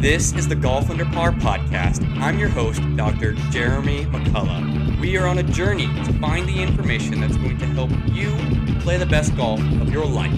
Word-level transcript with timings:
This 0.00 0.32
is 0.32 0.48
the 0.48 0.54
Golf 0.54 0.88
Under 0.88 1.04
Par 1.04 1.30
podcast. 1.32 2.02
I'm 2.22 2.38
your 2.38 2.48
host, 2.48 2.80
Dr. 2.96 3.34
Jeremy 3.50 4.06
McCullough. 4.06 4.98
We 4.98 5.18
are 5.18 5.26
on 5.26 5.36
a 5.36 5.42
journey 5.42 5.88
to 6.06 6.12
find 6.14 6.48
the 6.48 6.58
information 6.62 7.20
that's 7.20 7.36
going 7.36 7.58
to 7.58 7.66
help 7.66 7.90
you 8.06 8.34
play 8.80 8.96
the 8.96 9.04
best 9.04 9.36
golf 9.36 9.60
of 9.60 9.92
your 9.92 10.06
life. 10.06 10.32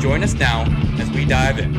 Join 0.00 0.24
us 0.24 0.34
now 0.34 0.64
as 0.98 1.08
we 1.12 1.24
dive 1.24 1.60
in. 1.60 1.72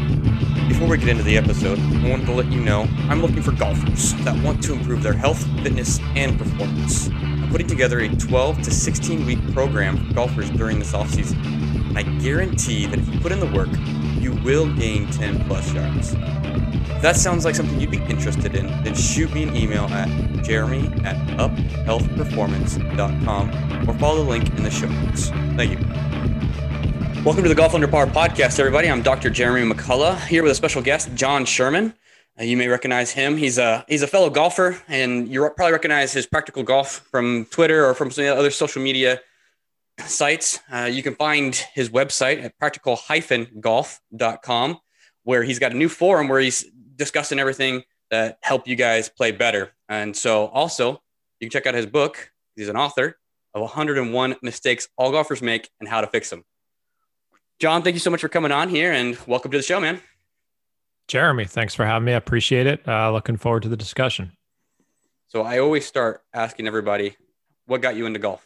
Before 0.70 0.88
we 0.88 0.98
get 0.98 1.10
into 1.10 1.24
the 1.24 1.36
episode, 1.36 1.78
I 1.78 2.10
wanted 2.10 2.26
to 2.28 2.32
let 2.32 2.50
you 2.54 2.62
know 2.62 2.88
I'm 3.10 3.22
looking 3.22 3.42
for 3.42 3.52
golfers 3.52 4.14
that 4.24 4.42
want 4.42 4.64
to 4.64 4.72
improve 4.72 5.04
their 5.04 5.12
health, 5.12 5.46
fitness, 5.62 6.00
and 6.16 6.40
performance. 6.40 7.10
I'm 7.10 7.52
putting 7.52 7.68
together 7.68 8.00
a 8.00 8.08
12 8.08 8.62
to 8.62 8.72
16 8.72 9.26
week 9.26 9.54
program 9.54 9.98
for 9.98 10.14
golfers 10.14 10.50
during 10.52 10.80
this 10.80 10.94
off 10.94 11.10
season, 11.10 11.38
and 11.44 11.98
I 11.98 12.04
guarantee 12.04 12.86
that 12.86 12.98
if 12.98 13.14
you 13.14 13.20
put 13.20 13.34
in 13.34 13.42
the 13.42 13.48
work, 13.48 13.68
will 14.46 14.72
gain 14.76 15.08
10 15.08 15.46
plus 15.46 15.74
yards. 15.74 16.14
If 16.14 17.02
that 17.02 17.16
sounds 17.16 17.46
like 17.46 17.56
something 17.56 17.82
you'd 17.82 17.90
be 17.90 18.04
interested 18.04 18.54
in, 18.54 18.68
then 18.84 18.94
shoot 18.94 19.34
me 19.34 19.42
an 19.42 19.56
email 19.56 19.86
at 19.86 20.08
jeremy 20.44 20.86
at 21.04 21.16
uphealthperformance.com 21.40 23.90
or 23.90 23.98
follow 23.98 24.24
the 24.24 24.30
link 24.30 24.48
in 24.50 24.62
the 24.62 24.70
show 24.70 24.88
notes. 24.88 25.30
Thank 25.58 25.72
you. 25.72 25.80
Welcome 27.24 27.42
to 27.42 27.50
the 27.50 27.56
Golf 27.56 27.74
Under 27.74 27.88
Par 27.88 28.06
podcast, 28.06 28.60
everybody. 28.60 28.88
I'm 28.88 29.02
Dr. 29.02 29.32
Jeremy 29.32 29.68
McCullough 29.68 30.28
here 30.28 30.44
with 30.44 30.52
a 30.52 30.56
special 30.56 30.84
guest, 30.84 31.16
Jon 31.16 31.46
Sherman. 31.46 31.96
Uh, 32.40 32.44
you 32.44 32.56
may 32.56 32.68
recognize 32.68 33.10
him. 33.10 33.38
He's 33.38 33.58
a 33.58 33.84
he's 33.88 34.04
a 34.04 34.08
fellow 34.08 34.30
golfer, 34.30 34.80
and 34.88 35.28
you 35.28 35.50
probably 35.56 35.72
recognize 35.72 36.14
his 36.14 36.28
practical 36.28 36.62
golf 36.62 37.08
from 37.10 37.48
Twitter 37.50 37.84
or 37.84 37.96
from 37.96 38.12
some 38.12 38.26
other 38.26 38.52
social 38.52 38.84
media 38.84 39.22
sites. 40.00 40.60
Uh, 40.72 40.90
you 40.92 41.04
can 41.04 41.16
find 41.16 41.56
his 41.74 41.90
website 41.90 42.44
at 42.44 42.58
practical-golf.com, 42.58 44.78
where 45.24 45.44
he's 45.44 45.60
got 45.60 45.72
a 45.72 45.76
new 45.76 45.90
forum 45.90 46.28
where 46.28 46.40
he's 46.40 46.66
discussing 46.96 47.40
everything 47.40 47.84
that 48.12 48.38
help 48.42 48.68
you 48.68 48.76
guys 48.76 49.10
play 49.10 49.32
better. 49.32 49.72
And 49.90 50.16
so 50.16 50.48
also 50.48 51.02
you 51.40 51.48
can 51.48 51.50
check 51.50 51.66
out 51.66 51.74
his 51.74 51.86
book. 51.86 52.32
He's 52.56 52.70
an 52.70 52.78
author 52.78 53.18
of 53.54 53.62
101 53.62 54.36
mistakes 54.42 54.88
all 54.98 55.12
golfers 55.12 55.42
make 55.42 55.70
and 55.80 55.90
how 55.90 56.02
to 56.02 56.08
fix 56.08 56.30
them. 56.30 56.44
Jon, 57.60 57.84
thank 57.84 57.94
you 57.94 58.00
so 58.00 58.10
much 58.10 58.22
for 58.22 58.30
coming 58.30 58.52
on 58.52 58.70
here 58.70 58.92
and 58.92 59.18
welcome 59.28 59.52
to 59.52 59.58
the 59.58 59.64
show, 59.64 59.80
man. 59.80 60.02
Jeremy, 61.08 61.46
thanks 61.46 61.74
for 61.74 61.86
having 61.86 62.06
me. 62.06 62.14
I 62.14 62.18
appreciate 62.18 62.68
it. 62.68 62.88
Uh, 62.88 63.12
looking 63.12 63.38
forward 63.38 63.64
to 63.64 63.70
the 63.70 63.78
discussion. 63.78 64.32
So 65.28 65.44
I 65.44 65.60
always 65.60 65.86
start 65.86 66.24
asking 66.34 66.68
everybody, 66.68 67.16
what 67.66 67.82
got 67.82 67.96
you 67.96 68.06
into 68.06 68.20
golf? 68.20 68.45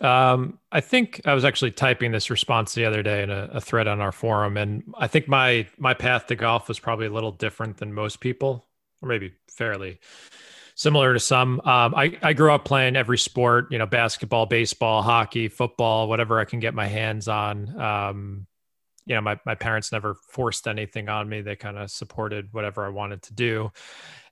Um, 0.00 0.58
I 0.70 0.80
think 0.80 1.20
I 1.24 1.34
was 1.34 1.44
actually 1.44 1.72
typing 1.72 2.12
this 2.12 2.30
response 2.30 2.74
the 2.74 2.84
other 2.84 3.02
day 3.02 3.22
in 3.22 3.30
a, 3.30 3.48
a, 3.54 3.60
thread 3.60 3.88
on 3.88 4.00
our 4.00 4.12
forum, 4.12 4.56
and 4.56 4.84
I 4.96 5.08
think 5.08 5.26
my 5.26 5.66
my 5.76 5.92
path 5.92 6.28
to 6.28 6.36
golf 6.36 6.68
was 6.68 6.78
probably 6.78 7.06
a 7.06 7.10
little 7.10 7.32
different 7.32 7.78
than 7.78 7.92
most 7.92 8.20
people, 8.20 8.64
or 9.02 9.08
maybe 9.08 9.32
fairly 9.48 9.98
similar 10.78 11.12
to 11.12 11.18
some. 11.18 11.60
Um, 11.60 11.94
I 11.96 12.16
I 12.22 12.32
grew 12.32 12.52
up 12.52 12.64
playing 12.64 12.94
every 12.94 13.18
sport, 13.18 13.72
you 13.72 13.78
know, 13.78 13.86
basketball, 13.86 14.46
baseball, 14.46 15.02
hockey, 15.02 15.48
football, 15.48 16.08
whatever 16.08 16.38
I 16.38 16.44
can 16.44 16.60
get 16.60 16.74
my 16.74 16.86
hands 16.86 17.26
on. 17.26 17.80
Um, 17.80 18.46
you 19.04 19.16
know, 19.16 19.20
my 19.20 19.38
my 19.44 19.56
parents 19.56 19.90
never 19.90 20.14
forced 20.14 20.68
anything 20.68 21.08
on 21.08 21.28
me; 21.28 21.40
they 21.40 21.56
kind 21.56 21.76
of 21.76 21.90
supported 21.90 22.52
whatever 22.52 22.86
I 22.86 22.90
wanted 22.90 23.22
to 23.24 23.34
do. 23.34 23.72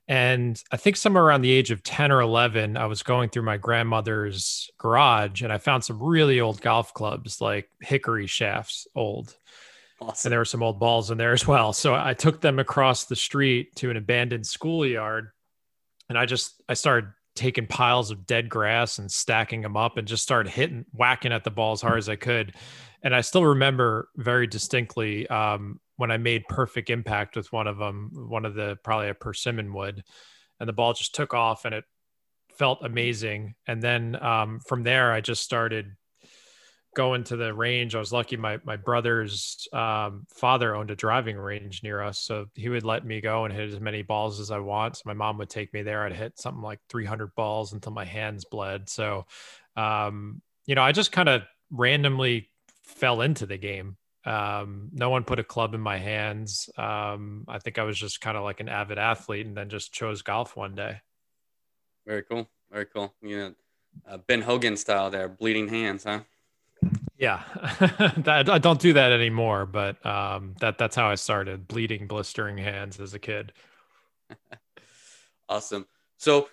And 0.07 0.61
I 0.71 0.77
think 0.77 0.95
somewhere 0.95 1.23
around 1.23 1.41
the 1.41 1.51
age 1.51 1.69
of 1.71 1.83
10 1.83 2.11
or 2.11 2.21
11, 2.21 2.77
I 2.77 2.85
was 2.85 3.03
going 3.03 3.29
through 3.29 3.43
my 3.43 3.57
grandmother's 3.57 4.71
garage 4.77 5.41
and 5.41 5.51
I 5.51 5.57
found 5.57 5.83
some 5.83 6.01
really 6.01 6.39
old 6.39 6.61
golf 6.61 6.93
clubs, 6.93 7.41
like 7.41 7.69
hickory 7.81 8.27
shafts, 8.27 8.87
old. 8.95 9.35
Awesome. 9.99 10.27
And 10.27 10.31
there 10.31 10.39
were 10.39 10.45
some 10.45 10.63
old 10.63 10.79
balls 10.79 11.11
in 11.11 11.17
there 11.17 11.33
as 11.33 11.45
well. 11.45 11.73
So 11.73 11.93
I 11.93 12.13
took 12.13 12.39
them 12.39 12.59
across 12.59 13.05
the 13.05 13.15
street 13.15 13.75
to 13.77 13.89
an 13.89 13.97
abandoned 13.97 14.47
schoolyard 14.47 15.31
and 16.09 16.17
I 16.17 16.25
just, 16.25 16.61
I 16.69 16.73
started 16.73 17.11
taking 17.35 17.67
piles 17.67 18.09
of 18.09 18.25
dead 18.25 18.49
grass 18.49 18.99
and 18.99 19.11
stacking 19.11 19.61
them 19.61 19.75
up 19.77 19.97
and 19.97 20.07
just 20.07 20.23
started 20.23 20.49
hitting, 20.49 20.85
whacking 20.91 21.33
at 21.33 21.43
the 21.43 21.51
ball 21.51 21.73
as 21.73 21.81
hard 21.81 21.97
as 21.97 22.09
I 22.09 22.15
could. 22.15 22.53
And 23.03 23.13
I 23.13 23.21
still 23.21 23.45
remember 23.45 24.09
very 24.15 24.47
distinctly 24.47 25.27
um, 25.27 25.79
when 25.97 26.11
I 26.11 26.17
made 26.17 26.47
perfect 26.47 26.89
impact 26.89 27.35
with 27.35 27.51
one 27.51 27.67
of 27.67 27.77
them, 27.77 28.11
one 28.13 28.45
of 28.45 28.53
the 28.53 28.77
probably 28.83 29.09
a 29.09 29.13
persimmon 29.13 29.73
wood, 29.73 30.03
and 30.59 30.69
the 30.69 30.73
ball 30.73 30.93
just 30.93 31.13
took 31.13 31.33
off 31.33 31.65
and 31.65 31.75
it 31.75 31.83
felt 32.57 32.79
amazing. 32.83 33.55
And 33.67 33.81
then 33.81 34.21
um, 34.21 34.59
from 34.65 34.83
there, 34.83 35.11
I 35.11 35.21
just 35.21 35.43
started 35.43 35.95
going 36.95 37.23
to 37.25 37.35
the 37.35 37.53
range. 37.53 37.93
I 37.93 37.99
was 37.99 38.11
lucky 38.11 38.37
my 38.37 38.59
my 38.63 38.75
brother's 38.75 39.67
um, 39.73 40.25
father 40.33 40.75
owned 40.75 40.89
a 40.91 40.95
driving 40.95 41.37
range 41.37 41.83
near 41.83 42.01
us, 42.01 42.19
so 42.19 42.45
he 42.55 42.69
would 42.69 42.83
let 42.83 43.05
me 43.05 43.21
go 43.21 43.45
and 43.45 43.53
hit 43.53 43.71
as 43.71 43.79
many 43.79 44.01
balls 44.01 44.39
as 44.39 44.51
I 44.51 44.59
want. 44.59 44.97
So 44.97 45.03
my 45.05 45.13
mom 45.13 45.37
would 45.37 45.49
take 45.49 45.73
me 45.73 45.83
there. 45.83 46.03
I'd 46.03 46.13
hit 46.13 46.39
something 46.39 46.63
like 46.63 46.79
300 46.89 47.35
balls 47.35 47.73
until 47.73 47.91
my 47.91 48.05
hands 48.05 48.45
bled. 48.45 48.89
So, 48.89 49.25
um, 49.75 50.41
you 50.65 50.75
know, 50.75 50.81
I 50.81 50.91
just 50.91 51.11
kind 51.11 51.29
of 51.29 51.43
randomly 51.69 52.49
fell 52.83 53.21
into 53.21 53.45
the 53.45 53.57
game 53.57 53.97
um, 54.27 54.89
no 54.91 55.09
one 55.09 55.23
put 55.23 55.39
a 55.39 55.43
club 55.43 55.73
in 55.73 55.79
my 55.79 55.97
hands. 55.97 56.69
Um, 56.77 57.45
I 57.47 57.59
think 57.59 57.79
I 57.79 57.83
was 57.83 57.97
just 57.97 58.19
kind 58.19 58.35
of 58.35 58.43
like 58.43 58.59
an 58.59 58.67
avid 58.67 58.97
athlete 58.97 59.45
and 59.45 59.55
then 59.55 59.69
just 59.69 59.93
chose 59.93 60.21
golf 60.21 60.57
one 60.57 60.75
day. 60.75 60.99
Very 62.05 62.23
cool. 62.23 62.49
Very 62.69 62.85
cool. 62.85 63.13
You 63.21 63.37
know, 63.37 63.53
uh, 64.05 64.17
Ben 64.17 64.41
Hogan 64.41 64.75
style 64.75 65.09
there, 65.09 65.29
bleeding 65.29 65.69
hands, 65.69 66.03
huh? 66.03 66.21
Yeah, 67.17 67.41
I 68.27 68.59
don't 68.59 68.79
do 68.79 68.93
that 68.93 69.11
anymore, 69.11 69.65
but 69.65 70.05
um, 70.05 70.55
that 70.59 70.77
that's 70.77 70.95
how 70.95 71.07
I 71.07 71.15
started 71.15 71.67
bleeding, 71.67 72.05
blistering 72.05 72.57
hands 72.57 72.99
as 72.99 73.13
a 73.13 73.19
kid. 73.19 73.53
awesome. 75.49 75.87
So, 76.17 76.49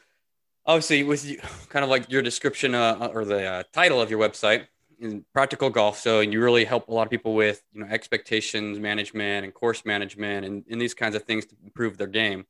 obviously, 0.65 1.03
with 1.03 1.27
you, 1.27 1.39
kind 1.69 1.85
of 1.85 1.91
like 1.91 2.11
your 2.11 2.23
description 2.23 2.75
uh, 2.75 3.11
or 3.13 3.25
the 3.25 3.45
uh, 3.45 3.63
title 3.73 4.01
of 4.01 4.11
your 4.11 4.21
website, 4.21 4.67
in 5.01 5.25
practical 5.33 5.71
golf. 5.71 5.99
So 5.99 6.21
and 6.21 6.33
you 6.33 6.43
really 6.43 6.65
help 6.65 6.89
a 6.89 6.93
lot 6.93 7.07
of 7.07 7.11
people 7.11 7.35
with 7.35 7.63
you 7.73 7.81
know 7.81 7.87
expectations 7.91 8.79
management 8.79 9.45
and 9.45 9.55
course 9.55 9.85
management 9.85 10.47
and, 10.47 10.65
and 10.71 10.81
these 10.81 10.95
kinds 10.95 11.15
of 11.15 11.23
things 11.23 11.47
to 11.47 11.57
improve 11.65 11.97
their 11.99 12.07
game. 12.07 12.47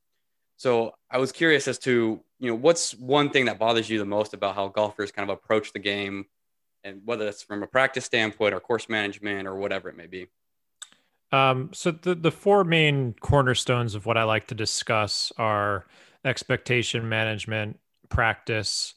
So 0.57 0.93
I 1.11 1.17
was 1.17 1.31
curious 1.31 1.67
as 1.67 1.77
to 1.79 2.21
you 2.39 2.49
know 2.49 2.55
what's 2.55 2.93
one 2.95 3.29
thing 3.29 3.45
that 3.45 3.59
bothers 3.59 3.89
you 3.89 3.99
the 3.99 4.05
most 4.05 4.33
about 4.33 4.55
how 4.55 4.67
golfers 4.67 5.11
kind 5.11 5.29
of 5.29 5.37
approach 5.37 5.73
the 5.73 5.79
game, 5.79 6.25
and 6.83 7.01
whether 7.05 7.27
it's 7.27 7.43
from 7.43 7.63
a 7.63 7.67
practice 7.67 8.05
standpoint 8.05 8.53
or 8.53 8.59
course 8.59 8.89
management 8.89 9.47
or 9.47 9.55
whatever 9.55 9.89
it 9.89 9.97
may 9.97 10.07
be. 10.07 10.27
Um, 11.31 11.71
so 11.73 11.91
the 11.91 12.15
the 12.15 12.31
four 12.31 12.63
main 12.63 13.13
cornerstones 13.19 13.95
of 13.95 14.05
what 14.05 14.17
I 14.17 14.23
like 14.23 14.47
to 14.47 14.55
discuss 14.55 15.33
are 15.37 15.85
expectation 16.23 17.07
management, 17.07 17.79
practice, 18.09 18.95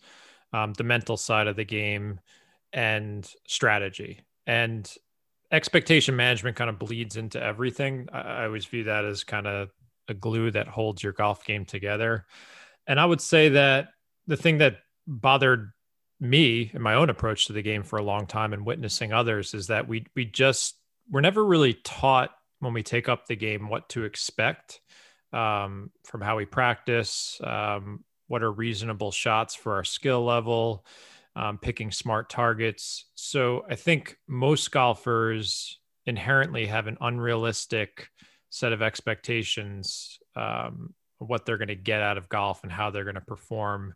um, 0.52 0.72
the 0.74 0.84
mental 0.84 1.16
side 1.16 1.46
of 1.46 1.56
the 1.56 1.64
game, 1.64 2.20
and 2.72 3.30
strategy. 3.46 4.20
And 4.46 4.90
expectation 5.50 6.16
management 6.16 6.56
kind 6.56 6.70
of 6.70 6.78
bleeds 6.78 7.16
into 7.16 7.42
everything. 7.42 8.08
I, 8.12 8.44
always 8.44 8.66
view 8.66 8.84
that 8.84 9.04
as 9.04 9.24
kind 9.24 9.46
of 9.46 9.70
a 10.08 10.14
glue 10.14 10.50
that 10.50 10.68
holds 10.68 11.02
your 11.02 11.12
golf 11.12 11.44
game 11.44 11.64
together. 11.64 12.26
And 12.86 12.98
I 12.98 13.04
would 13.04 13.20
say 13.20 13.50
that 13.50 13.88
the 14.26 14.36
thing 14.36 14.58
that 14.58 14.78
bothered 15.06 15.70
me 16.20 16.70
in 16.74 16.82
my 16.82 16.94
own 16.94 17.10
approach 17.10 17.46
to 17.46 17.52
the 17.52 17.62
game 17.62 17.82
for 17.82 17.98
a 17.98 18.02
long 18.02 18.26
time 18.26 18.52
and 18.52 18.66
witnessing 18.66 19.12
others 19.12 19.54
is 19.54 19.68
that 19.68 19.86
we 19.86 20.04
we 20.16 20.24
just 20.24 20.74
we're 21.10 21.20
never 21.20 21.44
really 21.44 21.74
taught 21.74 22.30
when 22.60 22.72
we 22.72 22.82
take 22.82 23.08
up 23.08 23.26
the 23.26 23.36
game 23.36 23.68
what 23.68 23.88
to 23.90 24.04
expect 24.04 24.80
um, 25.32 25.90
from 26.04 26.20
how 26.20 26.36
we 26.36 26.44
practice, 26.44 27.40
um, 27.44 28.04
what 28.26 28.42
are 28.42 28.50
reasonable 28.50 29.10
shots 29.10 29.54
for 29.54 29.74
our 29.74 29.84
skill 29.84 30.24
level, 30.24 30.84
um, 31.38 31.56
picking 31.56 31.92
smart 31.92 32.28
targets. 32.28 33.06
So 33.14 33.64
I 33.70 33.76
think 33.76 34.16
most 34.26 34.72
golfers 34.72 35.78
inherently 36.04 36.66
have 36.66 36.88
an 36.88 36.98
unrealistic 37.00 38.08
set 38.50 38.72
of 38.72 38.82
expectations 38.82 40.18
um, 40.34 40.94
what 41.18 41.46
they're 41.46 41.58
going 41.58 41.68
to 41.68 41.76
get 41.76 42.02
out 42.02 42.18
of 42.18 42.28
golf 42.28 42.62
and 42.64 42.72
how 42.72 42.90
they're 42.90 43.04
going 43.04 43.14
to 43.14 43.20
perform. 43.20 43.94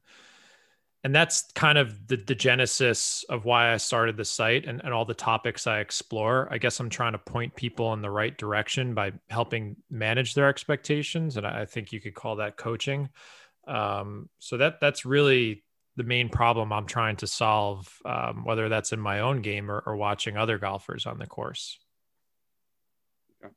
And 1.04 1.12
that's 1.12 1.50
kind 1.52 1.78
of 1.78 2.06
the, 2.06 2.16
the 2.16 2.34
genesis 2.34 3.24
of 3.28 3.44
why 3.44 3.72
I 3.72 3.76
started 3.78 4.16
the 4.16 4.24
site 4.24 4.66
and, 4.66 4.80
and 4.84 4.94
all 4.94 5.04
the 5.04 5.14
topics 5.14 5.66
I 5.66 5.80
explore. 5.80 6.46
I 6.48 6.58
guess 6.58 6.78
I'm 6.78 6.90
trying 6.90 7.12
to 7.12 7.18
point 7.18 7.56
people 7.56 7.92
in 7.92 8.02
the 8.02 8.10
right 8.10 8.36
direction 8.38 8.94
by 8.94 9.12
helping 9.28 9.76
manage 9.90 10.34
their 10.34 10.48
expectations. 10.48 11.36
And 11.36 11.46
I 11.46 11.64
think 11.64 11.92
you 11.92 12.00
could 12.00 12.14
call 12.14 12.36
that 12.36 12.56
coaching. 12.56 13.08
Um, 13.66 14.28
so 14.38 14.58
that 14.58 14.80
that's 14.80 15.04
really 15.04 15.64
the 15.96 16.04
main 16.04 16.28
problem 16.28 16.72
I'm 16.72 16.86
trying 16.86 17.16
to 17.16 17.26
solve, 17.26 17.98
um, 18.04 18.44
whether 18.44 18.68
that's 18.68 18.92
in 18.92 19.00
my 19.00 19.20
own 19.20 19.42
game 19.42 19.70
or, 19.70 19.82
or, 19.84 19.96
watching 19.96 20.36
other 20.36 20.56
golfers 20.56 21.04
on 21.04 21.18
the 21.18 21.26
course. 21.26 21.78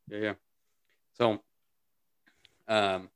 Yeah, 0.10 0.18
yeah. 0.18 0.34
So, 1.14 1.42
um, 2.68 3.10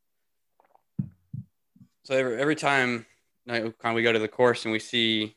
so 2.04 2.16
every, 2.16 2.39
every 2.39 2.56
time 2.56 3.06
know, 3.50 3.74
we 3.94 4.04
go 4.04 4.13
to 4.13 4.19
the 4.19 4.27
course 4.27 4.66
and 4.66 4.71
we 4.71 4.80
see, 4.80 5.36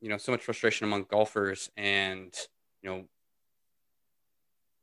you 0.00 0.08
know, 0.08 0.18
so 0.18 0.32
much 0.32 0.42
frustration 0.42 0.86
among 0.86 1.06
golfers, 1.10 1.70
and 1.76 2.34
you 2.82 2.90
know, 2.90 3.04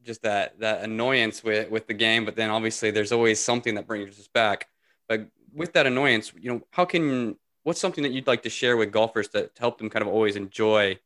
just 0.04 0.22
that 0.24 0.60
that 0.60 0.84
annoyance 0.84 1.44
with 1.44 1.70
with 1.70 1.88
the 1.88 1.94
game, 1.94 2.26
but 2.26 2.36
then 2.36 2.50
obviously 2.50 2.92
there's 2.92 3.12
always 3.12 3.40
something 3.40 3.76
that 3.76 3.88
brings 3.88 4.20
us 4.20 4.28
back. 4.28 4.68
But 5.08 5.28
with 5.54 5.74
that 5.74 5.88
annoyance, 5.88 6.34
you 6.38 6.52
know, 6.52 6.62
how 6.72 6.86
can 6.86 7.36
what's 7.68 7.82
something 7.82 8.02
that 8.02 8.14
you'd 8.14 8.28
like 8.28 8.44
to 8.44 8.50
share 8.50 8.78
with 8.78 8.94
golfers 8.94 9.28
to 9.28 9.52
help 9.60 9.78
them 9.78 9.90
kind 9.90 10.02
of 10.02 10.08
always 10.08 10.38
enjoy 10.38 10.98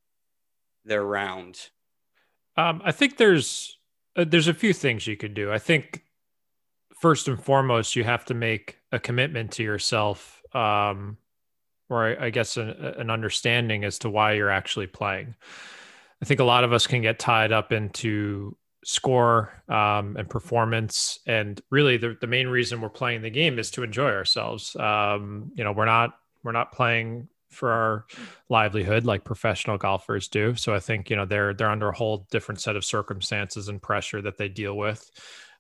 their 0.86 1.04
round? 1.04 1.72
Um, 2.56 2.84
I 2.86 2.92
think 2.92 3.18
there's 3.18 3.80
uh, 4.16 4.26
there's 4.28 4.48
a 4.48 4.54
few 4.54 4.72
things 4.72 5.08
you 5.08 5.18
could 5.18 5.34
do. 5.34 5.52
I 5.52 5.58
think 5.58 6.04
first 7.00 7.28
and 7.28 7.44
foremost, 7.44 7.96
you 7.96 8.04
have 8.04 8.26
to 8.26 8.36
make 8.36 8.78
a 8.92 9.00
commitment 9.00 9.54
to 9.54 9.64
yourself, 9.64 10.40
um, 10.54 11.18
or 11.90 12.10
I, 12.10 12.28
I 12.28 12.30
guess 12.30 12.58
an, 12.58 12.70
an 12.70 13.10
understanding 13.10 13.84
as 13.84 13.98
to 14.00 14.12
why 14.12 14.34
you're 14.34 14.52
actually 14.52 14.88
playing. 14.88 15.34
I 16.22 16.26
think 16.26 16.42
a 16.42 16.44
lot 16.44 16.64
of 16.64 16.74
us 16.74 16.86
can 16.86 17.02
get 17.02 17.18
tied 17.18 17.52
up 17.52 17.72
into 17.72 18.56
score 18.86 19.64
um, 19.68 20.16
and 20.16 20.30
performance. 20.30 21.18
And 21.26 21.60
really, 21.72 21.98
the, 21.98 22.16
the 22.22 22.28
main 22.28 22.50
reason 22.50 22.82
we're 22.82 22.90
playing 22.90 23.24
the 23.24 23.32
game 23.32 23.58
is 23.58 23.72
to 23.72 23.82
enjoy 23.82 24.12
ourselves. 24.12 24.76
Um, 24.76 25.52
you 25.56 25.64
know, 25.64 25.72
we're 25.72 25.86
not 25.86 26.21
we're 26.44 26.52
not 26.52 26.72
playing 26.72 27.28
for 27.50 27.72
our 27.72 28.06
livelihood 28.50 29.06
like 29.06 29.26
professional 29.26 29.78
golfers 29.78 30.28
do. 30.28 30.56
So 30.56 30.74
I 30.74 30.80
think 30.80 31.10
you 31.10 31.16
know 31.16 31.26
they're 31.26 31.54
they're 31.54 31.70
under 31.70 31.90
a 31.90 31.96
whole 31.96 32.28
different 32.32 32.62
set 32.62 32.76
of 32.76 32.86
circumstances 32.86 33.68
and 33.68 33.82
pressure 33.82 34.22
that 34.22 34.38
they 34.38 34.48
deal 34.50 34.76
with. 34.76 35.10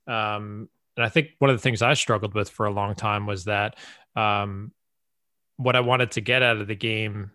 Um, 0.08 0.70
and 0.98 1.06
I 1.06 1.10
think 1.10 1.30
one 1.40 1.50
of 1.50 1.56
the 1.56 1.62
things 1.62 1.82
I 1.82 1.94
struggled 1.94 2.34
with 2.34 2.50
for 2.50 2.66
a 2.66 2.72
long 2.72 2.96
time 2.96 3.26
was 3.26 3.46
that 3.46 3.78
um, 4.16 4.72
what 5.58 5.76
I 5.76 5.82
wanted 5.82 6.12
to 6.12 6.22
get 6.22 6.44
out 6.44 6.58
of 6.58 6.68
the 6.68 6.76
game 6.76 7.32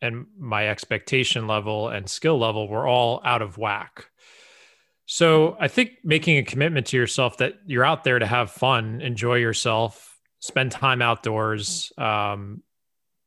and 0.00 0.26
my 0.38 0.68
expectation 0.68 1.46
level 1.46 1.88
and 1.88 2.08
skill 2.08 2.38
level 2.38 2.68
were 2.68 2.86
all 2.86 3.20
out 3.24 3.42
of 3.42 3.58
whack. 3.58 4.06
So 5.06 5.56
I 5.58 5.68
think 5.68 5.92
making 6.04 6.36
a 6.36 6.42
commitment 6.42 6.86
to 6.88 6.96
yourself 6.96 7.38
that 7.38 7.54
you're 7.66 7.84
out 7.84 8.04
there 8.04 8.18
to 8.18 8.26
have 8.26 8.50
fun, 8.50 9.00
enjoy 9.00 9.36
yourself, 9.36 10.17
spend 10.40 10.72
time 10.72 11.02
outdoors, 11.02 11.92
um, 11.98 12.62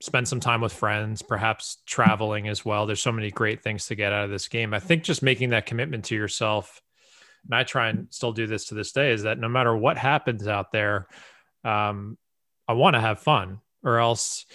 spend 0.02 0.28
some 0.28 0.40
time 0.40 0.62
with 0.62 0.74
friends, 0.74 1.22
perhaps 1.22 1.78
traveling 1.86 2.48
as 2.48 2.66
well. 2.66 2.86
There's 2.86 3.02
so 3.02 3.12
many 3.12 3.32
great 3.32 3.62
things 3.64 3.88
to 3.88 3.96
get 3.96 4.14
out 4.14 4.26
of 4.26 4.32
this 4.32 4.48
game. 4.48 4.74
I 4.74 4.80
think 4.80 5.04
just 5.04 5.22
making 5.22 5.50
that 5.50 5.66
commitment 5.66 6.06
to 6.06 6.16
yourself, 6.16 6.82
and 7.46 7.56
I 7.56 7.64
try 7.64 7.90
and 7.90 8.08
still 8.10 8.32
do 8.32 8.48
this 8.48 8.66
to 8.68 8.76
this 8.76 8.92
day, 8.92 9.12
is 9.12 9.24
that 9.24 9.40
no 9.40 9.50
matter 9.50 9.76
what 9.76 9.98
happens 9.98 10.48
out 10.48 10.72
there, 10.72 11.08
um, 11.64 12.18
I 12.68 12.74
want 12.74 12.96
to 12.96 13.02
have 13.02 13.20
fun, 13.20 13.60
or 13.84 14.00
else 14.00 14.46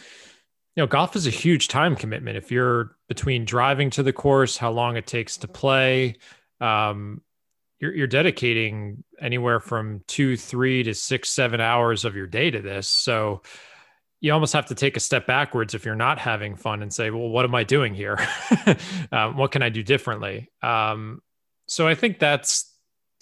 you 0.76 0.82
know, 0.82 0.86
golf 0.86 1.16
is 1.16 1.26
a 1.26 1.30
huge 1.30 1.68
time 1.68 1.96
commitment. 1.96 2.36
If 2.36 2.52
you're 2.52 2.96
between 3.08 3.46
driving 3.46 3.88
to 3.90 4.02
the 4.02 4.12
course, 4.12 4.58
how 4.58 4.70
long 4.70 4.96
it 4.96 5.06
takes 5.06 5.38
to 5.38 5.48
play, 5.48 6.16
um, 6.60 7.22
you're, 7.78 7.94
you're 7.94 8.06
dedicating 8.06 9.04
anywhere 9.20 9.60
from 9.60 10.02
two, 10.06 10.36
three 10.36 10.82
to 10.82 10.94
six, 10.94 11.30
seven 11.30 11.60
hours 11.60 12.04
of 12.04 12.16
your 12.16 12.26
day 12.26 12.50
to 12.50 12.60
this. 12.60 12.88
So 12.88 13.42
you 14.20 14.32
almost 14.32 14.54
have 14.54 14.66
to 14.66 14.74
take 14.74 14.96
a 14.96 15.00
step 15.00 15.26
backwards 15.26 15.74
if 15.74 15.84
you're 15.84 15.94
not 15.94 16.18
having 16.18 16.56
fun 16.56 16.82
and 16.82 16.92
say, 16.92 17.10
well, 17.10 17.28
what 17.28 17.44
am 17.44 17.54
I 17.54 17.64
doing 17.64 17.94
here? 17.94 18.18
um, 19.12 19.36
what 19.36 19.52
can 19.52 19.62
I 19.62 19.68
do 19.68 19.82
differently? 19.82 20.50
Um, 20.62 21.20
so 21.66 21.86
I 21.86 21.94
think 21.94 22.18
that's 22.18 22.72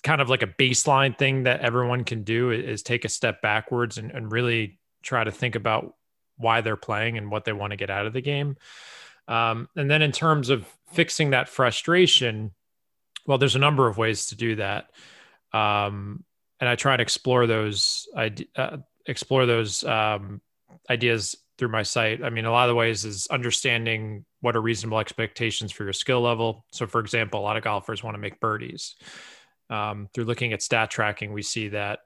kind 0.04 0.20
of 0.20 0.28
like 0.28 0.42
a 0.42 0.46
baseline 0.46 1.18
thing 1.18 1.44
that 1.44 1.60
everyone 1.60 2.04
can 2.04 2.22
do 2.22 2.50
is 2.50 2.82
take 2.82 3.04
a 3.04 3.08
step 3.08 3.42
backwards 3.42 3.98
and, 3.98 4.10
and 4.12 4.30
really 4.30 4.78
try 5.02 5.24
to 5.24 5.32
think 5.32 5.56
about 5.56 5.94
why 6.36 6.60
they're 6.60 6.76
playing 6.76 7.18
and 7.18 7.30
what 7.30 7.44
they 7.44 7.52
want 7.52 7.72
to 7.72 7.76
get 7.76 7.90
out 7.90 8.06
of 8.06 8.12
the 8.12 8.20
game. 8.20 8.56
Um, 9.26 9.68
and 9.74 9.90
then 9.90 10.02
in 10.02 10.12
terms 10.12 10.50
of 10.50 10.66
fixing 10.92 11.30
that 11.30 11.48
frustration, 11.48 12.52
well, 13.26 13.38
there's 13.38 13.56
a 13.56 13.60
number 13.60 13.86
of 13.86 13.98
ways 13.98 14.26
to 14.26 14.36
do 14.36 14.56
that. 14.56 14.90
Um, 15.52 16.24
and 16.60 16.68
I 16.68 16.76
try 16.76 16.96
to 16.96 17.02
explore 17.02 17.46
those, 17.46 18.08
uh, 18.16 18.76
explore 19.06 19.46
those 19.46 19.84
um, 19.84 20.40
ideas 20.90 21.36
through 21.58 21.68
my 21.68 21.82
site. 21.82 22.22
I 22.22 22.30
mean, 22.30 22.44
a 22.44 22.50
lot 22.50 22.68
of 22.68 22.72
the 22.72 22.74
ways 22.74 23.04
is 23.04 23.26
understanding 23.28 24.24
what 24.40 24.56
are 24.56 24.60
reasonable 24.60 24.98
expectations 24.98 25.72
for 25.72 25.84
your 25.84 25.92
skill 25.92 26.20
level. 26.20 26.64
So, 26.72 26.86
for 26.86 27.00
example, 27.00 27.40
a 27.40 27.42
lot 27.42 27.56
of 27.56 27.64
golfers 27.64 28.02
want 28.02 28.14
to 28.14 28.20
make 28.20 28.40
birdies. 28.40 28.96
Um, 29.70 30.08
through 30.12 30.24
looking 30.24 30.52
at 30.52 30.62
stat 30.62 30.90
tracking, 30.90 31.32
we 31.32 31.42
see 31.42 31.68
that 31.68 32.00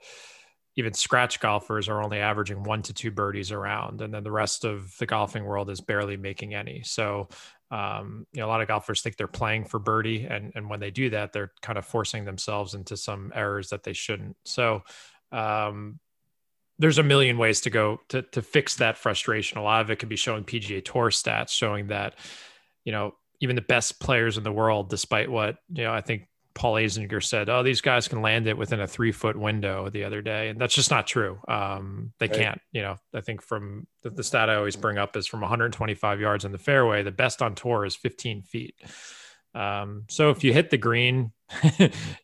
even 0.77 0.93
scratch 0.93 1.41
golfers 1.41 1.89
are 1.89 2.03
only 2.03 2.21
averaging 2.21 2.63
one 2.63 2.83
to 2.83 2.95
two 2.95 3.11
birdies 3.11 3.51
around, 3.51 4.01
and 4.01 4.15
then 4.15 4.23
the 4.23 4.31
rest 4.31 4.65
of 4.65 4.95
the 4.99 5.07
golfing 5.07 5.45
world 5.45 5.71
is 5.71 5.81
barely 5.81 6.17
making 6.17 6.55
any. 6.55 6.83
So, 6.85 7.29
um, 7.71 8.27
you 8.33 8.41
know, 8.41 8.47
a 8.47 8.49
lot 8.49 8.63
of 8.63 8.69
golfers 8.69 9.03
think 9.03 9.17
they're 9.17 9.27
playing 9.27 9.65
for 9.65 9.79
birdie, 9.79 10.25
and 10.25 10.53
and 10.55 10.71
when 10.71 10.81
they 10.81 10.91
do 10.91 11.11
that, 11.11 11.33
they're 11.33 11.53
kind 11.63 11.79
of 11.79 11.85
forcing 11.85 12.25
themselves 12.25 12.75
into 12.75 12.97
some 12.97 13.33
errors 13.35 13.69
that 13.69 13.83
they 13.83 13.93
shouldn't. 13.93 14.37
So, 14.45 14.83
um, 15.33 16.01
there's 16.79 16.99
a 16.99 17.03
million 17.03 17.37
ways 17.37 17.61
to 17.63 17.71
go 17.71 18.01
to 18.09 18.23
to 18.23 18.41
fix 18.41 18.77
that 18.77 18.97
frustration. 18.97 19.59
A 19.59 19.63
lot 19.63 19.83
of 19.83 19.91
it 19.91 19.99
could 19.99 20.09
be 20.09 20.17
showing 20.17 20.45
PGA 20.45 20.85
Tour 20.85 21.11
stats, 21.11 21.51
showing 21.51 21.89
that, 21.89 22.15
you 22.85 22.93
know, 22.93 23.15
even 23.41 23.57
the 23.57 23.63
best 23.63 24.01
players 24.01 24.39
in 24.39 24.45
the 24.45 24.53
world, 24.53 24.89
despite 24.89 25.31
what 25.31 25.57
you 25.73 25.85
know, 25.85 25.93
I 25.93 26.01
think 26.01 26.23
Paul 26.59 26.75
Azinger 26.75 27.23
said, 27.23 27.49
"Oh, 27.49 27.63
these 27.63 27.81
guys 27.81 28.09
can 28.09 28.21
land 28.21 28.49
it 28.49 28.59
within 28.59 28.81
a 28.81 28.87
three 28.87 29.13
foot 29.13 29.37
window." 29.37 29.89
The 29.89 30.03
other 30.03 30.21
day, 30.21 30.49
and 30.49 30.61
that's 30.61 30.75
just 30.75 30.91
not 30.91 31.07
true. 31.07 31.39
Um, 31.47 32.13
they 32.19 32.27
right. 32.27 32.37
can't. 32.37 32.61
You 32.73 32.83
know, 32.83 32.97
I 33.15 33.21
think 33.21 33.43
from 33.43 33.87
the, 34.03 34.11
the, 34.11 34.25
stat 34.25 34.51
I 34.51 34.57
always 34.57 34.75
bring 34.75 34.99
up 34.99 35.17
is 35.17 35.29
from 35.29 35.41
125 35.41 36.21
yards 36.21 36.45
in 36.45 36.51
the 36.51 36.59
fairway, 36.59 37.05
the 37.05 37.13
best 37.13 37.43
on 37.43 37.55
tour 37.55 37.85
is 37.85 37.95
15 37.95 38.43
feet. 38.43 38.75
Um, 39.55 40.05
so 40.09 40.31
if 40.31 40.43
you 40.43 40.53
hit 40.53 40.71
the 40.71 40.79
green, 40.79 41.33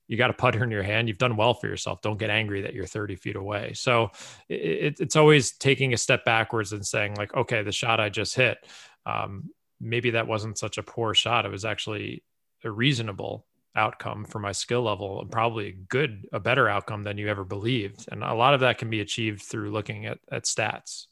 you 0.09 0.17
got 0.17 0.31
a 0.31 0.35
putter 0.35 0.65
in 0.65 0.71
your 0.73 0.83
hand. 0.83 1.07
You've 1.07 1.19
done 1.19 1.37
well 1.37 1.55
for 1.55 1.69
yourself. 1.69 2.03
Don't 2.03 2.19
get 2.19 2.29
angry 2.29 2.63
that 2.63 2.75
you're 2.75 2.87
30 2.87 3.15
feet 3.15 3.37
away. 3.37 3.73
So 3.75 4.11
it, 4.49 4.97
it's 4.99 5.17
always 5.17 5.53
taking 5.53 5.95
a 5.95 5.97
step 5.97 6.25
backwards 6.25 6.73
and 6.73 6.85
saying, 6.85 7.15
like, 7.15 7.35
okay, 7.35 7.63
the 7.63 7.73
shot 7.73 8.01
I 8.01 8.09
just 8.09 8.35
hit, 8.35 8.59
um, 9.07 9.51
maybe 9.81 10.11
that 10.11 10.27
wasn't 10.27 10.59
such 10.59 10.77
a 10.77 10.83
poor 10.83 11.15
shot. 11.15 11.47
It 11.47 11.53
was 11.53 11.65
actually 11.65 12.25
a 12.65 12.71
reasonable 12.71 13.47
outcome 13.76 14.25
for 14.25 14.38
my 14.38 14.53
skill 14.53 14.82
level 14.82 15.21
and 15.21 15.31
probably 15.31 15.69
a 15.69 15.73
good 15.73 16.26
a 16.32 16.41
better 16.41 16.69
outcome 16.69 17.03
than 17.03 17.19
you 17.19 17.29
ever 17.29 17.44
believed. 17.44 18.06
And 18.11 18.23
a 18.23 18.35
lot 18.35 18.55
of 18.55 18.61
that 18.61 18.79
can 18.79 18.91
be 18.91 19.00
achieved 19.00 19.43
through 19.43 19.71
looking 19.71 20.06
at, 20.06 20.19
at 20.31 20.44
stats. 20.44 21.06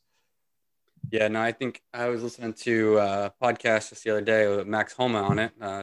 Yeah 1.11 1.27
no 1.27 1.43
i 1.43 1.51
think 1.51 1.83
i 1.93 2.09
was 2.09 2.23
listening 2.23 2.53
to 2.53 2.97
a 2.99 3.33
podcast 3.43 3.89
just 3.91 4.05
the 4.05 4.11
other 4.11 4.21
day 4.21 4.47
with 4.47 4.69
max 4.69 4.93
homa 4.93 5.21
on 5.21 5.41
it 5.41 5.53
uh, 5.61 5.83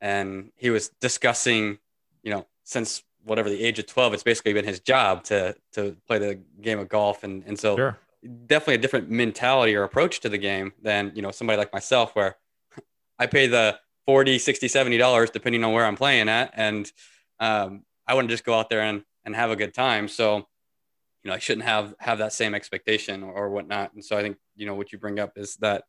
and 0.00 0.52
he 0.54 0.70
was 0.70 0.90
discussing 1.00 1.78
you 2.22 2.30
know 2.30 2.46
since 2.62 3.02
whatever 3.24 3.48
the 3.48 3.62
age 3.62 3.78
of 3.78 3.86
12 3.86 4.14
it's 4.14 4.22
basically 4.22 4.52
been 4.52 4.64
his 4.64 4.80
job 4.80 5.24
to 5.24 5.54
to 5.72 5.96
play 6.06 6.18
the 6.18 6.40
game 6.60 6.78
of 6.78 6.88
golf. 6.88 7.24
And 7.24 7.42
and 7.46 7.58
so 7.58 7.76
sure. 7.76 7.98
definitely 8.46 8.74
a 8.74 8.78
different 8.78 9.10
mentality 9.10 9.74
or 9.74 9.84
approach 9.84 10.20
to 10.20 10.28
the 10.28 10.38
game 10.38 10.72
than 10.82 11.12
you 11.14 11.22
know 11.22 11.30
somebody 11.30 11.56
like 11.56 11.72
myself 11.72 12.14
where 12.14 12.36
i 13.18 13.26
pay 13.26 13.46
the 13.46 13.78
40 14.06 14.38
60 14.38 14.68
70 14.68 14.98
dollars 14.98 15.30
depending 15.30 15.64
on 15.64 15.72
where 15.72 15.84
i'm 15.84 15.96
playing 15.96 16.28
at. 16.28 16.52
And 16.54 16.90
um, 17.40 17.82
i 18.06 18.14
want 18.14 18.28
to 18.28 18.34
just 18.34 18.44
go 18.44 18.54
out 18.54 18.70
there 18.70 18.82
and, 18.82 19.02
and 19.24 19.34
have 19.34 19.50
a 19.50 19.56
good 19.56 19.74
time. 19.74 20.08
So 20.08 20.36
you 20.36 21.30
know 21.30 21.34
i 21.34 21.38
shouldn't 21.38 21.66
have 21.66 21.94
have 21.98 22.18
that 22.18 22.32
same 22.32 22.54
expectation 22.54 23.22
or, 23.22 23.32
or 23.32 23.50
whatnot. 23.50 23.94
And 23.94 24.04
so 24.04 24.16
i 24.16 24.22
think 24.22 24.36
you 24.56 24.66
know 24.66 24.74
what 24.74 24.92
you 24.92 24.98
bring 24.98 25.18
up 25.18 25.36
is 25.36 25.56
that 25.56 25.84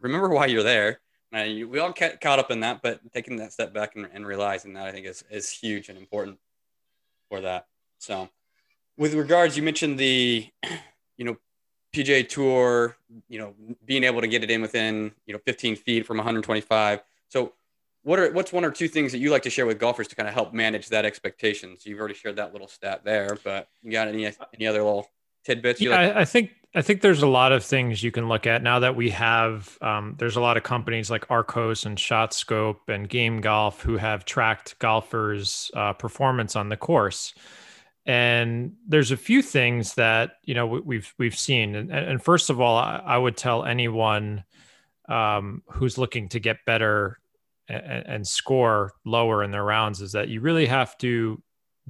remember 0.00 0.28
why 0.28 0.46
you're 0.46 0.62
there. 0.62 1.00
You, 1.32 1.68
we 1.68 1.78
all 1.78 1.92
get 1.92 2.20
caught 2.20 2.40
up 2.40 2.50
in 2.50 2.60
that 2.60 2.82
but 2.82 3.00
taking 3.12 3.36
that 3.36 3.52
step 3.52 3.72
back 3.72 3.94
and, 3.94 4.08
and 4.12 4.26
realizing 4.26 4.72
that 4.74 4.86
i 4.86 4.92
think 4.92 5.06
is, 5.06 5.22
is 5.30 5.48
huge 5.48 5.88
and 5.88 5.96
important 5.96 6.38
for 7.28 7.40
that. 7.42 7.66
So 7.98 8.28
with 8.96 9.14
regards 9.14 9.56
you 9.56 9.62
mentioned 9.62 9.98
the 9.98 10.48
you 11.16 11.24
know 11.24 11.36
PGA 11.92 12.28
Tour, 12.28 12.96
you 13.28 13.38
know, 13.38 13.54
being 13.84 14.04
able 14.04 14.20
to 14.20 14.28
get 14.28 14.44
it 14.44 14.50
in 14.50 14.62
within 14.62 15.12
you 15.26 15.32
know 15.32 15.40
15 15.44 15.76
feet 15.76 16.06
from 16.06 16.18
125. 16.18 17.00
So, 17.30 17.54
what 18.02 18.18
are 18.18 18.30
what's 18.32 18.52
one 18.52 18.64
or 18.64 18.70
two 18.70 18.88
things 18.88 19.12
that 19.12 19.18
you 19.18 19.30
like 19.30 19.42
to 19.42 19.50
share 19.50 19.66
with 19.66 19.78
golfers 19.78 20.08
to 20.08 20.16
kind 20.16 20.28
of 20.28 20.34
help 20.34 20.52
manage 20.52 20.88
that 20.88 21.04
expectation? 21.04 21.76
So 21.78 21.90
you've 21.90 21.98
already 21.98 22.14
shared 22.14 22.36
that 22.36 22.52
little 22.52 22.68
stat 22.68 23.04
there, 23.04 23.38
but 23.42 23.68
you 23.82 23.90
got 23.90 24.08
any 24.08 24.26
any 24.26 24.66
other 24.66 24.82
little 24.82 25.08
tidbits? 25.44 25.80
yeah, 25.80 25.90
like- 25.90 26.16
I, 26.16 26.20
I 26.20 26.24
think 26.24 26.50
I 26.74 26.82
think 26.82 27.00
there's 27.00 27.22
a 27.22 27.28
lot 27.28 27.52
of 27.52 27.64
things 27.64 28.02
you 28.02 28.12
can 28.12 28.28
look 28.28 28.46
at 28.46 28.62
now 28.62 28.78
that 28.78 28.94
we 28.94 29.10
have. 29.10 29.76
Um, 29.82 30.14
there's 30.18 30.36
a 30.36 30.40
lot 30.40 30.56
of 30.56 30.62
companies 30.62 31.10
like 31.10 31.26
Arccos 31.28 31.84
and 31.84 31.98
ShotScope 31.98 32.88
and 32.88 33.08
Game 33.08 33.40
Golf 33.40 33.82
who 33.82 33.96
have 33.96 34.24
tracked 34.24 34.78
golfers' 34.78 35.70
uh, 35.74 35.92
performance 35.94 36.56
on 36.56 36.68
the 36.68 36.76
course. 36.76 37.34
And 38.06 38.74
there's 38.88 39.10
a 39.10 39.16
few 39.16 39.42
things 39.42 39.94
that 39.94 40.36
you 40.44 40.54
know 40.54 40.66
we've 40.66 41.12
we've 41.18 41.36
seen. 41.36 41.74
And, 41.74 41.90
and 41.92 42.22
first 42.22 42.50
of 42.50 42.60
all, 42.60 42.76
I, 42.76 43.02
I 43.04 43.18
would 43.18 43.36
tell 43.36 43.64
anyone 43.64 44.44
um, 45.08 45.62
who's 45.68 45.98
looking 45.98 46.28
to 46.30 46.40
get 46.40 46.64
better 46.64 47.19
and, 47.70 48.06
and 48.06 48.26
score 48.26 48.92
lower 49.04 49.42
in 49.42 49.50
their 49.50 49.64
rounds 49.64 50.00
is 50.00 50.12
that 50.12 50.28
you 50.28 50.40
really 50.40 50.66
have 50.66 50.96
to 50.98 51.42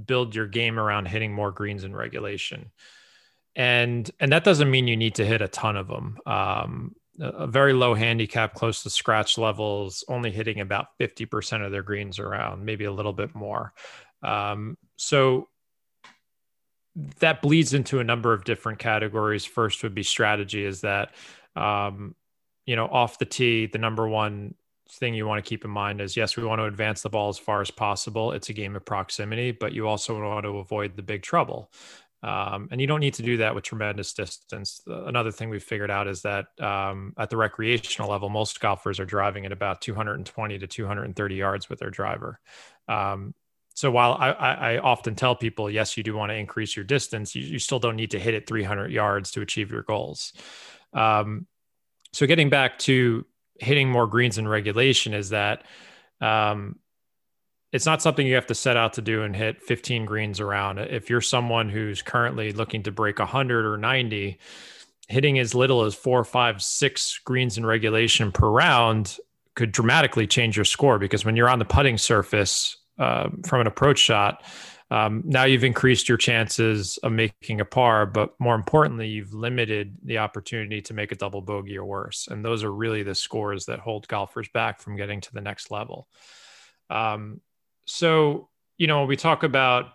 build 0.06 0.34
your 0.34 0.46
game 0.46 0.78
around 0.78 1.06
hitting 1.06 1.32
more 1.32 1.50
greens 1.50 1.84
in 1.84 1.94
regulation 1.94 2.70
and 3.56 4.10
and 4.20 4.32
that 4.32 4.44
doesn't 4.44 4.70
mean 4.70 4.86
you 4.86 4.96
need 4.96 5.14
to 5.14 5.26
hit 5.26 5.42
a 5.42 5.48
ton 5.48 5.76
of 5.76 5.88
them 5.88 6.18
um, 6.26 6.94
a 7.20 7.46
very 7.46 7.72
low 7.72 7.94
handicap, 7.94 8.54
close 8.54 8.82
to 8.82 8.90
scratch 8.90 9.36
levels, 9.36 10.04
only 10.08 10.30
hitting 10.30 10.60
about 10.60 10.86
50% 10.98 11.64
of 11.64 11.70
their 11.70 11.82
greens 11.82 12.18
around, 12.18 12.64
maybe 12.64 12.84
a 12.84 12.92
little 12.92 13.12
bit 13.12 13.34
more. 13.34 13.72
Um, 14.22 14.78
so 14.96 15.48
that 17.18 17.42
bleeds 17.42 17.74
into 17.74 18.00
a 18.00 18.04
number 18.04 18.32
of 18.32 18.44
different 18.44 18.78
categories. 18.78 19.44
First 19.44 19.82
would 19.82 19.94
be 19.94 20.02
strategy, 20.02 20.64
is 20.64 20.80
that, 20.80 21.14
um, 21.56 22.14
you 22.64 22.74
know, 22.74 22.86
off 22.86 23.18
the 23.18 23.26
tee, 23.26 23.66
the 23.66 23.78
number 23.78 24.08
one 24.08 24.54
thing 24.92 25.14
you 25.14 25.26
want 25.26 25.44
to 25.44 25.48
keep 25.48 25.64
in 25.64 25.70
mind 25.70 26.00
is 26.00 26.16
yes, 26.16 26.36
we 26.36 26.44
want 26.44 26.60
to 26.60 26.64
advance 26.64 27.02
the 27.02 27.10
ball 27.10 27.28
as 27.28 27.38
far 27.38 27.60
as 27.60 27.70
possible. 27.70 28.32
It's 28.32 28.48
a 28.48 28.52
game 28.52 28.76
of 28.76 28.84
proximity, 28.84 29.52
but 29.52 29.72
you 29.72 29.86
also 29.88 30.20
want 30.20 30.44
to 30.44 30.58
avoid 30.58 30.96
the 30.96 31.02
big 31.02 31.22
trouble. 31.22 31.70
Um, 32.22 32.68
and 32.70 32.80
you 32.80 32.86
don't 32.86 33.00
need 33.00 33.14
to 33.14 33.22
do 33.22 33.38
that 33.38 33.54
with 33.54 33.64
tremendous 33.64 34.12
distance. 34.12 34.82
Another 34.86 35.32
thing 35.32 35.48
we've 35.48 35.62
figured 35.62 35.90
out 35.90 36.06
is 36.06 36.22
that 36.22 36.46
um, 36.60 37.14
at 37.18 37.30
the 37.30 37.36
recreational 37.36 38.10
level, 38.10 38.28
most 38.28 38.60
golfers 38.60 39.00
are 39.00 39.06
driving 39.06 39.46
at 39.46 39.52
about 39.52 39.80
220 39.80 40.58
to 40.58 40.66
230 40.66 41.34
yards 41.34 41.70
with 41.70 41.78
their 41.78 41.90
driver. 41.90 42.38
Um, 42.88 43.34
so 43.74 43.90
while 43.90 44.12
I, 44.12 44.32
I, 44.32 44.78
often 44.78 45.14
tell 45.14 45.34
people, 45.34 45.70
yes, 45.70 45.96
you 45.96 46.02
do 46.02 46.14
want 46.14 46.30
to 46.30 46.34
increase 46.34 46.76
your 46.76 46.84
distance, 46.84 47.34
you, 47.34 47.42
you 47.42 47.58
still 47.58 47.78
don't 47.78 47.96
need 47.96 48.10
to 48.10 48.18
hit 48.18 48.34
it 48.34 48.46
300 48.46 48.90
yards 48.90 49.30
to 49.30 49.40
achieve 49.40 49.70
your 49.70 49.82
goals. 49.82 50.34
Um, 50.92 51.46
so 52.12 52.26
getting 52.26 52.50
back 52.50 52.78
to 52.80 53.24
hitting 53.60 53.88
more 53.88 54.06
greens 54.06 54.38
in 54.38 54.48
regulation 54.48 55.14
is 55.14 55.30
that 55.30 55.64
um, 56.20 56.76
it's 57.72 57.86
not 57.86 58.02
something 58.02 58.26
you 58.26 58.34
have 58.34 58.46
to 58.46 58.54
set 58.54 58.76
out 58.76 58.94
to 58.94 59.02
do 59.02 59.22
and 59.22 59.36
hit 59.36 59.62
15 59.62 60.04
greens 60.04 60.40
around. 60.40 60.78
If 60.78 61.08
you're 61.08 61.20
someone 61.20 61.68
who's 61.68 62.02
currently 62.02 62.52
looking 62.52 62.82
to 62.84 62.90
break 62.90 63.18
100 63.18 63.64
or 63.64 63.76
90, 63.76 64.38
hitting 65.08 65.38
as 65.38 65.54
little 65.54 65.82
as 65.82 65.94
four, 65.94 66.24
five, 66.24 66.62
six 66.62 67.20
greens 67.24 67.58
in 67.58 67.66
regulation 67.66 68.32
per 68.32 68.48
round 68.48 69.18
could 69.56 69.72
dramatically 69.72 70.26
change 70.26 70.56
your 70.56 70.64
score 70.64 70.98
because 70.98 71.24
when 71.24 71.36
you're 71.36 71.48
on 71.48 71.58
the 71.58 71.64
putting 71.64 71.98
surface 71.98 72.76
uh, 72.98 73.28
from 73.44 73.60
an 73.60 73.66
approach 73.66 73.98
shot, 73.98 74.42
um, 74.90 75.22
now 75.24 75.44
you've 75.44 75.64
increased 75.64 76.08
your 76.08 76.18
chances 76.18 76.98
of 76.98 77.12
making 77.12 77.60
a 77.60 77.64
par, 77.64 78.06
but 78.06 78.34
more 78.40 78.56
importantly, 78.56 79.06
you've 79.06 79.32
limited 79.32 79.96
the 80.02 80.18
opportunity 80.18 80.82
to 80.82 80.94
make 80.94 81.12
a 81.12 81.16
double 81.16 81.40
bogey 81.40 81.78
or 81.78 81.84
worse. 81.84 82.26
And 82.28 82.44
those 82.44 82.64
are 82.64 82.72
really 82.72 83.04
the 83.04 83.14
scores 83.14 83.66
that 83.66 83.78
hold 83.78 84.08
golfers 84.08 84.48
back 84.48 84.80
from 84.80 84.96
getting 84.96 85.20
to 85.20 85.32
the 85.32 85.40
next 85.40 85.70
level. 85.70 86.08
Um, 86.88 87.40
so, 87.86 88.48
you 88.78 88.88
know, 88.88 89.04
we 89.04 89.16
talk 89.16 89.44
about 89.44 89.92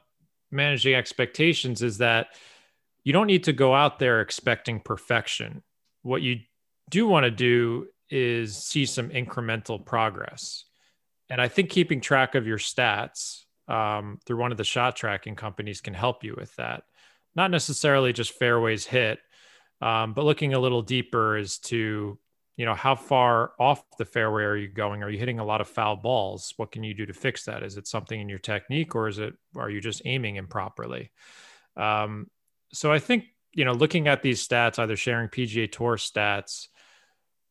managing 0.50 0.96
expectations, 0.96 1.82
is 1.82 1.98
that 1.98 2.28
you 3.04 3.12
don't 3.12 3.28
need 3.28 3.44
to 3.46 3.54
go 3.54 3.76
out 3.76 4.00
there 4.00 4.22
expecting 4.22 4.80
perfection. 4.80 5.62
What 6.04 6.22
you 6.22 6.40
do 6.90 7.06
want 7.06 7.26
to 7.26 7.32
do 7.32 7.88
is 8.10 8.56
see 8.56 8.86
some 8.86 9.10
incremental 9.10 9.84
progress. 9.84 10.64
And 11.30 11.42
I 11.42 11.50
think 11.50 11.70
keeping 11.70 12.00
track 12.00 12.36
of 12.36 12.48
your 12.48 12.60
stats 12.60 13.45
um, 13.68 14.20
through 14.26 14.38
one 14.38 14.52
of 14.52 14.58
the 14.58 14.64
shot 14.64 14.96
tracking 14.96 15.36
companies 15.36 15.82
can 15.82 15.94
help 15.94 16.24
you 16.24 16.36
with 16.38 16.56
that. 16.56 16.84
Not 17.36 17.52
necessarily 17.52 18.14
just 18.14 18.32
fairways 18.32 18.86
hit, 18.86 19.20
um, 19.82 20.14
but 20.14 20.26
looking 20.26 20.54
a 20.54 20.60
little 20.60 20.82
deeper 20.82 21.36
as 21.36 21.58
to 21.60 22.18
you 22.58 22.66
know 22.66 22.76
how 22.76 22.96
far 22.96 23.52
off 23.60 23.84
the 23.98 24.06
fairway 24.06 24.44
are 24.44 24.56
you 24.56 24.70
going? 24.70 25.04
Are 25.04 25.10
you 25.10 25.20
hitting 25.20 25.40
a 25.40 25.46
lot 25.46 25.60
of 25.60 25.68
foul 25.68 25.98
balls? 25.98 26.54
What 26.56 26.72
can 26.72 26.84
you 26.84 26.94
do 26.94 27.06
to 27.06 27.14
fix 27.14 27.46
that? 27.46 27.64
Is 27.64 27.76
it 27.76 27.88
something 27.88 28.20
in 28.20 28.30
your 28.30 28.40
technique 28.40 28.96
or 28.96 29.10
is 29.10 29.20
it 29.20 29.34
are 29.58 29.70
you 29.70 29.82
just 29.82 30.02
aiming 30.06 30.38
improperly? 30.38 31.12
Um, 31.76 32.28
so 32.76 32.92
i 32.92 33.00
think 33.00 33.26
you 33.54 33.66
know 33.66 33.74
looking 33.74 34.08
at 34.08 34.22
these 34.22 34.46
stats 34.46 34.78
either 34.78 34.96
sharing 34.96 35.30
pga 35.30 35.72
tour 35.72 35.96
stats 35.96 36.68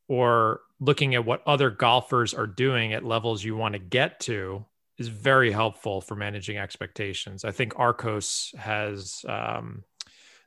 or 0.07 0.61
looking 0.79 1.15
at 1.15 1.25
what 1.25 1.43
other 1.47 1.71
golfers 1.71 2.35
are 2.35 2.47
doing 2.47 2.93
at 2.93 3.05
levels 3.05 3.43
you 3.43 3.57
want 3.57 3.73
to 3.73 3.79
get 3.79 4.21
to 4.21 4.65
is 4.99 5.09
very 5.09 5.51
helpful 5.51 6.01
for 6.01 6.15
managing 6.15 6.57
expectations. 6.57 7.45
I 7.45 7.51
think 7.51 7.75
Arccos 7.75 8.55
has 8.57 9.25
um, 9.29 9.83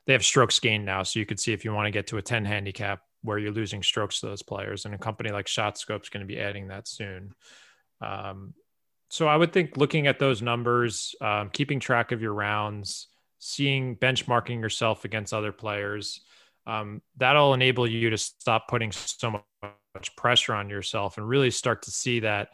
they 0.06 0.14
have 0.14 0.24
strokes 0.24 0.58
gained 0.58 0.86
now, 0.86 1.02
so 1.02 1.18
you 1.18 1.26
could 1.26 1.38
see 1.38 1.52
if 1.52 1.64
you 1.64 1.72
want 1.72 1.86
to 1.86 1.90
get 1.90 2.06
to 2.08 2.16
a 2.16 2.22
10 2.22 2.44
handicap 2.44 3.02
where 3.22 3.38
you're 3.38 3.52
losing 3.52 3.82
strokes 3.82 4.20
to 4.20 4.26
those 4.26 4.42
players, 4.42 4.84
and 4.84 4.94
a 4.94 4.98
company 4.98 5.30
like 5.30 5.46
ShotScope 5.46 6.02
is 6.02 6.08
going 6.08 6.22
to 6.22 6.26
be 6.26 6.40
adding 6.40 6.68
that 6.68 6.88
soon. 6.88 7.34
Um, 8.00 8.54
so 9.10 9.26
I 9.26 9.36
would 9.36 9.52
think 9.52 9.76
looking 9.76 10.06
at 10.06 10.18
those 10.18 10.40
numbers, 10.40 11.14
um, 11.20 11.50
keeping 11.50 11.80
track 11.80 12.12
of 12.12 12.22
your 12.22 12.32
rounds, 12.32 13.08
seeing 13.38 13.96
benchmarking 13.96 14.60
yourself 14.60 15.04
against 15.04 15.34
other 15.34 15.52
players, 15.52 16.20
um, 16.66 17.02
that'll 17.16 17.54
enable 17.54 17.86
you 17.86 18.10
to 18.10 18.18
stop 18.18 18.68
putting 18.68 18.92
so 18.92 19.42
much 19.62 20.16
pressure 20.16 20.54
on 20.54 20.68
yourself 20.68 21.16
and 21.16 21.26
really 21.28 21.50
start 21.50 21.82
to 21.82 21.90
see 21.90 22.20
that 22.20 22.50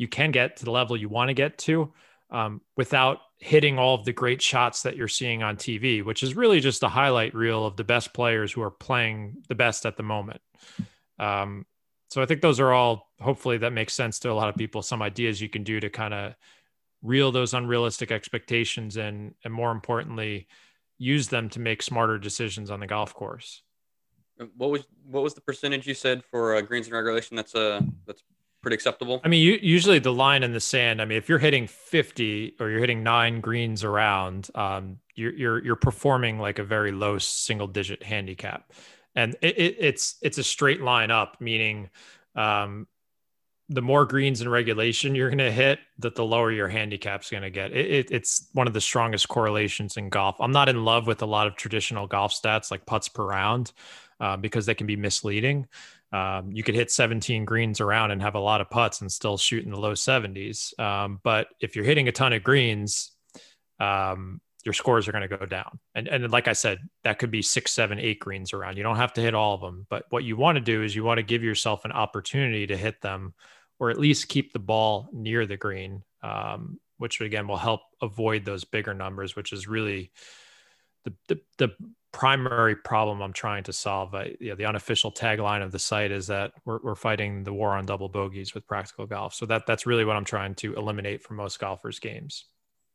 you 0.00 0.08
can 0.08 0.30
get 0.30 0.56
to 0.56 0.64
the 0.64 0.70
level 0.70 0.96
you 0.96 1.10
want 1.10 1.28
to 1.28 1.34
get 1.34 1.58
to 1.58 1.92
um, 2.30 2.62
without 2.74 3.18
hitting 3.36 3.78
all 3.78 3.94
of 3.94 4.06
the 4.06 4.14
great 4.14 4.40
shots 4.40 4.82
that 4.82 4.96
you're 4.96 5.08
seeing 5.08 5.42
on 5.42 5.58
TV, 5.58 6.02
which 6.02 6.22
is 6.22 6.34
really 6.34 6.58
just 6.58 6.82
a 6.82 6.88
highlight 6.88 7.34
reel 7.34 7.66
of 7.66 7.76
the 7.76 7.84
best 7.84 8.14
players 8.14 8.50
who 8.50 8.62
are 8.62 8.70
playing 8.70 9.42
the 9.48 9.54
best 9.54 9.84
at 9.84 9.98
the 9.98 10.02
moment. 10.02 10.40
Um, 11.18 11.66
so 12.08 12.22
I 12.22 12.26
think 12.26 12.40
those 12.40 12.60
are 12.60 12.72
all 12.72 13.10
hopefully 13.20 13.58
that 13.58 13.74
makes 13.74 13.92
sense 13.92 14.18
to 14.20 14.30
a 14.30 14.32
lot 14.32 14.48
of 14.48 14.56
people. 14.56 14.80
Some 14.80 15.02
ideas 15.02 15.38
you 15.38 15.50
can 15.50 15.64
do 15.64 15.80
to 15.80 15.90
kind 15.90 16.14
of 16.14 16.34
reel 17.02 17.30
those 17.30 17.52
unrealistic 17.52 18.10
expectations 18.10 18.96
and 18.96 19.34
and 19.44 19.52
more 19.52 19.70
importantly, 19.70 20.48
use 20.96 21.28
them 21.28 21.50
to 21.50 21.60
make 21.60 21.82
smarter 21.82 22.16
decisions 22.16 22.70
on 22.70 22.80
the 22.80 22.86
golf 22.86 23.12
course. 23.12 23.62
What 24.56 24.70
was 24.70 24.86
what 25.04 25.22
was 25.22 25.34
the 25.34 25.42
percentage 25.42 25.86
you 25.86 25.92
said 25.92 26.24
for 26.30 26.56
uh, 26.56 26.62
greens 26.62 26.86
and 26.86 26.94
regulation? 26.94 27.36
That's 27.36 27.54
a 27.54 27.74
uh, 27.74 27.80
that's 28.06 28.22
pretty 28.62 28.74
acceptable. 28.74 29.20
I 29.24 29.28
mean, 29.28 29.44
you, 29.44 29.58
usually 29.60 29.98
the 29.98 30.12
line 30.12 30.42
in 30.42 30.52
the 30.52 30.60
sand. 30.60 31.00
I 31.00 31.04
mean, 31.04 31.18
if 31.18 31.28
you're 31.28 31.38
hitting 31.38 31.66
50 31.66 32.56
or 32.60 32.70
you're 32.70 32.80
hitting 32.80 33.02
nine 33.02 33.40
greens 33.40 33.84
around, 33.84 34.48
um, 34.54 34.98
you're 35.14 35.32
you're 35.32 35.64
you're 35.64 35.76
performing 35.76 36.38
like 36.38 36.58
a 36.58 36.64
very 36.64 36.92
low 36.92 37.18
single 37.18 37.66
digit 37.66 38.02
handicap, 38.02 38.72
and 39.14 39.36
it, 39.42 39.58
it, 39.58 39.76
it's 39.78 40.16
it's 40.22 40.38
a 40.38 40.44
straight 40.44 40.80
line 40.80 41.10
up, 41.10 41.36
meaning 41.40 41.90
um, 42.34 42.86
the 43.68 43.82
more 43.82 44.04
greens 44.04 44.40
in 44.40 44.48
regulation 44.48 45.14
you're 45.14 45.28
going 45.28 45.38
to 45.38 45.52
hit, 45.52 45.78
that 45.98 46.16
the 46.16 46.24
lower 46.24 46.50
your 46.50 46.68
handicap's 46.68 47.30
going 47.30 47.44
to 47.44 47.50
get. 47.50 47.72
It, 47.72 47.86
it, 47.86 48.10
it's 48.10 48.48
one 48.52 48.66
of 48.66 48.72
the 48.72 48.80
strongest 48.80 49.28
correlations 49.28 49.96
in 49.96 50.08
golf. 50.08 50.36
I'm 50.40 50.50
not 50.50 50.68
in 50.68 50.84
love 50.84 51.06
with 51.06 51.22
a 51.22 51.26
lot 51.26 51.46
of 51.46 51.54
traditional 51.54 52.06
golf 52.08 52.32
stats 52.32 52.70
like 52.70 52.84
putts 52.84 53.08
per 53.08 53.24
round 53.24 53.72
uh, 54.18 54.36
because 54.36 54.66
they 54.66 54.74
can 54.74 54.88
be 54.88 54.96
misleading 54.96 55.68
um, 56.12 56.50
you 56.52 56.62
could 56.62 56.74
hit 56.74 56.90
17 56.90 57.44
greens 57.44 57.80
around 57.80 58.10
and 58.10 58.20
have 58.22 58.34
a 58.34 58.40
lot 58.40 58.60
of 58.60 58.68
putts 58.68 59.00
and 59.00 59.10
still 59.10 59.36
shoot 59.36 59.64
in 59.64 59.70
the 59.70 59.78
low 59.78 59.92
70s. 59.92 60.78
Um, 60.78 61.20
but 61.22 61.48
if 61.60 61.76
you're 61.76 61.84
hitting 61.84 62.08
a 62.08 62.12
ton 62.12 62.32
of 62.32 62.42
greens, 62.42 63.12
um, 63.78 64.40
your 64.64 64.72
scores 64.74 65.08
are 65.08 65.12
going 65.12 65.28
to 65.28 65.36
go 65.36 65.46
down. 65.46 65.78
And, 65.94 66.08
and 66.08 66.30
like 66.30 66.48
I 66.48 66.52
said, 66.52 66.78
that 67.04 67.18
could 67.18 67.30
be 67.30 67.42
six, 67.42 67.72
seven, 67.72 67.98
eight 67.98 68.18
greens 68.18 68.52
around. 68.52 68.76
You 68.76 68.82
don't 68.82 68.96
have 68.96 69.12
to 69.14 69.20
hit 69.20 69.34
all 69.34 69.54
of 69.54 69.60
them. 69.60 69.86
But 69.88 70.04
what 70.10 70.24
you 70.24 70.36
want 70.36 70.56
to 70.56 70.60
do 70.60 70.82
is 70.82 70.94
you 70.94 71.04
want 71.04 71.18
to 71.18 71.22
give 71.22 71.42
yourself 71.42 71.84
an 71.84 71.92
opportunity 71.92 72.66
to 72.66 72.76
hit 72.76 73.00
them 73.00 73.34
or 73.78 73.90
at 73.90 73.98
least 73.98 74.28
keep 74.28 74.52
the 74.52 74.58
ball 74.58 75.08
near 75.12 75.46
the 75.46 75.56
green, 75.56 76.02
um, 76.22 76.78
which 76.98 77.20
again 77.20 77.48
will 77.48 77.56
help 77.56 77.80
avoid 78.02 78.44
those 78.44 78.64
bigger 78.64 78.92
numbers, 78.92 79.34
which 79.34 79.52
is 79.52 79.66
really 79.66 80.12
the, 81.04 81.14
the, 81.28 81.40
the 81.56 81.68
primary 82.12 82.74
problem 82.74 83.22
I'm 83.22 83.32
trying 83.32 83.64
to 83.64 83.72
solve. 83.72 84.14
I, 84.14 84.36
you 84.40 84.50
know, 84.50 84.54
the 84.56 84.64
unofficial 84.64 85.12
tagline 85.12 85.62
of 85.62 85.72
the 85.72 85.78
site 85.78 86.10
is 86.10 86.26
that 86.26 86.52
we're, 86.64 86.80
we're 86.82 86.94
fighting 86.94 87.44
the 87.44 87.52
war 87.52 87.70
on 87.70 87.86
double 87.86 88.08
bogeys 88.08 88.54
with 88.54 88.66
practical 88.66 89.06
golf. 89.06 89.34
So 89.34 89.46
that 89.46 89.66
that's 89.66 89.86
really 89.86 90.04
what 90.04 90.16
I'm 90.16 90.24
trying 90.24 90.54
to 90.56 90.74
eliminate 90.74 91.22
from 91.22 91.36
most 91.36 91.58
golfers' 91.60 91.98
games. 91.98 92.46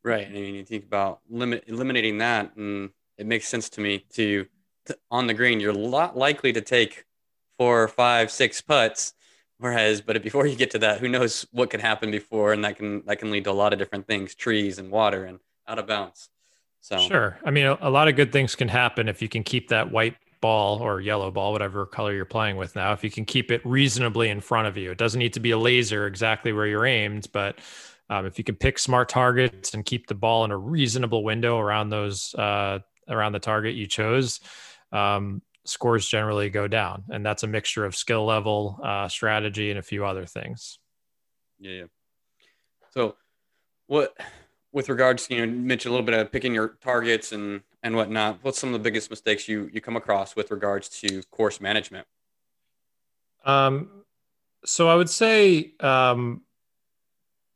Right. 0.04 0.28
I 0.28 0.30
mean, 0.30 0.56
you 0.56 0.66
think 0.66 0.86
about 0.86 1.22
limit 1.30 1.64
eliminating 1.68 2.20
that, 2.20 2.56
and 2.56 2.92
it 3.18 3.26
makes 3.26 3.48
sense 3.48 3.70
to 3.70 3.82
me 3.82 4.06
to, 4.14 4.46
to 4.86 4.98
on 5.10 5.28
the 5.28 5.34
green, 5.34 5.60
you're 5.60 5.72
a 5.72 5.78
lot 5.78 6.18
likely 6.18 6.54
to 6.54 6.62
take 6.62 7.06
four, 7.58 7.88
five, 7.88 8.30
six 8.30 8.62
putts. 8.62 9.14
Whereas, 9.58 10.02
but 10.02 10.22
before 10.22 10.46
you 10.46 10.56
get 10.58 10.72
to 10.72 10.80
that, 10.80 11.00
who 11.00 11.08
knows 11.08 11.48
what 11.52 11.70
could 11.70 11.80
happen 11.80 12.12
before, 12.12 12.52
and 12.52 12.66
that 12.66 12.76
can 12.76 13.06
that 13.06 13.20
can 13.20 13.32
lead 13.32 13.46
to 13.46 13.52
a 13.52 13.54
lot 13.54 13.72
of 13.72 13.80
different 13.80 14.06
things, 14.06 14.36
trees 14.36 14.78
and 14.78 14.92
water 14.92 15.24
and 15.24 15.40
out 15.68 15.80
of 15.80 15.88
bounds. 15.88 16.30
So 16.86 17.00
sure. 17.00 17.40
I 17.44 17.50
mean, 17.50 17.66
a, 17.66 17.80
a 17.82 17.90
lot 17.90 18.08
of 18.08 18.16
good 18.16 18.32
things 18.32 18.54
can 18.54 18.68
happen 18.68 19.10
if 19.10 19.20
you 19.20 19.28
can 19.28 19.42
keep 19.42 19.70
that 19.70 19.92
white 19.92 20.18
ball 20.40 20.84
or 20.84 21.02
yellow 21.02 21.32
ball, 21.32 21.52
whatever 21.52 21.88
color 21.88 22.14
you're 22.14 22.26
playing 22.26 22.58
with 22.58 22.76
now, 22.76 22.94
if 22.94 23.04
you 23.04 23.10
can 23.10 23.26
keep 23.26 23.50
it 23.50 23.66
reasonably 23.66 24.30
in 24.30 24.40
front 24.40 24.68
of 24.68 24.78
you. 24.78 24.92
It 24.92 25.00
doesn't 25.00 25.18
need 25.18 25.34
to 25.34 25.40
be 25.40 25.50
a 25.50 25.58
laser 25.58 26.06
exactly 26.06 26.54
where 26.54 26.68
you're 26.68 26.86
aimed, 26.86 27.28
but 27.34 27.58
um, 28.12 28.28
if 28.28 28.38
you 28.38 28.44
can 28.44 28.54
pick 28.54 28.78
smart 28.78 29.10
targets 29.10 29.74
and 29.74 29.84
keep 29.84 30.06
the 30.06 30.14
ball 30.14 30.46
in 30.46 30.52
a 30.52 30.58
reasonable 30.58 31.24
window 31.24 31.58
around 31.58 31.90
those 31.90 32.36
uh, 32.36 32.78
around 33.10 33.32
the 33.32 33.40
target 33.40 33.74
you 33.74 33.88
chose, 33.88 34.40
um, 34.92 35.42
scores 35.64 36.08
generally 36.08 36.52
go 36.52 36.68
down, 36.68 37.06
and 37.10 37.26
that's 37.26 37.42
a 37.42 37.48
mixture 37.48 37.84
of 37.84 37.96
skill 37.96 38.26
level, 38.26 38.80
uh, 38.84 39.08
strategy, 39.08 39.72
and 39.72 39.80
a 39.80 39.82
few 39.82 40.06
other 40.06 40.28
things. 40.28 40.78
Yeah. 41.58 41.72
yeah. 41.72 41.84
So, 42.92 43.16
what 43.88 44.16
with 44.76 44.90
regards, 44.90 45.26
to 45.26 45.34
you 45.34 45.46
know, 45.46 45.52
mentioned 45.52 45.90
a 45.90 45.94
little 45.94 46.06
bit 46.06 46.20
of 46.20 46.32
picking 46.34 46.54
your 46.54 46.76
targets 46.82 47.32
and 47.32 47.62
and 47.82 47.96
whatnot. 47.96 48.40
What's 48.42 48.60
some 48.60 48.70
of 48.70 48.74
the 48.74 48.80
biggest 48.84 49.10
mistakes 49.10 49.48
you 49.48 49.70
you 49.74 49.80
come 49.80 49.96
across 49.96 50.36
with 50.36 50.52
regards 50.52 50.90
to 51.02 51.24
course 51.32 51.62
management? 51.62 52.06
Um, 53.46 54.04
so 54.66 54.90
I 54.90 54.96
would 54.96 55.10
say, 55.10 55.74
um, 55.80 56.42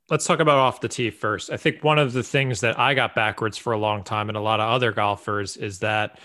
let's 0.09 0.25
talk 0.25 0.39
about 0.39 0.59
off 0.59 0.79
the 0.79 0.87
tee 0.87 1.09
first. 1.09 1.51
I 1.51 1.57
think 1.57 1.83
one 1.83 1.99
of 1.99 2.13
the 2.13 2.23
things 2.23 2.61
that 2.61 2.79
I 2.79 2.93
got 2.93 3.15
backwards 3.15 3.57
for 3.57 3.73
a 3.73 3.77
long 3.77 4.03
time, 4.03 4.29
and 4.29 4.37
a 4.37 4.41
lot 4.41 4.61
of 4.61 4.69
other 4.69 4.93
golfers, 4.93 5.57
is 5.57 5.79
that 5.79 6.19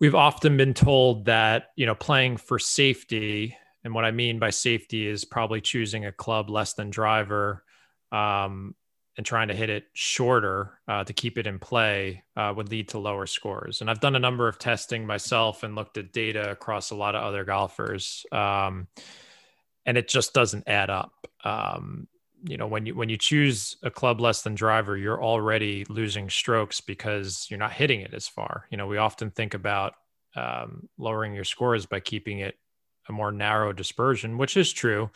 we've 0.00 0.16
often 0.16 0.56
been 0.56 0.74
told 0.74 1.26
that 1.26 1.68
you 1.76 1.86
know 1.86 1.94
playing 1.94 2.38
for 2.38 2.58
safety, 2.58 3.56
and 3.84 3.94
what 3.94 4.04
I 4.04 4.10
mean 4.10 4.40
by 4.40 4.50
safety 4.50 5.06
is 5.06 5.24
probably 5.24 5.60
choosing 5.60 6.06
a 6.06 6.12
club 6.12 6.50
less 6.50 6.74
than 6.74 6.90
driver. 6.90 7.62
Um, 8.10 8.74
and 9.16 9.26
trying 9.26 9.48
to 9.48 9.54
hit 9.54 9.68
it 9.68 9.84
shorter 9.92 10.78
uh, 10.88 11.04
to 11.04 11.12
keep 11.12 11.36
it 11.36 11.46
in 11.46 11.58
play 11.58 12.22
uh, 12.36 12.52
would 12.56 12.70
lead 12.70 12.88
to 12.88 12.98
lower 12.98 13.26
scores. 13.26 13.80
And 13.80 13.90
I've 13.90 14.00
done 14.00 14.16
a 14.16 14.20
number 14.20 14.48
of 14.48 14.58
testing 14.58 15.06
myself 15.06 15.62
and 15.62 15.74
looked 15.74 15.98
at 15.98 16.12
data 16.12 16.50
across 16.50 16.90
a 16.90 16.96
lot 16.96 17.14
of 17.14 17.22
other 17.22 17.44
golfers, 17.44 18.24
um, 18.32 18.88
and 19.84 19.98
it 19.98 20.08
just 20.08 20.32
doesn't 20.32 20.68
add 20.68 20.90
up. 20.90 21.12
Um, 21.44 22.08
you 22.44 22.56
know, 22.56 22.66
when 22.66 22.86
you 22.86 22.94
when 22.94 23.08
you 23.08 23.16
choose 23.16 23.76
a 23.82 23.90
club 23.90 24.20
less 24.20 24.42
than 24.42 24.54
driver, 24.54 24.96
you're 24.96 25.22
already 25.22 25.84
losing 25.88 26.28
strokes 26.30 26.80
because 26.80 27.46
you're 27.50 27.58
not 27.58 27.72
hitting 27.72 28.00
it 28.00 28.14
as 28.14 28.26
far. 28.26 28.66
You 28.70 28.78
know, 28.78 28.86
we 28.86 28.96
often 28.96 29.30
think 29.30 29.54
about 29.54 29.94
um, 30.34 30.88
lowering 30.98 31.34
your 31.34 31.44
scores 31.44 31.86
by 31.86 32.00
keeping 32.00 32.38
it 32.38 32.56
a 33.08 33.12
more 33.12 33.32
narrow 33.32 33.72
dispersion, 33.72 34.38
which 34.38 34.56
is 34.56 34.72
true. 34.72 35.10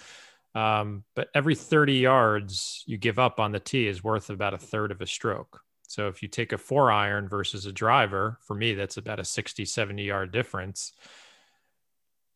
Um, 0.57 1.05
but 1.15 1.29
every 1.35 1.55
30 1.55 1.93
yards 1.93 2.83
you 2.87 2.97
give 2.97 3.19
up 3.19 3.39
on 3.39 3.53
the 3.53 3.61
tee 3.61 3.87
is 3.87 4.03
worth 4.03 4.31
about 4.31 4.55
a 4.55 4.59
third 4.59 4.91
of 4.91 5.03
a 5.03 5.07
stroke. 5.07 5.61
So 5.87 6.09
if 6.09 6.23
you 6.23 6.29
take 6.29 6.53
a 6.53 6.59
four 6.59 6.91
iron 6.91 7.29
versus 7.29 7.67
a 7.67 7.73
driver, 7.73 8.39
for 8.41 8.55
me, 8.55 8.73
that's 8.73 8.97
about 8.97 9.21
a 9.21 9.25
60, 9.25 9.67
70 9.67 10.03
yard 10.03 10.33
difference. 10.33 10.93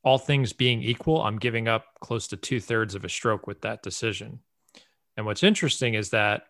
All 0.03 0.19
things 0.19 0.53
being 0.53 0.83
equal, 0.83 1.23
I'm 1.23 1.39
giving 1.39 1.67
up 1.67 1.87
close 2.01 2.29
to 2.29 2.37
two 2.37 2.61
thirds 2.61 2.95
of 2.95 3.07
a 3.07 3.09
stroke 3.09 3.47
with 3.47 3.63
that 3.63 3.83
decision. 3.83 4.41
And 5.17 5.25
what's 5.25 5.43
interesting 5.43 5.95
is 5.95 6.11
that 6.11 6.43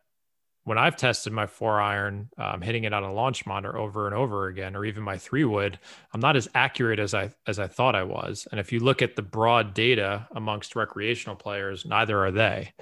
when 0.70 0.78
I've 0.78 0.96
tested 0.96 1.32
my 1.32 1.48
four 1.48 1.80
iron, 1.80 2.30
um, 2.38 2.60
hitting 2.60 2.84
it 2.84 2.92
on 2.92 3.02
a 3.02 3.12
launch 3.12 3.44
monitor 3.44 3.76
over 3.76 4.06
and 4.06 4.14
over 4.14 4.46
again, 4.46 4.76
or 4.76 4.84
even 4.84 5.02
my 5.02 5.18
three 5.18 5.44
wood, 5.44 5.80
I'm 6.14 6.20
not 6.20 6.36
as 6.36 6.46
accurate 6.54 7.00
as 7.00 7.12
I 7.12 7.32
as 7.48 7.58
I 7.58 7.66
thought 7.66 7.96
I 7.96 8.04
was. 8.04 8.46
And 8.52 8.60
if 8.60 8.70
you 8.70 8.78
look 8.78 9.02
at 9.02 9.16
the 9.16 9.22
broad 9.22 9.74
data 9.74 10.28
amongst 10.30 10.76
recreational 10.76 11.34
players, 11.34 11.84
neither 11.84 12.24
are 12.24 12.30
they. 12.30 12.72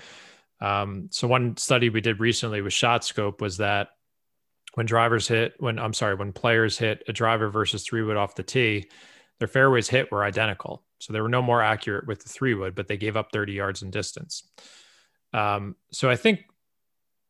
Um, 0.60 1.08
so 1.10 1.26
one 1.26 1.56
study 1.56 1.88
we 1.88 2.02
did 2.02 2.20
recently 2.20 2.60
with 2.60 2.74
ShotScope 2.74 3.40
was 3.40 3.56
that 3.56 3.88
when 4.74 4.84
drivers 4.84 5.26
hit, 5.26 5.54
when 5.56 5.78
I'm 5.78 5.94
sorry, 5.94 6.14
when 6.14 6.34
players 6.34 6.76
hit 6.76 7.02
a 7.08 7.14
driver 7.14 7.48
versus 7.48 7.84
three 7.84 8.02
wood 8.02 8.18
off 8.18 8.34
the 8.34 8.42
tee, 8.42 8.90
their 9.38 9.48
fairways 9.48 9.88
hit 9.88 10.12
were 10.12 10.24
identical. 10.24 10.84
So 10.98 11.14
they 11.14 11.22
were 11.22 11.30
no 11.30 11.40
more 11.40 11.62
accurate 11.62 12.06
with 12.06 12.22
the 12.22 12.28
three 12.28 12.52
wood, 12.52 12.74
but 12.74 12.86
they 12.86 12.98
gave 12.98 13.16
up 13.16 13.32
30 13.32 13.54
yards 13.54 13.80
in 13.80 13.90
distance. 13.90 14.42
Um, 15.32 15.74
so 15.90 16.10
I 16.10 16.16
think 16.16 16.40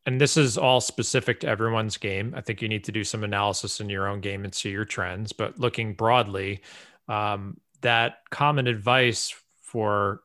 and 0.09 0.19
this 0.19 0.37
is 0.37 0.57
all 0.57 0.81
specific 0.81 1.39
to 1.41 1.47
everyone's 1.47 1.95
game. 1.95 2.33
I 2.35 2.41
think 2.41 2.63
you 2.63 2.67
need 2.67 2.83
to 2.85 2.91
do 2.91 3.03
some 3.03 3.23
analysis 3.23 3.79
in 3.79 3.89
your 3.89 4.07
own 4.07 4.21
game 4.21 4.43
and 4.43 4.55
see 4.55 4.71
your 4.71 4.83
trends. 4.83 5.33
But 5.33 5.59
looking 5.59 5.93
broadly, 5.93 6.61
um, 7.07 7.57
that 7.81 8.17
common 8.31 8.65
advice 8.65 9.35
for 9.61 10.21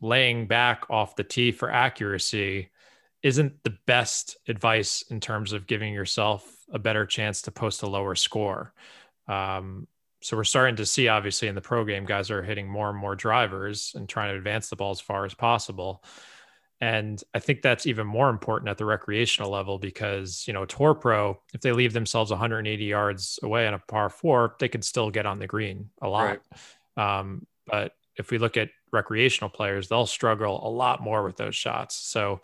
laying 0.00 0.48
back 0.48 0.90
off 0.90 1.14
the 1.14 1.22
tee 1.22 1.52
for 1.52 1.70
accuracy 1.70 2.70
isn't 3.22 3.62
the 3.62 3.78
best 3.86 4.36
advice 4.48 5.04
in 5.10 5.20
terms 5.20 5.52
of 5.52 5.68
giving 5.68 5.94
yourself 5.94 6.44
a 6.72 6.80
better 6.80 7.06
chance 7.06 7.42
to 7.42 7.52
post 7.52 7.84
a 7.84 7.88
lower 7.88 8.16
score. 8.16 8.74
Um, 9.28 9.86
so 10.22 10.36
we're 10.36 10.42
starting 10.42 10.74
to 10.74 10.86
see, 10.86 11.06
obviously, 11.06 11.46
in 11.46 11.54
the 11.54 11.60
pro 11.60 11.84
game, 11.84 12.04
guys 12.04 12.32
are 12.32 12.42
hitting 12.42 12.68
more 12.68 12.90
and 12.90 12.98
more 12.98 13.14
drivers 13.14 13.92
and 13.94 14.08
trying 14.08 14.32
to 14.32 14.38
advance 14.38 14.70
the 14.70 14.76
ball 14.76 14.90
as 14.90 15.00
far 15.00 15.24
as 15.24 15.34
possible. 15.34 16.02
And 16.80 17.22
I 17.34 17.40
think 17.40 17.60
that's 17.60 17.86
even 17.86 18.06
more 18.06 18.30
important 18.30 18.70
at 18.70 18.78
the 18.78 18.86
recreational 18.86 19.50
level 19.50 19.78
because, 19.78 20.44
you 20.46 20.54
know, 20.54 20.64
tour 20.64 20.94
pro, 20.94 21.38
if 21.52 21.60
they 21.60 21.72
leave 21.72 21.92
themselves 21.92 22.30
180 22.30 22.84
yards 22.84 23.38
away 23.42 23.66
on 23.66 23.74
a 23.74 23.78
par 23.78 24.08
four, 24.08 24.56
they 24.60 24.68
could 24.68 24.84
still 24.84 25.10
get 25.10 25.26
on 25.26 25.38
the 25.38 25.46
green 25.46 25.90
a 26.00 26.08
lot. 26.08 26.40
Right. 26.96 27.18
Um, 27.18 27.46
but 27.66 27.92
if 28.16 28.30
we 28.30 28.38
look 28.38 28.56
at 28.56 28.70
recreational 28.92 29.50
players, 29.50 29.88
they'll 29.88 30.06
struggle 30.06 30.66
a 30.66 30.70
lot 30.70 31.02
more 31.02 31.22
with 31.22 31.36
those 31.36 31.54
shots. 31.54 31.96
So, 31.96 32.40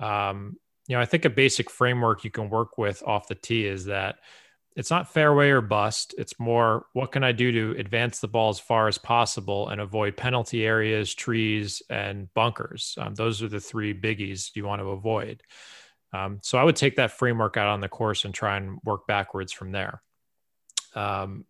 um, 0.00 0.56
you 0.86 0.96
know, 0.96 1.00
I 1.00 1.06
think 1.06 1.24
a 1.24 1.30
basic 1.30 1.70
framework 1.70 2.24
you 2.24 2.30
can 2.30 2.50
work 2.50 2.76
with 2.76 3.02
off 3.06 3.28
the 3.28 3.34
tee 3.34 3.66
is 3.66 3.86
that 3.86 4.16
it's 4.78 4.92
not 4.92 5.12
fairway 5.12 5.50
or 5.50 5.60
bust. 5.60 6.14
It's 6.18 6.38
more 6.38 6.86
what 6.92 7.10
can 7.10 7.24
I 7.24 7.32
do 7.32 7.50
to 7.50 7.80
advance 7.80 8.20
the 8.20 8.28
ball 8.28 8.50
as 8.50 8.60
far 8.60 8.86
as 8.86 8.96
possible 8.96 9.70
and 9.70 9.80
avoid 9.80 10.16
penalty 10.16 10.64
areas, 10.64 11.12
trees, 11.12 11.82
and 11.90 12.32
bunkers. 12.32 12.94
Um, 12.96 13.16
those 13.16 13.42
are 13.42 13.48
the 13.48 13.58
three 13.58 13.92
biggies 13.92 14.52
you 14.54 14.64
want 14.64 14.80
to 14.80 14.90
avoid. 14.90 15.42
Um, 16.12 16.38
so 16.42 16.58
I 16.58 16.62
would 16.62 16.76
take 16.76 16.94
that 16.94 17.10
framework 17.10 17.56
out 17.56 17.66
on 17.66 17.80
the 17.80 17.88
course 17.88 18.24
and 18.24 18.32
try 18.32 18.56
and 18.56 18.78
work 18.84 19.04
backwards 19.08 19.52
from 19.52 19.72
there. 19.72 20.00
Um, 20.94 21.44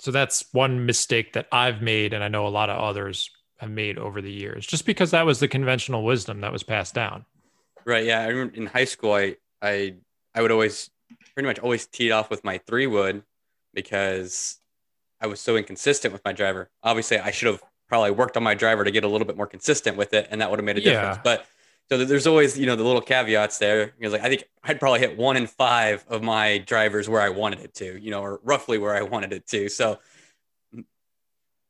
so 0.00 0.10
that's 0.10 0.44
one 0.50 0.84
mistake 0.84 1.34
that 1.34 1.46
I've 1.52 1.80
made, 1.80 2.12
and 2.12 2.24
I 2.24 2.28
know 2.28 2.48
a 2.48 2.48
lot 2.48 2.70
of 2.70 2.80
others 2.80 3.30
have 3.58 3.70
made 3.70 3.98
over 3.98 4.20
the 4.20 4.32
years, 4.32 4.66
just 4.66 4.84
because 4.84 5.12
that 5.12 5.26
was 5.26 5.38
the 5.38 5.46
conventional 5.46 6.04
wisdom 6.04 6.40
that 6.40 6.52
was 6.52 6.64
passed 6.64 6.92
down. 6.92 7.24
Right. 7.84 8.04
Yeah. 8.04 8.20
I 8.20 8.26
remember 8.26 8.56
in 8.56 8.66
high 8.66 8.84
school, 8.84 9.12
I 9.12 9.36
I 9.62 9.94
I 10.34 10.42
would 10.42 10.50
always 10.50 10.90
pretty 11.38 11.46
much 11.46 11.60
always 11.60 11.86
teed 11.86 12.10
off 12.10 12.30
with 12.30 12.42
my 12.42 12.58
three 12.58 12.88
wood 12.88 13.22
because 13.72 14.58
I 15.20 15.28
was 15.28 15.38
so 15.38 15.56
inconsistent 15.56 16.12
with 16.12 16.20
my 16.24 16.32
driver. 16.32 16.68
Obviously, 16.82 17.16
I 17.16 17.30
should 17.30 17.46
have 17.46 17.62
probably 17.88 18.10
worked 18.10 18.36
on 18.36 18.42
my 18.42 18.54
driver 18.54 18.82
to 18.82 18.90
get 18.90 19.04
a 19.04 19.06
little 19.06 19.24
bit 19.24 19.36
more 19.36 19.46
consistent 19.46 19.96
with 19.96 20.14
it, 20.14 20.26
and 20.32 20.40
that 20.40 20.50
would 20.50 20.58
have 20.58 20.64
made 20.64 20.78
a 20.78 20.80
difference. 20.80 21.18
Yeah. 21.18 21.22
But 21.22 21.46
so 21.88 22.04
there's 22.04 22.26
always, 22.26 22.58
you 22.58 22.66
know, 22.66 22.74
the 22.74 22.82
little 22.82 23.00
caveats 23.00 23.58
there. 23.58 23.94
Because 23.96 24.14
like 24.14 24.22
I 24.22 24.28
think 24.28 24.48
I'd 24.64 24.80
probably 24.80 24.98
hit 24.98 25.16
one 25.16 25.36
in 25.36 25.46
five 25.46 26.04
of 26.08 26.24
my 26.24 26.58
drivers 26.58 27.08
where 27.08 27.20
I 27.20 27.28
wanted 27.28 27.60
it 27.60 27.72
to, 27.74 28.02
you 28.02 28.10
know, 28.10 28.20
or 28.20 28.40
roughly 28.42 28.78
where 28.78 28.96
I 28.96 29.02
wanted 29.02 29.32
it 29.32 29.46
to. 29.46 29.68
So, 29.68 30.00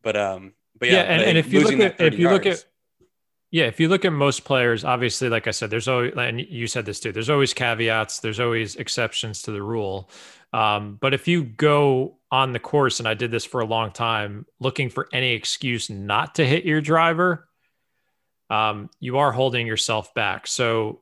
but 0.00 0.16
um, 0.16 0.54
but 0.78 0.88
yeah, 0.88 0.94
yeah 0.94 1.02
and, 1.02 1.22
and 1.24 1.36
if 1.36 1.52
you 1.52 1.60
look 1.60 1.78
at 1.78 2.00
if 2.00 2.18
you 2.18 2.30
yards, 2.30 2.32
look 2.32 2.54
at 2.54 2.64
yeah, 3.50 3.64
if 3.64 3.80
you 3.80 3.88
look 3.88 4.04
at 4.04 4.12
most 4.12 4.44
players, 4.44 4.84
obviously, 4.84 5.30
like 5.30 5.46
I 5.46 5.52
said, 5.52 5.70
there's 5.70 5.88
always, 5.88 6.12
and 6.16 6.40
you 6.40 6.66
said 6.66 6.84
this 6.84 7.00
too, 7.00 7.12
there's 7.12 7.30
always 7.30 7.54
caveats, 7.54 8.20
there's 8.20 8.40
always 8.40 8.76
exceptions 8.76 9.42
to 9.42 9.52
the 9.52 9.62
rule. 9.62 10.10
Um, 10.52 10.98
but 11.00 11.14
if 11.14 11.26
you 11.26 11.44
go 11.44 12.18
on 12.30 12.52
the 12.52 12.58
course, 12.58 12.98
and 12.98 13.08
I 13.08 13.14
did 13.14 13.30
this 13.30 13.46
for 13.46 13.60
a 13.60 13.66
long 13.66 13.90
time, 13.90 14.44
looking 14.60 14.90
for 14.90 15.08
any 15.12 15.32
excuse 15.32 15.88
not 15.88 16.34
to 16.34 16.46
hit 16.46 16.64
your 16.64 16.82
driver, 16.82 17.48
um, 18.50 18.90
you 19.00 19.18
are 19.18 19.32
holding 19.32 19.66
yourself 19.66 20.12
back. 20.12 20.46
So 20.46 21.00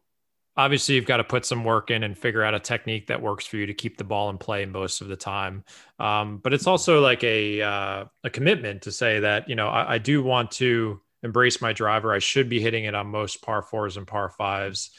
obviously, 0.57 0.95
you've 0.95 1.07
got 1.07 1.19
to 1.19 1.25
put 1.25 1.45
some 1.45 1.65
work 1.65 1.91
in 1.91 2.05
and 2.05 2.17
figure 2.17 2.45
out 2.45 2.55
a 2.55 2.61
technique 2.61 3.09
that 3.09 3.23
works 3.23 3.45
for 3.45 3.57
you 3.57 3.67
to 3.67 3.75
keep 3.75 3.99
the 3.99 4.05
ball 4.05 4.31
in 4.31 4.39
play 4.39 4.67
most 4.67 5.01
of 5.01 5.09
the 5.09 5.17
time. 5.17 5.65
Um, 5.99 6.39
but 6.39 6.55
it's 6.55 6.67
also 6.67 7.01
like 7.01 7.23
a 7.25 7.63
uh, 7.63 8.05
a 8.25 8.31
commitment 8.31 8.83
to 8.83 8.93
say 8.93 9.21
that 9.21 9.49
you 9.49 9.55
know 9.55 9.69
I, 9.69 9.95
I 9.95 9.99
do 9.99 10.23
want 10.23 10.53
to 10.53 11.01
embrace 11.27 11.61
my 11.61 11.75
driver. 11.75 12.15
I 12.15 12.21
should 12.21 12.49
be 12.49 12.61
hitting 12.61 12.85
it 12.85 12.95
on 12.95 13.09
most 13.09 13.43
par 13.43 13.61
fours 13.61 13.99
and 13.99 14.07
par 14.07 14.31
fives. 14.31 14.91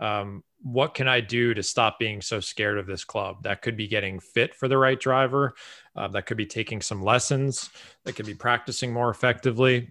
Um, 0.00 0.42
what 0.60 0.94
can 0.94 1.06
I 1.06 1.20
do 1.20 1.54
to 1.54 1.62
stop 1.62 2.00
being 2.00 2.20
so 2.20 2.40
scared 2.40 2.78
of 2.78 2.86
this 2.86 3.04
club? 3.04 3.44
That 3.44 3.62
could 3.62 3.76
be 3.76 3.86
getting 3.86 4.18
fit 4.18 4.54
for 4.54 4.66
the 4.66 4.78
right 4.78 4.98
driver. 4.98 5.54
Uh, 5.94 6.08
that 6.08 6.26
could 6.26 6.36
be 6.36 6.46
taking 6.46 6.80
some 6.80 7.02
lessons. 7.02 7.70
That 8.04 8.14
could 8.14 8.26
be 8.26 8.34
practicing 8.34 8.92
more 8.92 9.10
effectively. 9.10 9.90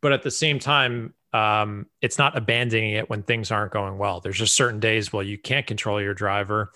But 0.00 0.12
at 0.12 0.22
the 0.22 0.30
same 0.30 0.58
time, 0.60 1.14
um, 1.32 1.86
it's 2.00 2.18
not 2.18 2.36
abandoning 2.36 2.92
it 2.92 3.10
when 3.10 3.22
things 3.22 3.50
aren't 3.50 3.72
going 3.72 3.98
well. 3.98 4.20
There's 4.20 4.38
just 4.38 4.54
certain 4.54 4.80
days 4.80 5.12
where 5.12 5.24
you 5.24 5.38
can't 5.38 5.66
control 5.66 6.00
your 6.00 6.14
driver. 6.14 6.72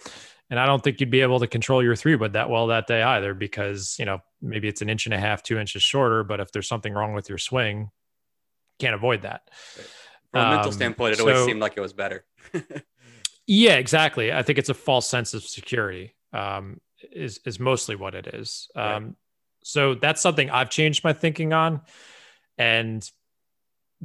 And 0.50 0.60
I 0.60 0.66
don't 0.66 0.82
think 0.82 1.00
you'd 1.00 1.10
be 1.10 1.22
able 1.22 1.40
to 1.40 1.46
control 1.46 1.82
your 1.82 1.96
three 1.96 2.16
wood 2.16 2.34
that 2.34 2.50
well 2.50 2.66
that 2.68 2.86
day 2.86 3.02
either, 3.02 3.34
because, 3.34 3.96
you 3.98 4.04
know, 4.04 4.18
maybe 4.42 4.68
it's 4.68 4.82
an 4.82 4.90
inch 4.90 5.06
and 5.06 5.14
a 5.14 5.18
half, 5.18 5.42
two 5.42 5.58
inches 5.58 5.82
shorter. 5.82 6.22
But 6.22 6.40
if 6.40 6.52
there's 6.52 6.68
something 6.68 6.92
wrong 6.92 7.14
with 7.14 7.28
your 7.28 7.38
swing, 7.38 7.90
can't 8.78 8.94
avoid 8.94 9.22
that. 9.22 9.48
From 10.30 10.40
a 10.40 10.44
um, 10.44 10.50
mental 10.54 10.72
standpoint, 10.72 11.12
it 11.12 11.18
so, 11.18 11.28
always 11.28 11.44
seemed 11.44 11.60
like 11.60 11.74
it 11.76 11.80
was 11.80 11.92
better. 11.92 12.24
yeah, 13.46 13.76
exactly. 13.76 14.32
I 14.32 14.42
think 14.42 14.58
it's 14.58 14.68
a 14.68 14.74
false 14.74 15.08
sense 15.08 15.34
of 15.34 15.42
security. 15.42 16.14
Um, 16.32 16.80
is 17.12 17.40
is 17.44 17.60
mostly 17.60 17.96
what 17.96 18.14
it 18.14 18.26
is. 18.28 18.68
Um, 18.74 19.04
right. 19.04 19.14
So 19.62 19.94
that's 19.94 20.20
something 20.20 20.50
I've 20.50 20.70
changed 20.70 21.04
my 21.04 21.12
thinking 21.12 21.52
on, 21.52 21.82
and 22.58 23.08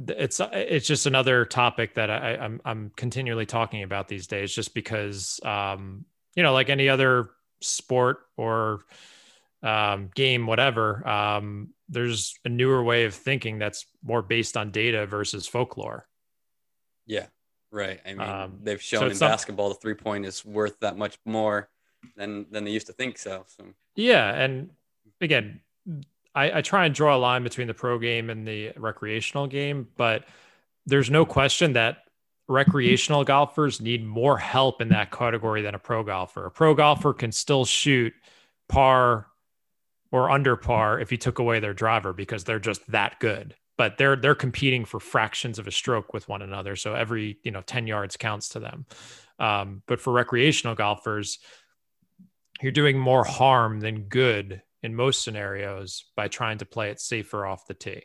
it's 0.08 0.40
it's 0.52 0.86
just 0.86 1.06
another 1.06 1.44
topic 1.44 1.94
that 1.94 2.10
I, 2.10 2.36
I'm, 2.36 2.60
I'm 2.64 2.92
continually 2.96 3.46
talking 3.46 3.82
about 3.82 4.08
these 4.08 4.26
days, 4.26 4.54
just 4.54 4.74
because 4.74 5.40
um, 5.44 6.04
you 6.34 6.42
know, 6.42 6.52
like 6.52 6.70
any 6.70 6.88
other 6.88 7.30
sport 7.60 8.20
or 8.36 8.80
um, 9.62 10.10
game, 10.14 10.46
whatever. 10.46 11.06
Um, 11.06 11.70
there's 11.88 12.34
a 12.44 12.48
newer 12.48 12.82
way 12.82 13.04
of 13.04 13.14
thinking 13.14 13.58
that's 13.58 13.86
more 14.02 14.22
based 14.22 14.56
on 14.56 14.70
data 14.70 15.06
versus 15.06 15.46
folklore. 15.46 16.06
Yeah, 17.06 17.26
right. 17.70 18.00
I 18.06 18.14
mean, 18.14 18.20
um, 18.20 18.58
they've 18.62 18.80
shown 18.80 19.00
so 19.00 19.06
in 19.08 19.18
basketball 19.18 19.68
the 19.68 19.74
three 19.76 19.94
point 19.94 20.24
is 20.24 20.44
worth 20.44 20.78
that 20.80 20.96
much 20.96 21.18
more 21.24 21.68
than 22.16 22.46
than 22.50 22.64
they 22.64 22.70
used 22.70 22.86
to 22.86 22.92
think. 22.92 23.18
So, 23.18 23.44
so 23.48 23.64
yeah, 23.96 24.32
and 24.34 24.70
again, 25.20 25.60
I, 26.34 26.58
I 26.58 26.62
try 26.62 26.86
and 26.86 26.94
draw 26.94 27.16
a 27.16 27.18
line 27.18 27.42
between 27.42 27.66
the 27.66 27.74
pro 27.74 27.98
game 27.98 28.30
and 28.30 28.46
the 28.46 28.72
recreational 28.76 29.46
game, 29.46 29.88
but 29.96 30.24
there's 30.86 31.10
no 31.10 31.24
question 31.24 31.72
that 31.74 32.04
recreational 32.48 33.24
golfers 33.24 33.80
need 33.80 34.04
more 34.04 34.36
help 34.36 34.80
in 34.80 34.88
that 34.88 35.10
category 35.10 35.62
than 35.62 35.74
a 35.74 35.78
pro 35.78 36.02
golfer. 36.02 36.46
A 36.46 36.50
pro 36.50 36.74
golfer 36.74 37.12
can 37.12 37.32
still 37.32 37.64
shoot 37.64 38.12
par 38.68 39.26
or 40.12 40.30
under 40.30 40.56
par 40.56 40.98
if 40.98 41.12
you 41.12 41.18
took 41.18 41.38
away 41.38 41.60
their 41.60 41.74
driver 41.74 42.12
because 42.12 42.44
they're 42.44 42.58
just 42.58 42.86
that 42.90 43.18
good. 43.20 43.54
But 43.78 43.96
they're 43.96 44.16
they're 44.16 44.34
competing 44.34 44.84
for 44.84 45.00
fractions 45.00 45.58
of 45.58 45.66
a 45.66 45.70
stroke 45.70 46.12
with 46.12 46.28
one 46.28 46.42
another, 46.42 46.76
so 46.76 46.94
every 46.94 47.38
you 47.42 47.50
know 47.50 47.62
ten 47.62 47.86
yards 47.86 48.16
counts 48.16 48.50
to 48.50 48.60
them. 48.60 48.84
Um, 49.38 49.82
but 49.86 50.00
for 50.00 50.12
recreational 50.12 50.74
golfers, 50.74 51.38
you're 52.60 52.72
doing 52.72 52.98
more 52.98 53.24
harm 53.24 53.80
than 53.80 54.02
good 54.02 54.62
in 54.82 54.94
most 54.94 55.22
scenarios 55.22 56.04
by 56.14 56.28
trying 56.28 56.58
to 56.58 56.66
play 56.66 56.90
it 56.90 57.00
safer 57.00 57.46
off 57.46 57.66
the 57.66 57.74
tee. 57.74 58.02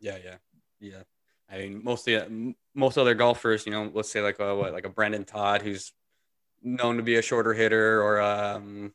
Yeah, 0.00 0.16
yeah, 0.24 0.36
yeah. 0.80 1.02
I 1.50 1.58
mean, 1.58 1.82
mostly 1.84 2.16
uh, 2.16 2.28
most 2.74 2.96
other 2.96 3.14
golfers, 3.14 3.66
you 3.66 3.72
know, 3.72 3.90
let's 3.92 4.10
say 4.10 4.22
like 4.22 4.38
a 4.38 4.54
what, 4.54 4.72
like 4.72 4.86
a 4.86 4.90
Brendon 4.90 5.24
Todd, 5.24 5.62
who's 5.62 5.92
known 6.62 6.96
to 6.96 7.02
be 7.02 7.16
a 7.16 7.22
shorter 7.22 7.52
hitter, 7.52 8.02
or 8.02 8.20
um, 8.20 8.92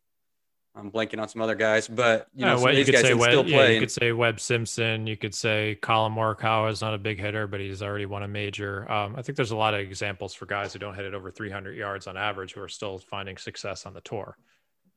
I'm 0.77 0.91
blanking 0.91 1.21
on 1.21 1.29
some 1.29 1.41
other 1.41 1.55
guys, 1.55 1.87
but 1.87 2.27
you 2.35 2.45
know, 2.45 2.67
you 2.67 2.83
could 2.83 2.97
say 2.97 3.13
Webb, 3.13 3.47
yeah, 3.47 3.67
you 3.69 3.79
could 3.79 3.91
say 3.91 4.11
Webb 4.11 4.41
Simpson. 4.41 5.07
You 5.07 5.15
could 5.15 5.33
say 5.33 5.75
Collin 5.81 6.13
Morikawa 6.13 6.69
is 6.69 6.81
not 6.81 6.93
a 6.93 6.97
big 6.97 7.17
hitter, 7.17 7.47
but 7.47 7.61
he's 7.61 7.81
already 7.81 8.05
won 8.05 8.23
a 8.23 8.27
major. 8.27 8.89
Um, 8.91 9.15
I 9.15 9.21
think 9.21 9.37
there's 9.37 9.51
a 9.51 9.55
lot 9.55 9.73
of 9.73 9.79
examples 9.79 10.33
for 10.33 10.45
guys 10.45 10.73
who 10.73 10.79
don't 10.79 10.93
hit 10.93 11.05
it 11.05 11.13
over 11.13 11.31
300 11.31 11.77
yards 11.77 12.07
on 12.07 12.17
average 12.17 12.53
who 12.53 12.61
are 12.61 12.67
still 12.67 12.99
finding 12.99 13.37
success 13.37 13.85
on 13.85 13.93
the 13.93 14.01
tour. 14.01 14.37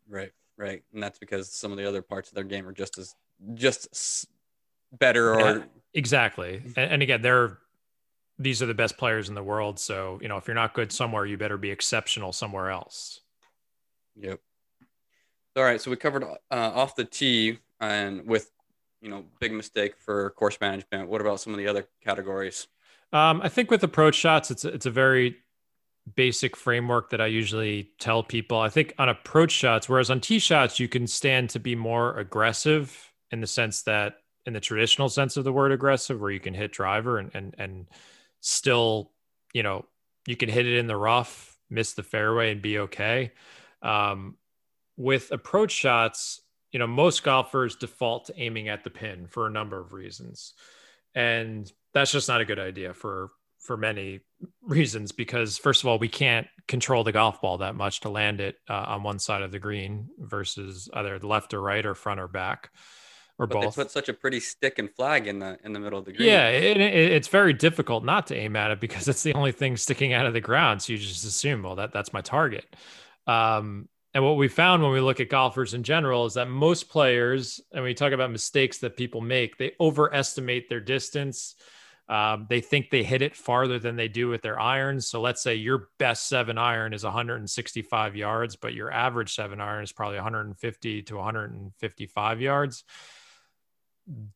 Right, 0.09 0.33
right, 0.57 0.83
and 0.93 1.01
that's 1.01 1.21
because 1.21 1.53
some 1.53 1.71
of 1.71 1.79
the 1.79 1.87
other 1.87 2.03
parts 2.03 2.29
of 2.29 2.35
their 2.35 2.45
game 2.45 2.67
are 2.67 2.73
just 2.73 2.99
as 2.99 3.14
just 3.55 4.27
better 4.99 5.35
or 5.35 5.41
yeah, 5.59 5.62
exactly. 5.95 6.61
And, 6.77 6.93
and 6.93 7.03
again, 7.03 7.23
they're 7.23 7.59
these 8.41 8.62
are 8.62 8.67
the 8.67 8.75
best 8.75 8.97
players 8.97 9.29
in 9.29 9.37
the 9.37 9.45
world. 9.45 9.79
So 9.79 10.19
you 10.21 10.27
know, 10.29 10.38
if 10.38 10.49
you're 10.49 10.55
not 10.57 10.75
good 10.75 10.91
somewhere, 10.91 11.25
you 11.25 11.37
better 11.37 11.57
be 11.57 11.71
exceptional 11.71 12.33
somewhere 12.33 12.71
else. 12.71 13.21
Yep. 14.17 14.41
All 15.59 15.64
right, 15.64 15.81
so 15.81 15.90
we 15.90 15.97
covered 15.97 16.23
uh, 16.23 16.37
off 16.51 16.94
the 16.94 17.05
tee 17.05 17.59
and 17.81 18.25
with 18.25 18.53
you 19.01 19.11
know 19.11 19.25
big 19.40 19.53
mistake 19.53 19.97
for 19.99 20.31
course 20.31 20.57
management. 20.61 21.09
What 21.09 21.21
about 21.21 21.40
some 21.40 21.53
of 21.53 21.59
the 21.59 21.66
other 21.66 21.88
categories? 22.05 22.68
Um, 23.12 23.40
I 23.42 23.49
think 23.49 23.68
with 23.68 23.83
approach 23.83 24.14
shots, 24.14 24.53
it's 24.53 24.64
it's 24.64 24.87
a 24.87 24.90
very 24.90 25.37
basic 26.14 26.57
framework 26.57 27.11
that 27.11 27.21
I 27.21 27.27
usually 27.27 27.90
tell 27.99 28.23
people. 28.23 28.61
I 28.61 28.68
think 28.68 28.94
on 28.99 29.09
approach 29.09 29.51
shots, 29.51 29.88
whereas 29.88 30.11
on 30.11 30.21
tee 30.21 30.38
shots, 30.38 30.79
you 30.79 30.87
can 30.87 31.09
stand 31.09 31.51
to 31.51 31.59
be 31.59 31.75
more 31.75 32.16
aggressive 32.18 33.12
in 33.33 33.40
the 33.40 33.47
sense 33.49 33.83
that, 33.83 34.18
in 34.47 34.53
the 34.53 34.61
traditional 34.61 35.09
sense 35.09 35.37
of 35.37 35.42
the 35.42 35.53
word 35.53 35.73
aggressive, 35.73 36.21
where 36.21 36.31
you 36.31 36.40
can 36.40 36.55
hit 36.55 36.71
driver 36.71 37.18
and 37.18 37.33
and 37.35 37.57
and 37.59 37.87
still, 38.40 39.11
you 39.53 39.64
know, 39.64 39.87
you 40.25 40.37
can 40.37 40.49
hit 40.49 40.66
it 40.66 40.79
in 40.79 40.87
the 40.87 40.97
rough, 40.97 41.59
miss 41.68 41.94
the 41.94 42.05
fairway, 42.05 42.53
and 42.53 42.62
be 42.62 42.79
okay. 42.79 43.33
Um, 43.83 44.37
with 44.98 45.30
approach 45.30 45.70
shots, 45.70 46.42
you 46.72 46.78
know, 46.78 46.87
most 46.87 47.22
golfers 47.22 47.76
default 47.76 48.26
to 48.26 48.38
aiming 48.38 48.68
at 48.68 48.84
the 48.84 48.90
pin 48.90 49.26
for 49.28 49.46
a 49.46 49.50
number 49.50 49.80
of 49.80 49.94
reasons. 49.94 50.52
And 51.14 51.70
that's 51.94 52.12
just 52.12 52.28
not 52.28 52.42
a 52.42 52.44
good 52.44 52.58
idea 52.58 52.92
for 52.92 53.30
for 53.61 53.76
many 53.76 54.20
reasons 54.62 55.11
because 55.11 55.58
first 55.58 55.82
of 55.82 55.88
all 55.88 55.98
we 55.98 56.08
can't 56.08 56.46
control 56.68 57.02
the 57.02 57.12
golf 57.12 57.40
ball 57.40 57.58
that 57.58 57.74
much 57.74 58.00
to 58.00 58.08
land 58.08 58.40
it 58.40 58.56
uh, 58.68 58.84
on 58.88 59.02
one 59.02 59.18
side 59.18 59.42
of 59.42 59.50
the 59.50 59.58
green 59.58 60.08
versus 60.18 60.88
either 60.94 61.18
left 61.18 61.52
or 61.52 61.61
right 61.61 61.84
or 61.84 61.94
front 61.94 62.20
or 62.20 62.28
back 62.28 62.70
or 63.38 63.46
but 63.46 63.61
both. 63.61 63.74
They 63.74 63.82
put 63.82 63.90
such 63.90 64.08
a 64.08 64.12
pretty 64.12 64.40
stick 64.40 64.78
and 64.78 64.90
flag 64.94 65.26
in 65.26 65.38
the 65.38 65.58
in 65.64 65.72
the 65.72 65.80
middle 65.80 65.98
of 65.98 66.04
the 66.04 66.12
green. 66.12 66.28
Yeah, 66.28 66.48
it, 66.48 66.76
it, 66.76 67.12
it's 67.12 67.28
very 67.28 67.52
difficult 67.52 68.04
not 68.04 68.26
to 68.28 68.37
aim 68.37 68.56
at 68.56 68.70
it 68.70 68.80
because 68.80 69.08
it's 69.08 69.22
the 69.22 69.34
only 69.34 69.52
thing 69.52 69.76
sticking 69.76 70.12
out 70.12 70.26
of 70.26 70.34
the 70.34 70.40
ground. 70.40 70.82
So 70.82 70.92
you 70.92 70.98
just 70.98 71.24
assume, 71.24 71.62
well, 71.62 71.76
that 71.76 71.92
that's 71.92 72.12
my 72.12 72.20
target. 72.20 72.64
Um, 73.26 73.88
and 74.18 74.24
what 74.24 74.37
we 74.37 74.48
found 74.48 74.83
when 74.83 74.90
we 74.90 75.00
look 75.00 75.20
at 75.20 75.28
golfers 75.28 75.74
in 75.74 75.85
general 75.85 76.26
is 76.26 76.35
that 76.35 76.48
most 76.48 76.88
players, 76.88 77.61
and 77.72 77.85
we 77.85 77.94
talk 77.94 78.12
about 78.12 78.33
mistakes 78.33 78.78
that 78.78 78.96
people 78.96 79.20
make, 79.20 79.57
they 79.59 79.76
overestimate 79.78 80.68
their 80.68 80.81
distance. 80.81 81.54
Um, 82.09 82.48
they 82.50 82.61
think 82.61 82.90
they 82.90 83.04
hit 83.04 83.22
it 83.22 83.37
farther 83.37 83.78
than 83.78 83.94
they 83.94 84.09
do 84.09 84.26
with 84.26 84.42
their 84.42 84.59
irons. 84.59 85.07
So 85.07 85.20
let's 85.20 85.40
say 85.40 85.54
your 85.54 85.90
best 86.00 86.26
seven 86.26 86.59
iron 86.59 86.94
is 86.94 87.04
165 87.04 88.16
yards, 88.16 88.57
but 88.57 88.74
your 88.74 88.90
average 88.90 89.37
seven 89.37 89.61
iron 89.61 89.85
is 89.85 89.92
probably 89.92 90.16
150 90.16 91.02
to 91.02 91.14
155 91.14 92.40
yards. 92.40 92.83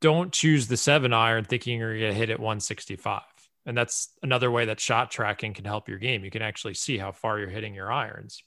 Don't 0.01 0.33
choose 0.33 0.69
the 0.69 0.77
seven 0.77 1.13
iron 1.13 1.43
thinking 1.43 1.81
you're 1.81 1.99
going 1.99 2.13
to 2.13 2.17
hit 2.17 2.31
it 2.31 2.39
165. 2.39 3.23
And 3.67 3.77
that's 3.77 4.11
another 4.23 4.49
way 4.49 4.67
that 4.67 4.79
shot 4.79 5.11
tracking 5.11 5.55
can 5.55 5.65
help 5.65 5.89
your 5.89 5.99
game. 5.99 6.25
You 6.25 6.31
can 6.31 6.43
actually 6.43 6.75
see 6.75 6.99
how 6.99 7.11
far 7.11 7.41
you're 7.41 7.49
hitting 7.49 7.75
your 7.75 7.91
irons. 7.91 8.45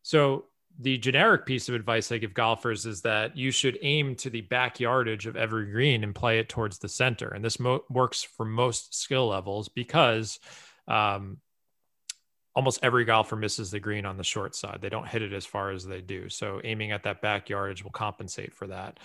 So 0.00 0.46
the 0.80 0.98
generic 0.98 1.46
piece 1.46 1.68
of 1.68 1.74
advice 1.74 2.10
I 2.10 2.18
give 2.18 2.34
golfers 2.34 2.84
is 2.84 3.02
that 3.02 3.36
you 3.36 3.50
should 3.50 3.78
aim 3.82 4.16
to 4.16 4.30
the 4.30 4.40
back 4.40 4.80
yardage 4.80 5.26
of 5.26 5.36
every 5.36 5.70
green 5.70 6.02
and 6.02 6.14
play 6.14 6.38
it 6.38 6.48
towards 6.48 6.78
the 6.78 6.88
center. 6.88 7.28
And 7.28 7.44
this 7.44 7.60
mo- 7.60 7.84
works 7.88 8.22
for 8.22 8.44
most 8.44 8.94
skill 8.94 9.28
levels 9.28 9.68
because 9.68 10.40
um, 10.88 11.38
almost 12.54 12.80
every 12.82 13.04
golfer 13.04 13.36
misses 13.36 13.70
the 13.70 13.80
green 13.80 14.04
on 14.04 14.16
the 14.16 14.24
short 14.24 14.56
side. 14.56 14.78
They 14.80 14.88
don't 14.88 15.08
hit 15.08 15.22
it 15.22 15.32
as 15.32 15.46
far 15.46 15.70
as 15.70 15.84
they 15.84 16.00
do. 16.00 16.28
So 16.28 16.60
aiming 16.64 16.90
at 16.90 17.04
that 17.04 17.22
back 17.22 17.48
yardage 17.48 17.84
will 17.84 17.92
compensate 17.92 18.52
for 18.52 18.66
that. 18.66 18.98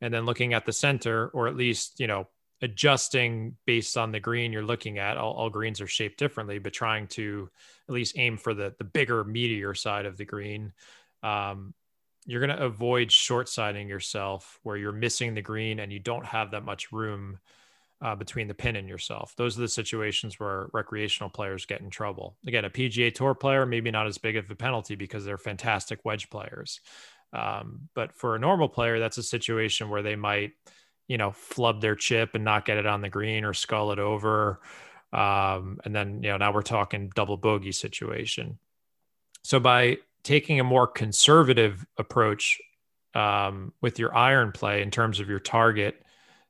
And 0.00 0.14
then 0.14 0.26
looking 0.26 0.54
at 0.54 0.64
the 0.64 0.72
center, 0.72 1.28
or 1.28 1.48
at 1.48 1.56
least, 1.56 1.98
you 1.98 2.06
know, 2.06 2.28
adjusting 2.62 3.56
based 3.66 3.96
on 3.96 4.12
the 4.12 4.20
green 4.20 4.52
you're 4.52 4.62
looking 4.62 4.98
at. 4.98 5.16
All, 5.16 5.34
all, 5.34 5.50
greens 5.50 5.80
are 5.80 5.86
shaped 5.86 6.18
differently, 6.18 6.58
but 6.58 6.72
trying 6.72 7.06
to 7.08 7.50
at 7.88 7.94
least 7.94 8.16
aim 8.18 8.38
for 8.38 8.54
the 8.54 8.74
the 8.78 8.84
bigger, 8.84 9.24
meatier 9.24 9.76
side 9.76 10.06
of 10.06 10.16
the 10.16 10.24
green. 10.24 10.72
Um, 11.26 11.74
you're 12.26 12.44
going 12.44 12.56
to 12.56 12.64
avoid 12.64 13.12
short 13.12 13.48
siding 13.48 13.88
yourself 13.88 14.58
where 14.62 14.76
you're 14.76 14.92
missing 14.92 15.34
the 15.34 15.42
green 15.42 15.78
and 15.78 15.92
you 15.92 15.98
don't 15.98 16.26
have 16.26 16.50
that 16.50 16.64
much 16.64 16.90
room 16.92 17.38
uh, 18.02 18.14
between 18.14 18.48
the 18.48 18.54
pin 18.54 18.76
and 18.76 18.88
yourself. 18.88 19.34
Those 19.36 19.56
are 19.56 19.62
the 19.62 19.68
situations 19.68 20.38
where 20.38 20.68
recreational 20.72 21.30
players 21.30 21.66
get 21.66 21.80
in 21.80 21.88
trouble. 21.88 22.36
Again, 22.46 22.64
a 22.64 22.70
PGA 22.70 23.14
Tour 23.14 23.34
player, 23.34 23.64
maybe 23.64 23.90
not 23.90 24.06
as 24.06 24.18
big 24.18 24.36
of 24.36 24.50
a 24.50 24.56
penalty 24.56 24.96
because 24.96 25.24
they're 25.24 25.38
fantastic 25.38 26.04
wedge 26.04 26.28
players. 26.28 26.80
Um, 27.32 27.88
but 27.94 28.12
for 28.12 28.34
a 28.34 28.38
normal 28.38 28.68
player, 28.68 28.98
that's 28.98 29.18
a 29.18 29.22
situation 29.22 29.88
where 29.88 30.02
they 30.02 30.16
might 30.16 30.52
you 31.08 31.18
know, 31.18 31.30
flub 31.30 31.80
their 31.80 31.94
chip 31.94 32.34
and 32.34 32.44
not 32.44 32.64
get 32.64 32.78
it 32.78 32.86
on 32.86 33.00
the 33.00 33.08
green 33.08 33.44
or 33.44 33.54
skull 33.54 33.92
it 33.92 33.98
over. 33.98 34.60
Um, 35.12 35.78
and 35.84 35.94
then, 35.94 36.22
you 36.22 36.30
know, 36.30 36.36
now 36.36 36.52
we're 36.52 36.62
talking 36.62 37.12
double 37.14 37.36
bogey 37.36 37.72
situation. 37.72 38.58
So 39.42 39.60
by 39.60 39.98
taking 40.26 40.58
a 40.58 40.64
more 40.64 40.88
conservative 40.88 41.86
approach 41.98 42.60
um, 43.14 43.72
with 43.80 44.00
your 44.00 44.14
iron 44.14 44.50
play 44.50 44.82
in 44.82 44.90
terms 44.90 45.20
of 45.20 45.28
your 45.28 45.38
target 45.38 46.02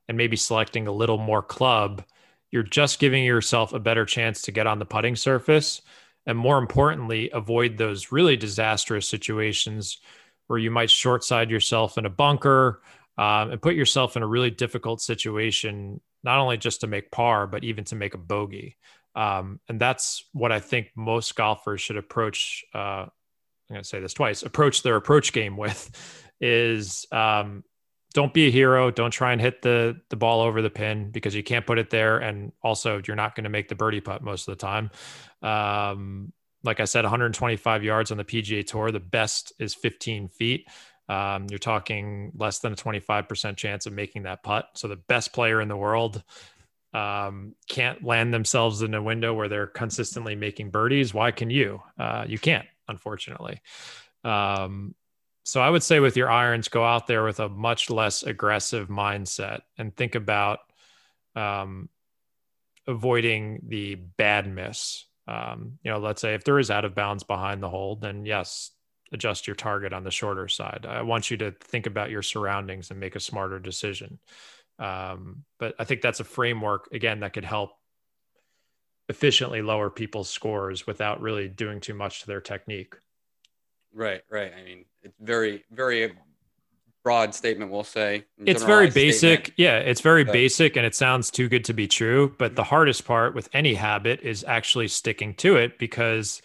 and 0.07 0.17
maybe 0.17 0.35
selecting 0.35 0.87
a 0.87 0.91
little 0.91 1.19
more 1.19 1.43
club, 1.43 2.03
you're 2.49 2.63
just 2.63 2.99
giving 2.99 3.23
yourself 3.23 3.73
a 3.73 3.79
better 3.79 4.03
chance 4.03 4.41
to 4.41 4.51
get 4.51 4.65
on 4.65 4.79
the 4.79 4.85
putting 4.85 5.15
surface. 5.15 5.83
And 6.25 6.35
more 6.35 6.57
importantly, 6.57 7.29
avoid 7.31 7.77
those 7.77 8.11
really 8.11 8.35
disastrous 8.35 9.07
situations 9.07 9.99
where 10.47 10.57
you 10.57 10.71
might 10.71 10.89
short 10.89 11.23
side 11.23 11.51
yourself 11.51 11.99
in 11.99 12.07
a 12.07 12.09
bunker 12.09 12.81
um, 13.19 13.51
and 13.51 13.61
put 13.61 13.75
yourself 13.75 14.17
in 14.17 14.23
a 14.23 14.27
really 14.27 14.49
difficult 14.49 15.01
situation, 15.01 16.01
not 16.23 16.39
only 16.39 16.57
just 16.57 16.81
to 16.81 16.87
make 16.87 17.11
par, 17.11 17.45
but 17.45 17.63
even 17.63 17.83
to 17.83 17.95
make 17.95 18.15
a 18.15 18.17
bogey. 18.17 18.75
Um, 19.13 19.59
and 19.69 19.79
that's 19.79 20.25
what 20.33 20.51
I 20.51 20.59
think 20.59 20.91
most 20.95 21.35
golfers 21.35 21.79
should 21.79 21.97
approach. 21.97 22.65
Uh, 22.73 23.05
I'm 23.69 23.75
going 23.75 23.83
to 23.83 23.87
say 23.87 23.99
this 23.99 24.13
twice 24.13 24.43
approach 24.43 24.83
their 24.83 24.95
approach 24.95 25.33
game 25.33 25.57
with 25.57 25.91
is 26.39 27.05
um, 27.11 27.63
don't 28.13 28.33
be 28.33 28.47
a 28.47 28.51
hero. 28.51 28.89
Don't 28.89 29.11
try 29.11 29.31
and 29.31 29.41
hit 29.41 29.61
the, 29.61 29.99
the 30.09 30.15
ball 30.15 30.41
over 30.41 30.61
the 30.61 30.69
pin 30.69 31.11
because 31.11 31.35
you 31.35 31.43
can't 31.43 31.65
put 31.65 31.77
it 31.77 31.89
there. 31.89 32.17
And 32.17 32.51
also, 32.63 33.01
you're 33.05 33.15
not 33.15 33.35
going 33.35 33.43
to 33.43 33.49
make 33.49 33.67
the 33.67 33.75
birdie 33.75 34.01
putt 34.01 34.23
most 34.23 34.47
of 34.47 34.57
the 34.57 34.65
time. 34.65 34.89
Um, 35.41 36.31
like 36.63 36.79
I 36.79 36.85
said, 36.85 37.03
125 37.03 37.83
yards 37.83 38.11
on 38.11 38.17
the 38.17 38.23
PGA 38.23 38.65
Tour. 38.65 38.91
The 38.91 38.99
best 38.99 39.53
is 39.59 39.75
15 39.75 40.29
feet. 40.29 40.67
Um, 41.09 41.47
you're 41.49 41.59
talking 41.59 42.31
less 42.35 42.59
than 42.59 42.73
a 42.73 42.75
25% 42.75 43.55
chance 43.55 43.85
of 43.85 43.93
making 43.93 44.23
that 44.23 44.43
putt. 44.43 44.67
So 44.73 44.87
the 44.87 44.95
best 44.95 45.31
player 45.31 45.61
in 45.61 45.67
the 45.67 45.77
world 45.77 46.23
um, 46.93 47.55
can't 47.69 48.03
land 48.03 48.33
themselves 48.33 48.81
in 48.81 48.93
a 48.93 49.01
window 49.01 49.33
where 49.33 49.47
they're 49.47 49.67
consistently 49.67 50.35
making 50.35 50.71
birdies. 50.71 51.13
Why 51.13 51.31
can 51.31 51.49
you? 51.49 51.81
Uh, 51.99 52.25
you 52.27 52.39
can't, 52.39 52.65
unfortunately. 52.87 53.61
Um, 54.23 54.95
so 55.43 55.61
I 55.61 55.69
would 55.69 55.83
say 55.83 55.99
with 55.99 56.17
your 56.17 56.29
irons, 56.29 56.67
go 56.67 56.83
out 56.83 57.07
there 57.07 57.23
with 57.23 57.39
a 57.39 57.47
much 57.47 57.89
less 57.89 58.23
aggressive 58.23 58.89
mindset 58.89 59.61
and 59.77 59.95
think 59.95 60.15
about 60.15 60.59
um, 61.35 61.87
avoiding 62.85 63.61
the 63.67 63.95
bad 63.95 64.53
miss. 64.53 65.05
Um, 65.25 65.79
you 65.83 65.91
know, 65.91 65.99
let's 65.99 66.21
say 66.21 66.33
if 66.33 66.43
there 66.43 66.59
is 66.59 66.69
out 66.69 66.83
of 66.83 66.95
bounds 66.95 67.23
behind 67.23 67.63
the 67.63 67.69
hole, 67.69 67.95
then 67.95 68.25
yes, 68.25 68.71
adjust 69.13 69.47
your 69.47 69.55
target 69.55 69.93
on 69.93 70.03
the 70.03 70.11
shorter 70.11 70.49
side. 70.49 70.85
I 70.87 71.01
want 71.03 71.31
you 71.31 71.37
to 71.37 71.51
think 71.51 71.85
about 71.85 72.09
your 72.09 72.21
surroundings 72.21 72.91
and 72.91 72.99
make 72.99 73.15
a 73.15 73.21
smarter 73.21 73.59
decision. 73.59 74.19
Um, 74.79 75.45
but 75.59 75.75
I 75.79 75.85
think 75.85 76.01
that's 76.01 76.19
a 76.19 76.25
framework 76.25 76.89
again 76.91 77.21
that 77.21 77.33
could 77.33 77.45
help 77.45 77.71
efficiently 79.09 79.61
lower 79.61 79.89
people's 79.89 80.29
scores 80.29 80.85
without 80.85 81.21
really 81.21 81.47
doing 81.47 81.79
too 81.79 81.93
much 81.93 82.21
to 82.21 82.27
their 82.27 82.41
technique. 82.41 82.95
Right, 83.93 84.21
right. 84.29 84.51
I 84.53 84.63
mean, 84.63 84.85
it's 85.01 85.17
very, 85.19 85.63
very 85.71 86.13
broad 87.03 87.33
statement. 87.33 87.71
We'll 87.71 87.85
say 87.85 88.25
it's 88.37 88.63
very 88.63 88.89
basic. 88.89 89.45
Statement. 89.45 89.53
Yeah, 89.55 89.77
it's 89.77 90.01
very 90.01 90.25
but, 90.25 90.33
basic, 90.33 90.75
and 90.75 90.85
it 90.85 90.93
sounds 90.93 91.31
too 91.31 91.47
good 91.47 91.63
to 91.65 91.73
be 91.73 91.87
true. 91.87 92.35
But 92.37 92.55
the 92.55 92.63
mm-hmm. 92.63 92.69
hardest 92.69 93.05
part 93.05 93.33
with 93.33 93.47
any 93.53 93.75
habit 93.75 94.19
is 94.21 94.43
actually 94.43 94.89
sticking 94.89 95.33
to 95.35 95.55
it 95.55 95.79
because 95.79 96.41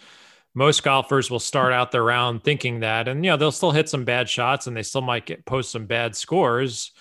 most 0.55 0.85
golfers 0.85 1.33
will 1.33 1.41
start 1.41 1.73
out 1.73 1.91
their 1.91 2.05
round 2.05 2.45
thinking 2.45 2.79
that, 2.81 3.09
and 3.09 3.25
you 3.25 3.31
know 3.33 3.37
they'll 3.37 3.51
still 3.51 3.73
hit 3.73 3.89
some 3.89 4.05
bad 4.05 4.29
shots 4.29 4.69
and 4.69 4.77
they 4.77 4.85
still 4.85 5.03
might 5.03 5.27
get 5.27 5.45
post 5.47 5.73
some 5.73 5.87
bad 5.87 6.15
scores. 6.15 6.93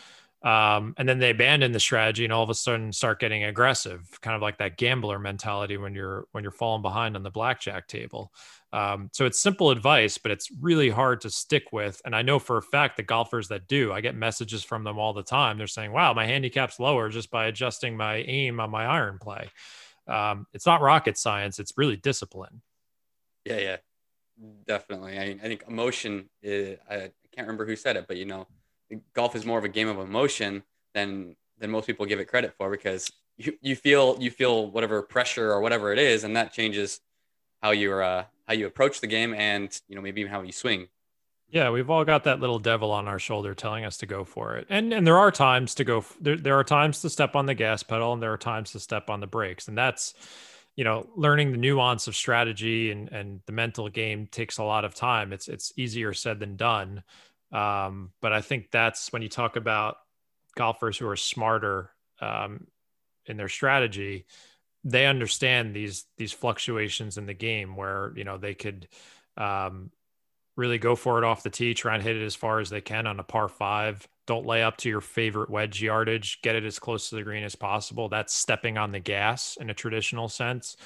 Um, 0.44 0.96
and 0.98 1.08
then 1.08 1.20
they 1.20 1.30
abandon 1.30 1.72
the 1.72 1.80
strategy 1.80 2.24
and 2.24 2.34
all 2.34 2.42
of 2.44 2.50
a 2.50 2.56
sudden 2.56 2.92
start 2.92 3.20
getting 3.20 3.44
aggressive, 3.44 4.10
kind 4.22 4.36
of 4.36 4.42
like 4.42 4.58
that 4.58 4.76
gambler 4.76 5.20
mentality 5.20 5.78
when 5.78 5.94
you're 5.94 6.26
when 6.32 6.44
you're 6.44 6.52
falling 6.52 6.82
behind 6.82 7.16
on 7.16 7.22
the 7.22 7.30
blackjack 7.30 7.88
table. 7.88 8.34
Um, 8.74 9.10
so 9.14 9.26
it's 9.26 9.40
simple 9.40 9.70
advice, 9.70 10.18
but 10.18 10.32
it's 10.32 10.50
really 10.60 10.90
hard 10.90 11.22
to 11.22 11.30
stick 11.30 11.72
with. 11.72 12.02
And 12.06 12.16
I 12.16 12.24
know 12.24 12.40
for 12.40 12.58
a 12.58 12.62
fact 12.62 12.98
the 12.98 13.04
golfers 13.04 13.50
that 13.50 13.68
do, 13.68 13.94
I 13.94 14.02
get 14.02 14.16
messages 14.16 14.64
from 14.64 14.84
them 14.84 14.98
all 14.98 15.14
the 15.14 15.22
time. 15.22 15.60
They're 15.60 15.68
saying, 15.68 15.92
"Wow, 15.92 16.14
my 16.14 16.26
handicap's 16.26 16.80
lower 16.80 17.10
just 17.10 17.30
by 17.30 17.46
adjusting 17.46 17.96
my 17.96 18.16
aim 18.16 18.60
on 18.60 18.72
my 18.72 18.86
iron 18.86 19.20
play." 19.20 19.50
Um, 20.08 20.48
it's 20.54 20.66
not 20.66 20.82
rocket 20.82 21.20
science; 21.20 21.60
it's 21.60 21.74
really 21.78 21.98
discipline. 21.98 22.64
Yeah, 23.46 23.60
yeah, 23.60 23.78
definitely. 24.66 25.20
I, 25.20 25.24
I 25.24 25.38
think 25.38 25.66
emotion. 25.68 26.30
Is, 26.42 26.80
I 26.90 27.12
can't 27.32 27.48
remember 27.48 27.68
who 27.68 27.76
said 27.76 27.96
it, 27.96 28.06
but 28.08 28.18
you 28.18 28.26
know, 28.26 28.48
golf 29.14 29.36
is 29.36 29.46
more 29.46 29.58
of 29.58 29.66
a 29.66 29.70
game 29.70 29.88
of 29.88 30.00
emotion 30.00 30.64
than 30.94 31.36
than 31.60 31.72
most 31.72 31.88
people 31.88 32.06
give 32.06 32.20
it 32.20 32.26
credit 32.26 32.54
for 32.58 32.70
because 32.70 33.12
you, 33.38 33.54
you 33.62 33.76
feel 33.76 34.18
you 34.20 34.32
feel 34.32 34.70
whatever 34.72 35.02
pressure 35.02 35.52
or 35.52 35.62
whatever 35.62 35.92
it 35.92 36.00
is, 36.00 36.24
and 36.24 36.36
that 36.36 36.54
changes 36.54 37.00
how 37.62 37.72
you're 37.72 38.04
uh, 38.04 38.26
how 38.48 38.54
you 38.54 38.68
approach 38.68 39.02
the 39.02 39.08
game 39.08 39.34
and 39.34 39.80
you 39.88 39.96
know 39.96 40.02
maybe 40.02 40.22
even 40.22 40.32
how 40.32 40.42
you 40.42 40.52
swing. 40.52 40.88
Yeah, 41.50 41.70
we've 41.70 41.90
all 41.90 42.06
got 42.06 42.24
that 42.24 42.40
little 42.40 42.60
devil 42.60 42.92
on 42.92 43.10
our 43.10 43.20
shoulder 43.20 43.54
telling 43.54 43.84
us 43.84 43.98
to 43.98 44.06
go 44.06 44.24
for 44.24 44.56
it. 44.56 44.68
And 44.70 44.94
and 44.94 45.06
there 45.06 45.18
are 45.18 45.32
times 45.32 45.76
to 45.76 45.84
go 45.84 46.04
there 46.20 46.38
there 46.38 46.58
are 46.58 46.64
times 46.64 47.02
to 47.02 47.10
step 47.10 47.36
on 47.36 47.46
the 47.46 47.54
gas 47.54 47.84
pedal 47.84 48.14
and 48.14 48.22
there 48.22 48.34
are 48.34 48.38
times 48.38 48.72
to 48.72 48.80
step 48.80 49.10
on 49.10 49.20
the 49.20 49.28
brakes. 49.28 49.68
And 49.68 49.78
that's 49.78 50.14
you 50.78 50.86
know, 50.86 51.10
learning 51.18 51.52
the 51.52 51.58
nuance 51.58 52.08
of 52.08 52.16
strategy 52.16 52.92
and 52.92 53.10
and 53.12 53.42
the 53.46 53.52
mental 53.52 53.90
game 53.90 54.28
takes 54.28 54.58
a 54.58 54.64
lot 54.64 54.86
of 54.86 54.96
time. 54.96 55.34
It's 55.34 55.48
it's 55.48 55.74
easier 55.76 56.14
said 56.14 56.40
than 56.40 56.56
done. 56.56 57.04
Um, 57.52 58.12
but 58.22 58.34
I 58.34 58.42
think 58.42 58.72
that's 58.72 59.12
when 59.12 59.22
you 59.22 59.30
talk 59.30 59.56
about 59.56 59.98
golfers 60.56 60.98
who 60.98 61.08
are 61.08 61.16
smarter 61.16 61.92
um, 62.22 62.68
in 63.26 63.38
their 63.38 63.50
strategy, 63.50 64.26
they 64.84 65.06
understand 65.06 65.76
these 65.76 66.06
these 66.18 66.32
fluctuations 66.32 67.18
in 67.18 67.26
the 67.26 67.34
game 67.34 67.76
where 67.76 68.14
you 68.16 68.24
know 68.24 68.38
they 68.38 68.54
could 68.54 68.88
um, 69.38 69.92
really 70.56 70.78
go 70.78 70.96
for 70.96 71.18
it 71.18 71.24
off 71.24 71.44
the 71.44 71.50
tee, 71.50 71.74
try 71.74 71.96
and 71.96 72.04
hit 72.04 72.16
it 72.16 72.26
as 72.26 72.36
far 72.36 72.60
as 72.60 72.70
they 72.70 72.82
can 72.82 73.08
on 73.08 73.20
a 73.20 73.24
par 73.24 73.48
five. 73.48 74.08
Don't 74.28 74.46
lay 74.46 74.64
up 74.64 74.78
to 74.78 74.90
your 74.90 75.02
favorite 75.02 75.50
wedge 75.50 75.82
yardage. 75.82 76.42
Get 76.42 76.56
it 76.56 76.64
as 76.64 76.80
close 76.80 77.10
to 77.10 77.16
the 77.16 77.24
green 77.24 77.44
as 77.44 77.56
possible. 77.56 78.10
That's 78.10 78.34
stepping 78.34 78.78
on 78.78 78.92
the 78.92 79.00
gas 79.00 79.58
in 79.60 79.70
a 79.70 79.74
traditional 79.74 80.30
sense. 80.30 80.78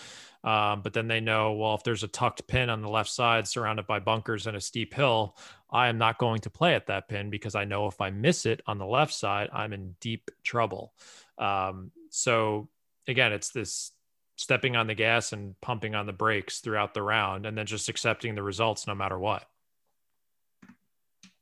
Um, 0.46 0.82
but 0.84 0.94
then 0.94 1.08
they 1.08 1.20
know, 1.20 1.54
well, 1.54 1.74
if 1.74 1.84
there's 1.84 2.04
a 2.04 2.08
tucked 2.08 2.46
pin 2.46 2.70
on 2.70 2.84
the 2.84 2.88
left 2.88 3.10
side 3.10 3.48
surrounded 3.48 3.88
by 3.88 4.00
bunkers 4.00 4.46
and 4.46 4.56
a 4.56 4.62
steep 4.62 4.94
hill, 4.94 5.36
I 5.72 5.88
am 5.88 5.98
not 5.98 6.20
going 6.20 6.42
to 6.42 6.52
play 6.52 6.76
at 6.76 6.86
that 6.86 7.10
pin 7.10 7.32
because 7.32 7.56
I 7.56 7.66
know 7.66 7.88
if 7.88 8.00
I 8.00 8.12
miss 8.12 8.46
it 8.46 8.62
on 8.68 8.78
the 8.78 8.86
left 8.86 9.12
side, 9.12 9.50
I'm 9.52 9.74
in 9.74 9.96
deep 10.00 10.30
trouble. 10.44 10.94
Um, 11.40 11.92
so 12.12 12.70
again, 13.08 13.34
it's 13.34 13.50
this 13.50 13.92
stepping 14.36 14.76
on 14.76 14.86
the 14.86 14.94
gas 14.94 15.34
and 15.34 15.60
pumping 15.62 15.96
on 15.96 16.06
the 16.06 16.14
brakes 16.14 16.60
throughout 16.60 16.94
the 16.94 17.02
round 17.02 17.48
and 17.48 17.58
then 17.58 17.66
just 17.66 17.90
accepting 17.90 18.36
the 18.36 18.44
results 18.44 18.86
no 18.86 18.94
matter 18.94 19.18
what. 19.18 19.44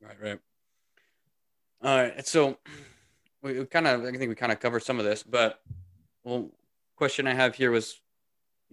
Right, 0.01 0.21
right. 0.21 0.39
All 1.83 1.97
right. 1.97 2.25
So 2.25 2.57
we 3.41 3.65
kind 3.65 3.85
of, 3.87 4.05
I 4.05 4.11
think 4.11 4.29
we 4.29 4.35
kind 4.35 4.51
of 4.53 4.61
covered 4.61 4.83
some 4.83 4.97
of 4.97 5.03
this, 5.03 5.23
but 5.23 5.59
well, 6.23 6.51
question 6.95 7.27
I 7.27 7.33
have 7.33 7.55
here 7.55 7.71
was 7.71 7.99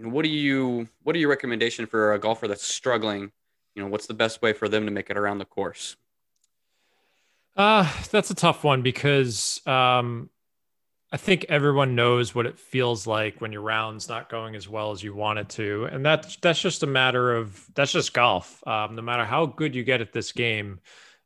what 0.00 0.22
do 0.24 0.28
you 0.30 0.88
what 1.02 1.14
are 1.16 1.18
your 1.18 1.30
recommendation 1.30 1.86
for 1.86 2.14
a 2.14 2.18
golfer 2.18 2.48
that's 2.48 2.66
struggling? 2.66 3.32
You 3.74 3.82
know, 3.82 3.88
what's 3.88 4.06
the 4.06 4.14
best 4.14 4.42
way 4.42 4.52
for 4.52 4.68
them 4.68 4.86
to 4.86 4.90
make 4.90 5.10
it 5.10 5.16
around 5.16 5.38
the 5.38 5.44
course? 5.44 5.96
Uh, 7.56 7.90
that's 8.10 8.30
a 8.30 8.34
tough 8.34 8.64
one 8.64 8.82
because 8.82 9.60
um, 9.66 10.30
I 11.12 11.16
think 11.16 11.46
everyone 11.48 11.94
knows 11.94 12.34
what 12.34 12.46
it 12.46 12.58
feels 12.58 13.06
like 13.06 13.40
when 13.40 13.52
your 13.52 13.62
round's 13.62 14.08
not 14.08 14.30
going 14.30 14.54
as 14.54 14.68
well 14.68 14.92
as 14.92 15.02
you 15.02 15.14
want 15.14 15.40
it 15.40 15.48
to, 15.50 15.88
and 15.90 16.04
that's 16.04 16.36
that's 16.36 16.60
just 16.60 16.82
a 16.82 16.86
matter 16.86 17.34
of 17.34 17.66
that's 17.74 17.92
just 17.92 18.14
golf. 18.14 18.66
Um, 18.66 18.96
no 18.96 19.02
matter 19.02 19.24
how 19.24 19.46
good 19.46 19.74
you 19.74 19.82
get 19.82 20.00
at 20.00 20.12
this 20.12 20.32
game, 20.32 20.80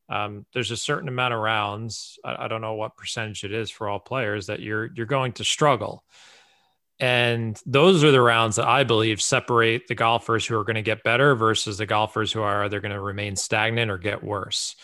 um, 0.08 0.46
there's 0.54 0.70
a 0.70 0.76
certain 0.76 1.08
amount 1.08 1.34
of 1.34 1.40
rounds. 1.40 2.18
I, 2.24 2.44
I, 2.44 2.48
don't 2.48 2.60
know 2.60 2.74
what 2.74 2.96
percentage 2.96 3.44
it 3.44 3.52
is 3.52 3.70
for 3.70 3.88
all 3.88 3.98
players 3.98 4.46
that 4.46 4.60
you're 4.60 4.90
you're 4.94 5.06
going 5.06 5.32
to 5.34 5.44
struggle. 5.44 6.04
And 7.00 7.61
those 7.66 8.04
are 8.04 8.12
the 8.12 8.20
rounds 8.20 8.57
that 8.57 8.68
I 8.68 8.85
believe 8.85 9.20
separate 9.20 9.88
the 9.88 9.96
golfers 9.96 10.46
who 10.46 10.57
are 10.57 10.64
going 10.64 10.76
to 10.76 10.83
get 10.83 11.02
better 11.02 11.35
versus 11.35 11.78
the 11.78 11.87
golfers 11.87 12.33
who 12.33 12.40
are 12.40 12.64
either 12.64 12.80
going 12.80 12.92
to 12.92 13.00
remain 13.00 13.35
stagnant 13.35 13.90
or 13.90 13.98
get 13.98 14.22
worse. 14.22 14.76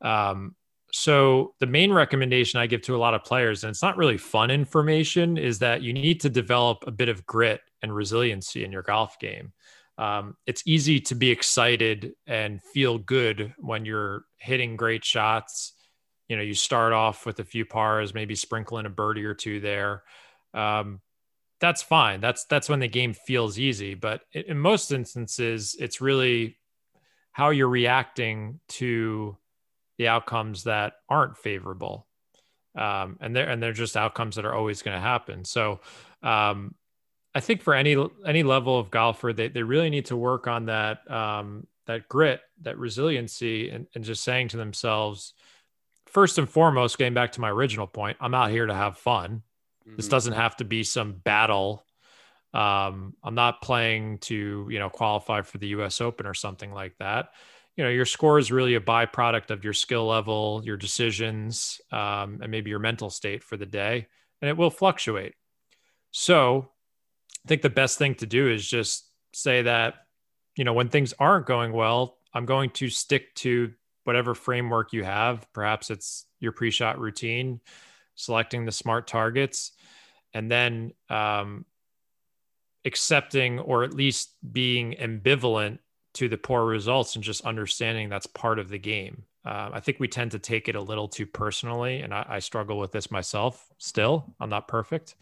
Um, 0.00 0.54
so, 0.92 1.54
the 1.58 1.66
main 1.66 1.92
recommendation 1.92 2.60
I 2.60 2.68
give 2.68 2.82
to 2.82 2.94
a 2.94 2.98
lot 2.98 3.14
of 3.14 3.24
players, 3.24 3.64
and 3.64 3.70
it's 3.70 3.82
not 3.82 3.96
really 3.96 4.16
fun 4.16 4.50
information, 4.50 5.36
is 5.36 5.58
that 5.58 5.82
you 5.82 5.92
need 5.92 6.20
to 6.20 6.30
develop 6.30 6.84
a 6.86 6.92
bit 6.92 7.08
of 7.08 7.26
grit 7.26 7.60
and 7.82 7.94
resiliency 7.94 8.64
in 8.64 8.72
your 8.72 8.82
golf 8.82 9.18
game. 9.18 9.52
Um, 9.98 10.36
it's 10.46 10.62
easy 10.66 11.00
to 11.00 11.14
be 11.14 11.30
excited 11.30 12.12
and 12.26 12.62
feel 12.62 12.98
good 12.98 13.54
when 13.58 13.84
you're 13.84 14.24
hitting 14.38 14.76
great 14.76 15.04
shots. 15.04 15.72
You 16.28 16.36
know, 16.36 16.42
you 16.42 16.54
start 16.54 16.92
off 16.92 17.26
with 17.26 17.40
a 17.40 17.44
few 17.44 17.64
pars, 17.64 18.14
maybe 18.14 18.34
sprinkling 18.34 18.86
a 18.86 18.90
birdie 18.90 19.24
or 19.24 19.34
two 19.34 19.60
there. 19.60 20.02
Um, 20.54 21.00
that's 21.60 21.82
fine. 21.82 22.20
That's 22.20 22.44
that's 22.44 22.68
when 22.68 22.80
the 22.80 22.88
game 22.88 23.14
feels 23.14 23.58
easy. 23.58 23.94
But 23.94 24.22
in 24.32 24.58
most 24.58 24.92
instances, 24.92 25.76
it's 25.78 26.00
really 26.00 26.58
how 27.32 27.50
you're 27.50 27.68
reacting 27.68 28.60
to 28.68 29.36
the 29.98 30.08
outcomes 30.08 30.64
that 30.64 30.94
aren't 31.08 31.38
favorable, 31.38 32.06
um, 32.76 33.18
and 33.20 33.34
they're 33.34 33.48
and 33.48 33.62
they're 33.62 33.72
just 33.72 33.96
outcomes 33.96 34.36
that 34.36 34.44
are 34.44 34.54
always 34.54 34.82
going 34.82 34.96
to 34.96 35.00
happen. 35.00 35.44
So, 35.44 35.80
um, 36.22 36.74
I 37.34 37.40
think 37.40 37.62
for 37.62 37.74
any 37.74 37.96
any 38.26 38.42
level 38.42 38.78
of 38.78 38.90
golfer, 38.90 39.32
they 39.32 39.48
they 39.48 39.62
really 39.62 39.90
need 39.90 40.06
to 40.06 40.16
work 40.16 40.46
on 40.46 40.66
that 40.66 41.10
um, 41.10 41.66
that 41.86 42.08
grit, 42.08 42.40
that 42.62 42.78
resiliency, 42.78 43.70
and, 43.70 43.86
and 43.94 44.04
just 44.04 44.22
saying 44.22 44.48
to 44.48 44.56
themselves, 44.56 45.32
first 46.06 46.38
and 46.38 46.48
foremost, 46.48 46.98
getting 46.98 47.14
back 47.14 47.32
to 47.32 47.40
my 47.40 47.50
original 47.50 47.86
point, 47.86 48.18
I'm 48.20 48.34
out 48.34 48.50
here 48.50 48.66
to 48.66 48.74
have 48.74 48.98
fun. 48.98 49.42
Mm-hmm. 49.86 49.96
This 49.96 50.08
doesn't 50.08 50.32
have 50.32 50.56
to 50.56 50.64
be 50.64 50.82
some 50.82 51.12
battle. 51.12 51.84
Um, 52.54 53.14
I'm 53.22 53.34
not 53.34 53.62
playing 53.62 54.18
to, 54.18 54.66
you 54.70 54.78
know, 54.78 54.88
qualify 54.88 55.42
for 55.42 55.58
the 55.58 55.68
US 55.68 56.00
Open 56.00 56.26
or 56.26 56.34
something 56.34 56.72
like 56.72 56.96
that. 56.98 57.30
You 57.76 57.84
know, 57.84 57.90
your 57.90 58.06
score 58.06 58.38
is 58.38 58.50
really 58.50 58.74
a 58.74 58.80
byproduct 58.80 59.50
of 59.50 59.62
your 59.62 59.74
skill 59.74 60.06
level, 60.06 60.62
your 60.64 60.78
decisions, 60.78 61.80
um, 61.92 62.38
and 62.40 62.50
maybe 62.50 62.70
your 62.70 62.78
mental 62.78 63.10
state 63.10 63.44
for 63.44 63.58
the 63.58 63.66
day, 63.66 64.06
and 64.40 64.48
it 64.48 64.56
will 64.56 64.70
fluctuate. 64.70 65.34
So 66.10 66.70
I 67.44 67.48
think 67.48 67.60
the 67.60 67.68
best 67.68 67.98
thing 67.98 68.14
to 68.16 68.26
do 68.26 68.50
is 68.50 68.66
just 68.66 69.10
say 69.34 69.62
that, 69.62 70.06
you 70.56 70.64
know, 70.64 70.72
when 70.72 70.88
things 70.88 71.12
aren't 71.18 71.44
going 71.44 71.72
well, 71.72 72.16
I'm 72.32 72.46
going 72.46 72.70
to 72.70 72.88
stick 72.88 73.34
to 73.36 73.72
whatever 74.04 74.34
framework 74.34 74.92
you 74.92 75.04
have. 75.04 75.46
Perhaps 75.52 75.90
it's 75.90 76.26
your 76.40 76.52
pre 76.52 76.70
shot 76.70 76.98
routine, 76.98 77.60
selecting 78.14 78.64
the 78.64 78.72
smart 78.72 79.06
targets, 79.06 79.72
and 80.36 80.50
then 80.50 80.92
um, 81.08 81.64
accepting 82.84 83.58
or 83.58 83.84
at 83.84 83.94
least 83.94 84.34
being 84.52 84.94
ambivalent 85.00 85.78
to 86.12 86.28
the 86.28 86.36
poor 86.36 86.66
results 86.66 87.14
and 87.14 87.24
just 87.24 87.46
understanding 87.46 88.10
that's 88.10 88.26
part 88.26 88.58
of 88.58 88.68
the 88.68 88.78
game. 88.78 89.24
Uh, 89.46 89.70
I 89.72 89.80
think 89.80 89.98
we 89.98 90.08
tend 90.08 90.32
to 90.32 90.38
take 90.38 90.68
it 90.68 90.74
a 90.74 90.80
little 90.80 91.08
too 91.08 91.24
personally, 91.24 92.00
and 92.00 92.12
I, 92.12 92.26
I 92.28 92.38
struggle 92.40 92.78
with 92.78 92.92
this 92.92 93.10
myself. 93.10 93.66
Still, 93.78 94.34
I'm 94.38 94.50
not 94.50 94.68
perfect. 94.68 95.14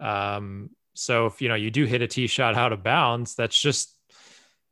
Um, 0.00 0.70
so 0.94 1.26
if 1.26 1.40
you 1.40 1.48
know 1.48 1.54
you 1.54 1.70
do 1.70 1.84
hit 1.84 2.02
a 2.02 2.08
tee 2.08 2.26
shot 2.26 2.56
out 2.56 2.72
of 2.72 2.82
bounds, 2.82 3.36
that's 3.36 3.58
just 3.58 3.96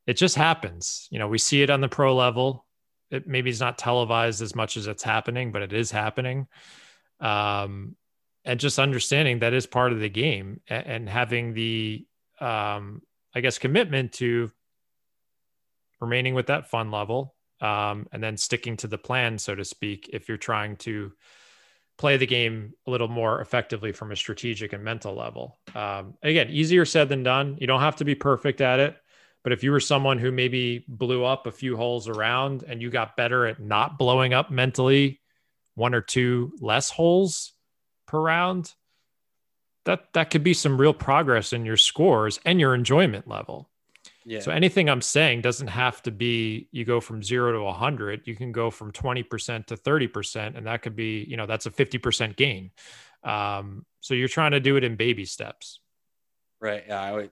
it 0.09 0.15
just 0.15 0.35
happens. 0.35 1.07
You 1.13 1.21
know, 1.21 1.29
we 1.29 1.39
see 1.39 1.63
it 1.63 1.71
on 1.71 1.81
the 1.81 1.89
pro 1.89 2.17
level. 2.17 2.67
It 3.13 3.29
maybe 3.29 3.51
it's 3.51 3.61
not 3.61 3.79
televised 3.79 4.43
as 4.43 4.57
much 4.57 4.77
as 4.77 4.89
it's 4.89 5.05
happening, 5.05 5.53
but 5.53 5.63
it 5.63 5.73
is 5.73 5.93
happening. 5.93 6.49
Um, 7.21 7.95
and 8.51 8.59
just 8.59 8.81
understanding 8.81 9.39
that 9.39 9.55
is 9.55 9.65
part 9.65 9.93
of 9.93 10.01
the 10.01 10.09
game 10.09 10.61
and, 10.69 10.87
and 10.87 11.09
having 11.09 11.55
the 11.55 12.05
um, 12.41 13.01
I 13.33 13.43
guess 13.43 13.59
commitment 13.59 14.15
to 14.15 14.51
remaining 16.01 16.35
with 16.35 16.49
that 16.49 16.69
fun 16.69 16.91
level, 16.91 17.37
um, 17.61 18.09
and 18.11 18.21
then 18.21 18.37
sticking 18.37 18.77
to 18.79 18.89
the 18.89 18.99
plan, 18.99 19.39
so 19.39 19.55
to 19.55 19.65
speak, 19.65 20.11
if 20.13 20.29
you're 20.29 20.37
trying 20.37 20.75
to 20.79 21.13
play 21.97 22.17
the 22.17 22.27
game 22.27 22.73
a 22.89 22.91
little 22.91 23.07
more 23.07 23.41
effectively 23.41 23.93
from 23.93 24.11
a 24.11 24.17
strategic 24.17 24.73
and 24.73 24.83
mental 24.83 25.15
level. 25.15 25.61
Um, 25.77 26.15
again, 26.21 26.49
easier 26.51 26.85
said 26.85 27.09
than 27.09 27.23
done. 27.23 27.57
You 27.61 27.69
don't 27.69 27.83
have 27.83 27.97
to 27.97 28.05
be 28.05 28.17
perfect 28.17 28.61
at 28.61 28.81
it. 28.81 28.97
But 29.45 29.53
if 29.53 29.63
you 29.63 29.71
were 29.71 29.79
someone 29.79 30.19
who 30.19 30.33
maybe 30.33 30.85
blew 30.89 31.25
up 31.25 31.47
a 31.47 31.53
few 31.53 31.77
holes 31.77 32.09
around 32.09 32.65
and 32.67 32.83
you 32.83 32.91
got 32.91 33.17
better 33.17 33.47
at 33.47 33.61
not 33.61 33.97
blowing 33.97 34.35
up 34.35 34.51
mentally 34.51 35.21
one 35.77 35.95
or 35.95 36.01
two 36.01 36.53
less 36.61 36.91
holes 36.91 37.53
per 38.11 38.21
round, 38.21 38.75
that 39.85 40.13
that 40.15 40.31
could 40.31 40.43
be 40.43 40.53
some 40.53 40.81
real 40.81 40.93
progress 40.93 41.53
in 41.53 41.65
your 41.65 41.77
scores 41.77 42.41
and 42.45 42.61
your 42.61 42.75
enjoyment 42.75 43.29
level. 43.29 43.71
Yeah. 44.25 44.41
So 44.41 44.51
anything 44.51 44.91
I'm 44.91 45.01
saying 45.01 45.43
doesn't 45.43 45.69
have 45.69 46.03
to 46.03 46.11
be 46.11 46.69
you 46.73 46.85
go 46.85 47.01
from 47.01 47.23
zero 47.23 47.53
to 47.53 47.63
100. 47.63 48.27
You 48.27 48.35
can 48.35 48.53
go 48.53 48.71
from 48.71 48.93
20% 48.93 49.67
to 49.67 49.77
30%, 49.77 50.57
and 50.57 50.67
that 50.67 50.83
could 50.83 50.97
be, 50.97 51.25
you 51.29 51.37
know, 51.37 51.47
that's 51.47 51.67
a 51.67 51.71
50% 51.71 52.37
gain. 52.37 52.71
Um, 53.23 53.87
so 54.01 54.15
you're 54.15 54.29
trying 54.29 54.51
to 54.51 54.61
do 54.61 54.77
it 54.77 54.85
in 54.85 54.97
baby 54.97 55.25
steps. 55.25 55.81
Right. 56.61 56.85
Yeah. 56.87 57.01
I 57.01 57.13
would 57.13 57.31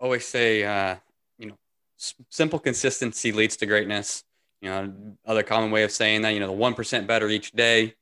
always 0.00 0.26
say, 0.26 0.64
uh, 0.64 0.96
you 1.38 1.48
know, 1.48 1.56
simple 2.30 2.58
consistency 2.58 3.30
leads 3.30 3.56
to 3.58 3.66
greatness. 3.66 4.24
You 4.60 4.70
know, 4.70 4.92
other 5.24 5.44
common 5.44 5.70
way 5.70 5.84
of 5.84 5.92
saying 5.92 6.22
that, 6.22 6.30
you 6.30 6.40
know, 6.40 6.48
the 6.48 6.58
1% 6.58 7.06
better 7.06 7.28
each 7.28 7.52
day, 7.52 7.94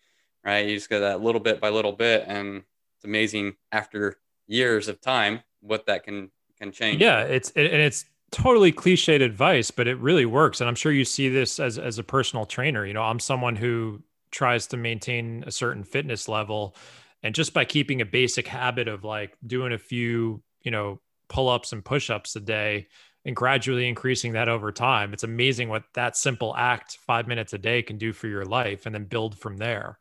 right? 0.47 0.67
You 0.67 0.77
just 0.77 0.89
go 0.89 1.01
that 1.01 1.21
little 1.21 1.41
bit 1.41 1.61
by 1.61 1.69
little 1.69 1.93
bit. 1.93 2.25
And 2.27 2.63
it's 2.97 3.05
amazing 3.05 3.57
after 3.73 4.17
years 4.47 4.89
of 4.89 5.01
time 5.01 5.41
what 5.61 5.87
that 5.87 6.05
can 6.05 6.31
can 6.59 6.73
change. 6.73 7.03
Yeah, 7.03 7.23
it's 7.23 7.51
and 7.51 7.67
it's 7.67 8.05
totally 8.31 8.73
cliched 8.73 9.21
advice, 9.23 9.71
but 9.71 9.89
it 9.89 9.99
really 9.99 10.25
works. 10.25 10.61
And 10.61 10.69
I'm 10.69 10.77
sure 10.77 10.93
you 10.93 11.05
see 11.05 11.29
this 11.29 11.59
as 11.59 11.79
as 11.79 11.99
a 11.99 12.05
personal 12.05 12.47
trainer. 12.47 12.87
You 12.87 12.95
know, 12.95 13.03
I'm 13.03 13.21
someone 13.21 13.57
who 13.57 14.03
tries 14.31 14.67
to 14.69 14.77
maintain 14.77 15.45
a 15.47 15.51
certain 15.51 15.83
fitness 15.85 16.29
level, 16.29 16.77
and 17.23 17.35
just 17.35 17.53
by 17.53 17.65
keeping 17.65 18.01
a 18.01 18.07
basic 18.07 18.47
habit 18.47 18.89
of 18.89 19.05
like 19.05 19.37
doing 19.47 19.73
a 19.73 19.79
few, 19.79 20.43
you 20.63 20.71
know, 20.71 21.01
pull 21.29 21.49
ups 21.49 21.73
and 21.73 21.85
push 21.85 22.09
ups 22.09 22.37
a 22.37 22.41
day. 22.41 22.87
And 23.25 23.35
gradually 23.35 23.89
increasing 23.89 24.35
that 24.35 24.49
over 24.49 24.71
time. 24.71 25.13
It's 25.13 25.25
amazing 25.25 25.69
what 25.69 25.83
that 25.95 26.17
simple 26.17 26.55
act, 26.57 26.97
five 27.09 27.27
minutes 27.27 27.53
a 27.55 27.59
day, 27.59 27.83
can 27.83 27.99
do 27.99 28.13
for 28.13 28.29
your 28.29 28.45
life, 28.45 28.87
and 28.87 28.95
then 28.95 29.07
build 29.07 29.37
from 29.37 29.57
there. 29.57 29.99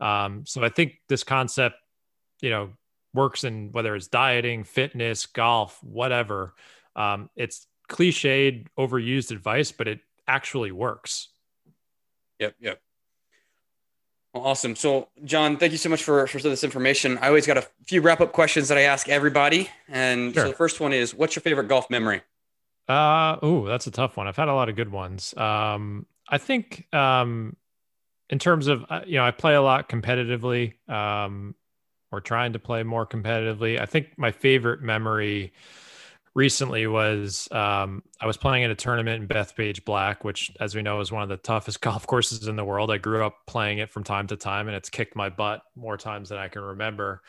Um, 0.00 0.44
so 0.46 0.62
I 0.62 0.68
think 0.68 1.00
this 1.08 1.24
concept, 1.24 1.76
you 2.40 2.50
know, 2.50 2.70
works 3.12 3.44
in 3.44 3.70
whether 3.72 3.94
it's 3.94 4.08
dieting, 4.08 4.64
fitness, 4.64 5.26
golf, 5.26 5.82
whatever. 5.82 6.54
Um, 6.96 7.30
it's 7.36 7.66
cliched, 7.88 8.66
overused 8.78 9.30
advice, 9.30 9.72
but 9.72 9.88
it 9.88 10.00
actually 10.26 10.72
works. 10.72 11.28
Yep, 12.40 12.56
yep. 12.60 12.80
Well, 14.32 14.44
awesome. 14.44 14.74
So, 14.74 15.08
Jon, 15.24 15.56
thank 15.58 15.70
you 15.70 15.78
so 15.78 15.88
much 15.88 16.02
for, 16.02 16.26
for 16.26 16.40
this 16.40 16.64
information. 16.64 17.18
I 17.18 17.28
always 17.28 17.46
got 17.46 17.56
a 17.56 17.66
few 17.86 18.00
wrap 18.00 18.20
up 18.20 18.32
questions 18.32 18.68
that 18.68 18.76
I 18.76 18.82
ask 18.82 19.08
everybody. 19.08 19.70
And 19.88 20.34
sure. 20.34 20.44
so 20.44 20.48
the 20.48 20.56
first 20.56 20.80
one 20.80 20.92
is 20.92 21.14
what's 21.14 21.36
your 21.36 21.42
favorite 21.42 21.68
golf 21.68 21.88
memory? 21.88 22.22
Uh, 22.88 23.36
oh, 23.42 23.64
that's 23.66 23.86
a 23.86 23.92
tough 23.92 24.16
one. 24.16 24.26
I've 24.26 24.36
had 24.36 24.48
a 24.48 24.54
lot 24.54 24.68
of 24.68 24.74
good 24.74 24.90
ones. 24.90 25.34
Um, 25.36 26.06
I 26.28 26.38
think, 26.38 26.92
um, 26.92 27.56
in 28.30 28.38
terms 28.38 28.66
of, 28.66 28.84
uh, 28.88 29.00
you 29.06 29.14
know, 29.14 29.24
I 29.24 29.30
play 29.30 29.54
a 29.54 29.62
lot 29.62 29.88
competitively. 29.88 30.74
Um, 30.88 31.54
or 32.14 32.20
trying 32.20 32.52
to 32.52 32.60
play 32.60 32.84
more 32.84 33.04
competitively. 33.04 33.80
I 33.80 33.86
think 33.86 34.16
my 34.16 34.30
favorite 34.30 34.80
memory 34.80 35.52
recently 36.34 36.86
was 36.86 37.48
um, 37.50 38.04
I 38.20 38.26
was 38.26 38.36
playing 38.36 38.62
in 38.62 38.70
a 38.70 38.76
tournament 38.76 39.22
in 39.22 39.28
Bethpage 39.28 39.84
Black, 39.84 40.22
which, 40.22 40.52
as 40.60 40.76
we 40.76 40.82
know, 40.82 41.00
is 41.00 41.10
one 41.10 41.24
of 41.24 41.28
the 41.28 41.36
toughest 41.36 41.80
golf 41.80 42.06
courses 42.06 42.46
in 42.46 42.54
the 42.54 42.64
world. 42.64 42.92
I 42.92 42.98
grew 42.98 43.26
up 43.26 43.38
playing 43.48 43.78
it 43.78 43.90
from 43.90 44.04
time 44.04 44.28
to 44.28 44.36
time, 44.36 44.68
and 44.68 44.76
it's 44.76 44.90
kicked 44.90 45.16
my 45.16 45.28
butt 45.28 45.62
more 45.74 45.96
times 45.96 46.28
than 46.28 46.38
I 46.38 46.46
can 46.46 46.62
remember. 46.62 47.20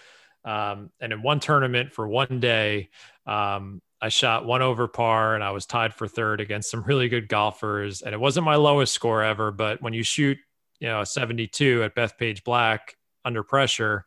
Um, 0.43 0.91
and 0.99 1.11
in 1.11 1.23
one 1.23 1.39
tournament 1.39 1.91
for 1.91 2.07
one 2.07 2.39
day, 2.39 2.89
um, 3.25 3.81
I 3.99 4.09
shot 4.09 4.45
one 4.45 4.61
over 4.61 4.87
par 4.87 5.33
and 5.33 5.43
I 5.43 5.49
was 5.49 5.65
tied 5.65 5.95
for 5.95 6.07
third 6.07 6.39
against 6.39 6.69
some 6.69 6.83
really 6.87 7.09
good 7.09 7.27
golfers. 7.27 8.03
And 8.03 8.13
it 8.13 8.19
wasn't 8.19 8.45
my 8.45 8.55
lowest 8.55 8.93
score 8.93 9.23
ever, 9.23 9.51
but 9.51 9.81
when 9.81 9.93
you 9.93 10.03
shoot, 10.03 10.37
you 10.79 10.87
know, 10.87 11.01
a 11.01 11.05
72 11.05 11.83
at 11.83 11.95
Bethpage 11.95 12.43
Black 12.43 12.97
under 13.23 13.43
pressure, 13.43 14.05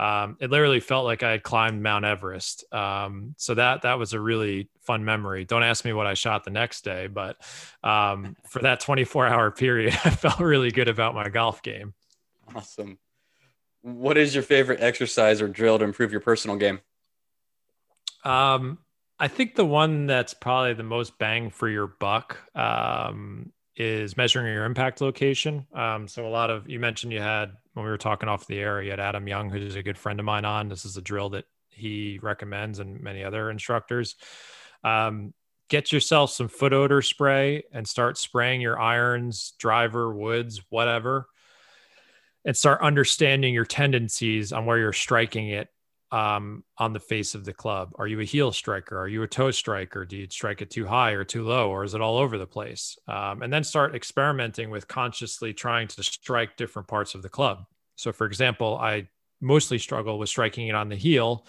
um, 0.00 0.38
it 0.40 0.50
literally 0.50 0.80
felt 0.80 1.04
like 1.04 1.22
I 1.22 1.32
had 1.32 1.42
climbed 1.42 1.82
Mount 1.82 2.06
Everest. 2.06 2.64
Um, 2.72 3.34
so 3.36 3.54
that 3.54 3.82
that 3.82 3.98
was 3.98 4.14
a 4.14 4.20
really 4.20 4.70
fun 4.80 5.04
memory. 5.04 5.44
Don't 5.44 5.62
ask 5.62 5.84
me 5.84 5.92
what 5.92 6.06
I 6.06 6.14
shot 6.14 6.44
the 6.44 6.50
next 6.50 6.84
day, 6.84 7.06
but 7.06 7.36
um, 7.84 8.34
for 8.48 8.60
that 8.62 8.80
24 8.80 9.26
hour 9.26 9.50
period, 9.50 9.92
I 10.04 10.10
felt 10.10 10.40
really 10.40 10.70
good 10.70 10.88
about 10.88 11.14
my 11.14 11.28
golf 11.28 11.62
game. 11.62 11.92
Awesome. 12.54 12.98
What 13.82 14.16
is 14.16 14.34
your 14.34 14.42
favorite 14.42 14.80
exercise 14.80 15.42
or 15.42 15.48
drill 15.48 15.78
to 15.78 15.84
improve 15.84 16.12
your 16.12 16.20
personal 16.20 16.56
game? 16.56 16.80
Um, 18.24 18.78
I 19.18 19.28
think 19.28 19.54
the 19.54 19.66
one 19.66 20.06
that's 20.06 20.32
probably 20.32 20.72
the 20.72 20.82
most 20.82 21.18
bang 21.18 21.50
for 21.50 21.68
your 21.68 21.86
buck 21.86 22.38
um, 22.54 23.52
is 23.76 24.16
measuring 24.16 24.52
your 24.52 24.64
impact 24.64 25.00
location. 25.00 25.66
Um, 25.74 26.08
so 26.08 26.26
a 26.26 26.28
lot 26.28 26.50
of 26.50 26.68
you 26.68 26.80
mentioned 26.80 27.12
you 27.12 27.20
had 27.20 27.52
when 27.74 27.84
we 27.84 27.90
were 27.90 27.98
talking 27.98 28.28
off 28.28 28.46
the 28.46 28.58
air, 28.58 28.82
you 28.82 28.90
had 28.90 29.00
Adam 29.00 29.26
Young, 29.28 29.50
who's 29.50 29.76
a 29.76 29.82
good 29.82 29.98
friend 29.98 30.18
of 30.18 30.26
mine 30.26 30.44
on. 30.44 30.68
This 30.68 30.84
is 30.84 30.96
a 30.96 31.02
drill 31.02 31.30
that 31.30 31.44
he 31.70 32.18
recommends 32.22 32.78
and 32.78 33.00
many 33.00 33.24
other 33.24 33.50
instructors. 33.50 34.16
Um, 34.84 35.32
get 35.68 35.92
yourself 35.92 36.30
some 36.30 36.48
foot 36.48 36.72
odor 36.72 37.00
spray 37.00 37.62
and 37.72 37.86
start 37.86 38.18
spraying 38.18 38.60
your 38.60 38.78
irons, 38.78 39.54
driver, 39.58 40.12
woods, 40.12 40.60
whatever, 40.68 41.28
and 42.44 42.56
start 42.56 42.82
understanding 42.82 43.54
your 43.54 43.64
tendencies 43.64 44.52
on 44.52 44.66
where 44.66 44.78
you're 44.78 44.92
striking 44.92 45.48
it 45.48 45.68
um, 46.12 46.64
on 46.78 46.92
the 46.92 47.00
face 47.00 47.34
of 47.34 47.44
the 47.44 47.52
club? 47.52 47.92
Are 47.96 48.06
you 48.06 48.20
a 48.20 48.24
heel 48.24 48.52
striker? 48.52 48.98
Are 48.98 49.08
you 49.08 49.22
a 49.22 49.28
toe 49.28 49.50
striker? 49.50 50.04
Do 50.04 50.16
you 50.16 50.26
strike 50.30 50.62
it 50.62 50.70
too 50.70 50.86
high 50.86 51.12
or 51.12 51.24
too 51.24 51.44
low, 51.44 51.70
or 51.70 51.84
is 51.84 51.94
it 51.94 52.00
all 52.00 52.18
over 52.18 52.38
the 52.38 52.46
place? 52.46 52.98
Um, 53.06 53.42
and 53.42 53.52
then 53.52 53.64
start 53.64 53.94
experimenting 53.94 54.70
with 54.70 54.88
consciously 54.88 55.52
trying 55.52 55.88
to 55.88 56.02
strike 56.02 56.56
different 56.56 56.88
parts 56.88 57.14
of 57.14 57.22
the 57.22 57.28
club. 57.28 57.64
So, 57.96 58.12
for 58.12 58.26
example, 58.26 58.78
I 58.78 59.08
mostly 59.40 59.78
struggle 59.78 60.18
with 60.18 60.28
striking 60.28 60.68
it 60.68 60.74
on 60.74 60.88
the 60.88 60.96
heel. 60.96 61.46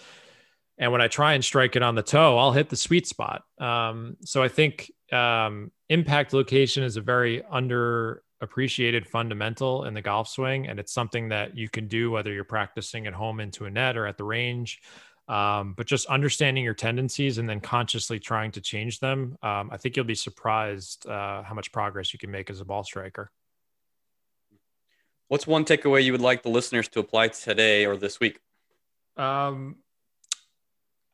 And 0.78 0.90
when 0.92 1.00
I 1.00 1.08
try 1.08 1.34
and 1.34 1.44
strike 1.44 1.76
it 1.76 1.82
on 1.82 1.94
the 1.94 2.02
toe, 2.02 2.38
I'll 2.38 2.52
hit 2.52 2.68
the 2.68 2.76
sweet 2.76 3.06
spot. 3.06 3.44
Um, 3.58 4.16
so 4.24 4.42
I 4.42 4.48
think 4.48 4.90
um, 5.12 5.70
impact 5.88 6.32
location 6.32 6.82
is 6.82 6.96
a 6.96 7.00
very 7.00 7.44
under 7.50 8.22
appreciated 8.42 9.06
fundamental 9.06 9.84
in 9.84 9.94
the 9.94 10.02
golf 10.02 10.28
swing. 10.28 10.66
And 10.66 10.78
it's 10.78 10.92
something 10.92 11.28
that 11.30 11.56
you 11.56 11.68
can 11.68 11.88
do 11.88 12.10
whether 12.10 12.32
you're 12.32 12.44
practicing 12.44 13.06
at 13.06 13.14
home 13.14 13.40
into 13.40 13.64
a 13.64 13.70
net 13.70 13.96
or 13.96 14.06
at 14.06 14.18
the 14.18 14.24
range. 14.24 14.82
Um, 15.28 15.74
but 15.74 15.86
just 15.86 16.06
understanding 16.06 16.64
your 16.64 16.74
tendencies 16.74 17.38
and 17.38 17.48
then 17.48 17.60
consciously 17.60 18.18
trying 18.18 18.50
to 18.52 18.60
change 18.60 18.98
them, 18.98 19.38
um, 19.42 19.70
I 19.72 19.76
think 19.78 19.96
you'll 19.96 20.04
be 20.04 20.16
surprised 20.16 21.06
uh, 21.06 21.42
how 21.44 21.54
much 21.54 21.72
progress 21.72 22.12
you 22.12 22.18
can 22.18 22.30
make 22.30 22.50
as 22.50 22.60
a 22.60 22.64
ball 22.64 22.82
striker. 22.82 23.30
What's 25.28 25.46
one 25.46 25.64
takeaway 25.64 26.04
you 26.04 26.12
would 26.12 26.20
like 26.20 26.42
the 26.42 26.50
listeners 26.50 26.88
to 26.88 27.00
apply 27.00 27.28
today 27.28 27.86
or 27.86 27.96
this 27.96 28.20
week? 28.20 28.40
Um, 29.16 29.76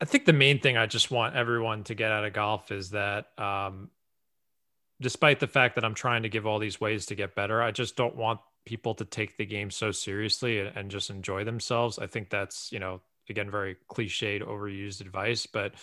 I 0.01 0.05
think 0.05 0.25
the 0.25 0.33
main 0.33 0.59
thing 0.59 0.75
I 0.75 0.87
just 0.87 1.11
want 1.11 1.35
everyone 1.35 1.83
to 1.85 1.95
get 1.95 2.11
out 2.11 2.25
of 2.25 2.33
golf 2.33 2.71
is 2.71 2.89
that 2.89 3.27
um, 3.37 3.91
despite 5.01 5.39
the 5.39 5.47
fact 5.47 5.75
that 5.75 5.85
I'm 5.85 5.93
trying 5.93 6.23
to 6.23 6.29
give 6.29 6.45
all 6.45 6.59
these 6.59 6.79
ways 6.79 7.05
to 7.07 7.15
get 7.15 7.35
better, 7.35 7.61
I 7.61 7.71
just 7.71 7.95
don't 7.95 8.15
want 8.15 8.39
people 8.65 8.93
to 8.95 9.05
take 9.05 9.37
the 9.37 9.45
game 9.45 9.71
so 9.71 9.91
seriously 9.91 10.59
and, 10.59 10.75
and 10.75 10.91
just 10.91 11.09
enjoy 11.09 11.43
themselves. 11.43 11.99
I 11.99 12.07
think 12.07 12.29
that's, 12.29 12.71
you 12.71 12.79
know, 12.79 13.01
again, 13.29 13.49
very 13.49 13.77
cliched, 13.89 14.43
overused 14.43 15.01
advice, 15.01 15.45
but 15.45 15.73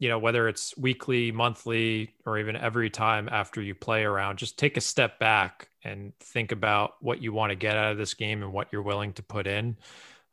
you 0.00 0.08
know, 0.08 0.18
whether 0.18 0.48
it's 0.48 0.76
weekly, 0.76 1.32
monthly, 1.32 2.14
or 2.24 2.38
even 2.38 2.54
every 2.54 2.88
time 2.88 3.28
after 3.30 3.60
you 3.60 3.74
play 3.74 4.04
around, 4.04 4.38
just 4.38 4.56
take 4.56 4.76
a 4.76 4.80
step 4.80 5.18
back 5.18 5.70
and 5.82 6.12
think 6.20 6.52
about 6.52 6.92
what 7.00 7.20
you 7.20 7.32
want 7.32 7.50
to 7.50 7.56
get 7.56 7.76
out 7.76 7.90
of 7.92 7.98
this 7.98 8.14
game 8.14 8.42
and 8.42 8.52
what 8.52 8.68
you're 8.70 8.82
willing 8.82 9.12
to 9.14 9.22
put 9.24 9.48
in. 9.48 9.76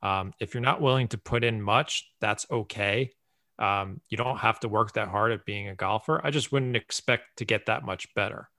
Um, 0.04 0.34
if 0.40 0.54
you're 0.54 0.62
not 0.62 0.82
willing 0.82 1.08
to 1.10 1.18
put 1.18 1.44
in 1.44 1.64
much, 1.64 2.08
that's 2.22 2.46
okay. 2.52 3.12
Um, 3.58 4.02
you 4.10 4.18
don't 4.18 4.38
have 4.38 4.60
to 4.62 4.68
work 4.68 4.94
that 4.94 5.08
hard 5.08 5.32
at 5.32 5.46
being 5.46 5.70
a 5.70 5.76
golfer. 5.76 6.20
I 6.24 6.32
just 6.32 6.52
wouldn't 6.52 6.76
expect 6.76 7.38
to 7.38 7.46
get 7.46 7.68
that 7.68 7.86
much 7.86 8.14
better. 8.14 8.50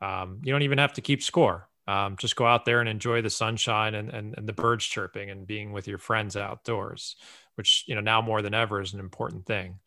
Um, 0.00 0.40
you 0.42 0.52
don't 0.52 0.62
even 0.62 0.78
have 0.78 0.94
to 0.94 1.00
keep 1.00 1.22
score. 1.22 1.68
Um, 1.86 2.16
just 2.16 2.36
go 2.36 2.46
out 2.46 2.64
there 2.64 2.80
and 2.80 2.88
enjoy 2.88 3.22
the 3.22 3.30
sunshine 3.30 3.94
and, 3.94 4.10
and, 4.10 4.34
and 4.36 4.48
the 4.48 4.52
birds 4.52 4.84
chirping 4.84 5.30
and 5.30 5.46
being 5.46 5.72
with 5.72 5.88
your 5.88 5.98
friends 5.98 6.36
outdoors, 6.36 7.16
which 7.56 7.84
you 7.86 7.94
know 7.94 8.00
now 8.00 8.22
more 8.22 8.42
than 8.42 8.54
ever 8.54 8.80
is 8.80 8.94
an 8.94 9.00
important 9.00 9.46
thing. 9.46 9.80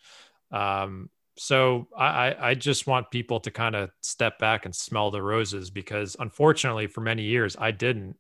Um, 0.51 1.09
so 1.37 1.87
I, 1.97 2.35
I 2.39 2.53
just 2.55 2.85
want 2.85 3.09
people 3.09 3.39
to 3.39 3.51
kind 3.51 3.75
of 3.75 3.89
step 4.01 4.37
back 4.37 4.65
and 4.65 4.75
smell 4.75 5.11
the 5.11 5.21
roses 5.21 5.71
because 5.71 6.15
unfortunately 6.19 6.87
for 6.87 7.01
many 7.01 7.23
years 7.23 7.55
I 7.57 7.71
didn't. 7.71 8.17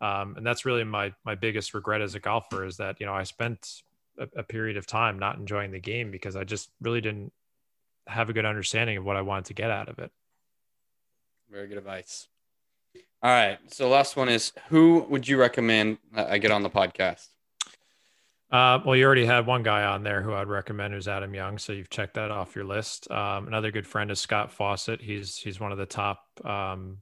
Um, 0.00 0.34
and 0.36 0.46
that's 0.46 0.64
really 0.64 0.84
my 0.84 1.12
my 1.24 1.34
biggest 1.34 1.74
regret 1.74 2.00
as 2.00 2.14
a 2.14 2.20
golfer 2.20 2.64
is 2.64 2.76
that 2.78 2.96
you 3.00 3.06
know 3.06 3.14
I 3.14 3.24
spent 3.24 3.82
a, 4.18 4.40
a, 4.40 4.42
period 4.42 4.76
of 4.76 4.86
time 4.86 5.18
not 5.18 5.36
enjoying 5.36 5.70
the 5.70 5.80
game 5.80 6.10
because 6.10 6.36
I 6.36 6.44
just 6.44 6.70
really 6.80 7.00
didn't 7.00 7.32
have 8.06 8.30
a 8.30 8.32
good 8.32 8.44
understanding 8.44 8.96
of 8.96 9.04
what 9.04 9.16
I 9.16 9.22
wanted 9.22 9.46
to 9.46 9.54
get 9.54 9.70
out 9.70 9.88
of 9.88 9.98
it. 9.98 10.10
Very 11.50 11.68
good 11.68 11.78
advice. 11.78 12.28
All 13.22 13.30
right. 13.30 13.58
So 13.72 13.88
last 13.88 14.16
one 14.16 14.28
is 14.28 14.52
who 14.68 15.06
would 15.08 15.26
you 15.26 15.38
recommend 15.38 15.98
I 16.14 16.38
get 16.38 16.50
on 16.50 16.62
the 16.62 16.70
podcast? 16.70 17.26
Uh, 18.50 18.80
well, 18.84 18.96
you 18.96 19.04
already 19.04 19.26
had 19.26 19.46
one 19.46 19.62
guy 19.62 19.84
on 19.84 20.02
there 20.02 20.22
who 20.22 20.32
I'd 20.32 20.48
recommend, 20.48 20.94
who's 20.94 21.08
Adam 21.08 21.34
Young. 21.34 21.58
So 21.58 21.72
you've 21.72 21.90
checked 21.90 22.14
that 22.14 22.30
off 22.30 22.56
your 22.56 22.64
list. 22.64 23.10
Um, 23.10 23.46
another 23.46 23.70
good 23.70 23.86
friend 23.86 24.10
is 24.10 24.20
Scott 24.20 24.50
Fawcett. 24.50 25.02
He's 25.02 25.36
he's 25.36 25.60
one 25.60 25.72
of 25.72 25.78
the 25.78 25.86
top 25.86 26.22
um, 26.44 26.98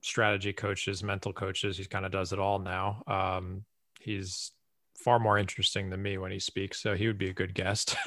strategy 0.00 0.52
coaches, 0.52 1.04
mental 1.04 1.32
coaches. 1.32 1.76
He 1.76 1.84
kind 1.84 2.04
of 2.04 2.10
does 2.10 2.32
it 2.32 2.40
all 2.40 2.58
now. 2.58 3.02
Um, 3.06 3.64
he's 4.00 4.50
far 5.04 5.18
more 5.18 5.38
interesting 5.38 5.90
than 5.90 6.02
me 6.02 6.18
when 6.18 6.30
he 6.30 6.38
speaks, 6.38 6.80
so 6.80 6.94
he 6.94 7.06
would 7.06 7.18
be 7.18 7.30
a 7.30 7.32
good 7.32 7.54
guest. 7.54 7.96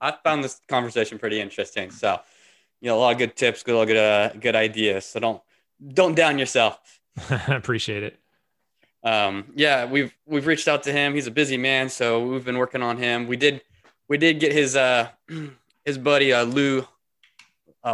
I 0.00 0.12
found 0.22 0.44
this 0.44 0.60
conversation 0.68 1.18
pretty 1.18 1.40
interesting. 1.40 1.90
So, 1.90 2.20
you 2.80 2.88
know, 2.88 2.96
a 2.96 3.00
lot 3.00 3.12
of 3.12 3.18
good 3.18 3.36
tips, 3.36 3.62
good, 3.62 3.86
good, 3.86 3.96
uh, 3.96 4.30
good 4.40 4.54
ideas. 4.54 5.06
So 5.06 5.20
don't 5.20 5.42
don't 5.92 6.14
down 6.14 6.38
yourself. 6.38 6.78
I 7.30 7.42
appreciate 7.54 8.02
it. 8.02 8.18
Um, 9.02 9.52
yeah, 9.54 9.84
we've 9.84 10.12
we've 10.26 10.46
reached 10.46 10.68
out 10.68 10.82
to 10.84 10.92
him. 10.92 11.14
He's 11.14 11.26
a 11.26 11.32
busy 11.32 11.56
man, 11.56 11.88
so 11.88 12.24
we've 12.26 12.44
been 12.44 12.58
working 12.58 12.82
on 12.82 12.96
him. 12.96 13.26
We 13.26 13.36
did 13.36 13.62
we 14.08 14.18
did 14.18 14.40
get 14.40 14.52
his 14.52 14.76
uh 14.76 15.08
his 15.84 15.98
buddy 15.98 16.32
uh 16.32 16.44
Lou 16.44 16.86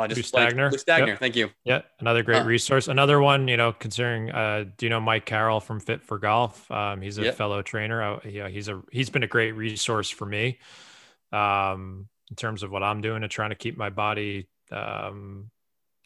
uh, 0.03 0.09
just 0.09 0.35
Lou 0.35 0.41
Stagner. 0.41 0.71
Lou 0.71 0.79
Stagner. 0.79 1.09
Yep. 1.09 1.19
Thank 1.19 1.37
you. 1.37 1.51
Yeah, 1.65 1.83
another 2.01 2.23
great 2.23 2.43
uh, 2.43 2.45
resource. 2.45 2.89
Another 2.89 3.21
one, 3.21 3.49
you 3.49 3.57
know, 3.57 3.73
considering. 3.73 4.31
Uh, 4.31 4.65
do 4.77 4.87
you 4.87 4.91
know 4.91 5.01
Mike 5.01 5.27
Carroll 5.27 5.61
from 5.61 5.81
Fit 5.81 6.03
for 6.03 6.19
Golf? 6.19 6.71
Um, 6.71 7.01
he's 7.01 7.19
a 7.19 7.25
yep. 7.25 7.37
fellow 7.37 7.63
trainer. 7.63 8.03
Uh, 8.03 8.21
yeah, 8.25 8.49
he's 8.49 8.69
a 8.69 8.83
he's 8.91 9.11
been 9.11 9.23
a 9.23 9.29
great 9.29 9.53
resource 9.53 10.11
for 10.11 10.27
me. 10.27 10.59
Um, 11.33 12.09
in 12.31 12.37
terms 12.37 12.63
of 12.63 12.71
what 12.71 12.83
I'm 12.83 13.01
doing 13.01 13.23
and 13.23 13.31
trying 13.31 13.51
to 13.51 13.57
keep 13.57 13.77
my 13.77 13.91
body 13.91 14.49
um, 14.73 15.51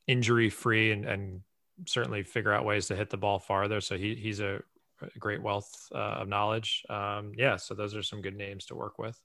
injury 0.07 0.51
free 0.51 0.91
and, 0.93 1.05
and 1.05 1.41
certainly 1.86 2.22
figure 2.22 2.53
out 2.53 2.64
ways 2.64 2.86
to 2.89 2.97
hit 2.97 3.11
the 3.11 3.16
ball 3.16 3.39
farther. 3.39 3.80
So 3.80 3.97
he, 3.97 4.14
he's 4.14 4.41
a, 4.41 4.61
a 5.03 5.18
great 5.18 5.43
wealth 5.43 5.70
uh, 5.95 6.18
of 6.20 6.28
knowledge. 6.28 6.84
Um, 6.91 7.32
yeah, 7.36 7.57
so 7.57 7.74
those 7.74 7.95
are 7.95 8.03
some 8.03 8.20
good 8.20 8.36
names 8.36 8.66
to 8.66 8.74
work 8.74 8.99
with. 8.99 9.18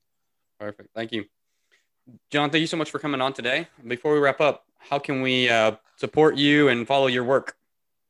Perfect. 0.59 0.89
Thank 0.93 1.11
you. 1.11 1.25
Jon, 2.29 2.49
thank 2.49 2.61
you 2.61 2.67
so 2.67 2.77
much 2.77 2.91
for 2.91 2.99
coming 2.99 3.19
on 3.21 3.33
today. 3.33 3.67
Before 3.87 4.13
we 4.13 4.19
wrap 4.19 4.41
up, 4.41 4.65
how 4.77 4.99
can 4.99 5.21
we 5.21 5.49
uh, 5.49 5.71
support 5.95 6.35
you 6.35 6.67
and 6.69 6.87
follow 6.87 7.07
your 7.07 7.23
work? 7.23 7.55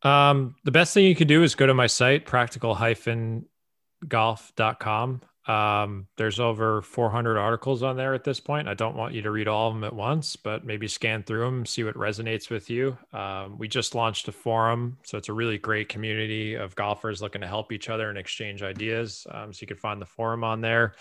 Um, 0.02 0.56
the 0.64 0.72
best 0.72 0.94
thing 0.94 1.06
you 1.06 1.16
can 1.16 1.28
do 1.28 1.44
is 1.44 1.56
go 1.56 1.66
to 1.66 1.74
my 1.74 1.88
site, 1.88 2.26
practical-golf.com. 2.26 5.22
Um, 5.46 6.08
there's 6.16 6.40
over 6.40 6.82
400 6.82 7.38
articles 7.38 7.84
on 7.84 7.98
there 7.98 8.14
at 8.14 8.24
this 8.24 8.40
point. 8.40 8.70
I 8.70 8.74
don't 8.74 8.96
want 8.96 9.14
you 9.14 9.22
to 9.24 9.32
read 9.32 9.50
all 9.50 9.68
of 9.68 9.74
them 9.74 9.84
at 9.84 9.94
once, 9.94 10.38
but 10.38 10.66
maybe 10.66 10.88
scan 10.88 11.24
through 11.24 11.44
them, 11.44 11.66
see 11.66 11.84
what 11.84 11.96
resonates 11.96 12.50
with 12.50 12.70
you. 12.70 12.98
Um, 13.12 13.58
we 13.58 13.68
just 13.68 13.94
launched 13.94 14.30
a 14.30 14.32
forum, 14.32 14.98
so 15.04 15.18
it's 15.18 15.28
a 15.28 15.34
really 15.34 15.58
great 15.58 15.90
community 15.90 16.54
of 16.54 16.76
golfers 16.76 17.22
looking 17.22 17.42
to 17.42 17.48
help 17.48 17.74
each 17.74 17.90
other 17.90 18.10
and 18.10 18.18
exchange 18.18 18.64
ideas. 18.64 19.28
Um, 19.32 19.52
so 19.52 19.60
you 19.62 19.68
can 19.68 19.78
find 19.78 20.02
the 20.02 20.06
forum 20.06 20.46
on 20.46 20.62
there. 20.62 20.94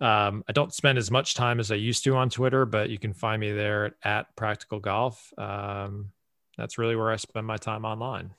Um, 0.00 0.44
I 0.48 0.52
don't 0.52 0.74
spend 0.74 0.98
as 0.98 1.10
much 1.10 1.34
time 1.34 1.58
as 1.58 1.70
I 1.70 1.76
used 1.76 2.04
to 2.04 2.16
on 2.16 2.28
Twitter, 2.28 2.66
but 2.66 2.90
you 2.90 2.98
can 2.98 3.14
find 3.14 3.40
me 3.40 3.52
there 3.52 3.96
at 4.02 4.34
Practical 4.36 4.78
Golf. 4.78 5.32
Um, 5.38 6.12
that's 6.58 6.78
really 6.78 6.96
where 6.96 7.10
I 7.10 7.16
spend 7.16 7.46
my 7.46 7.56
time 7.56 7.84
online. 7.84 8.34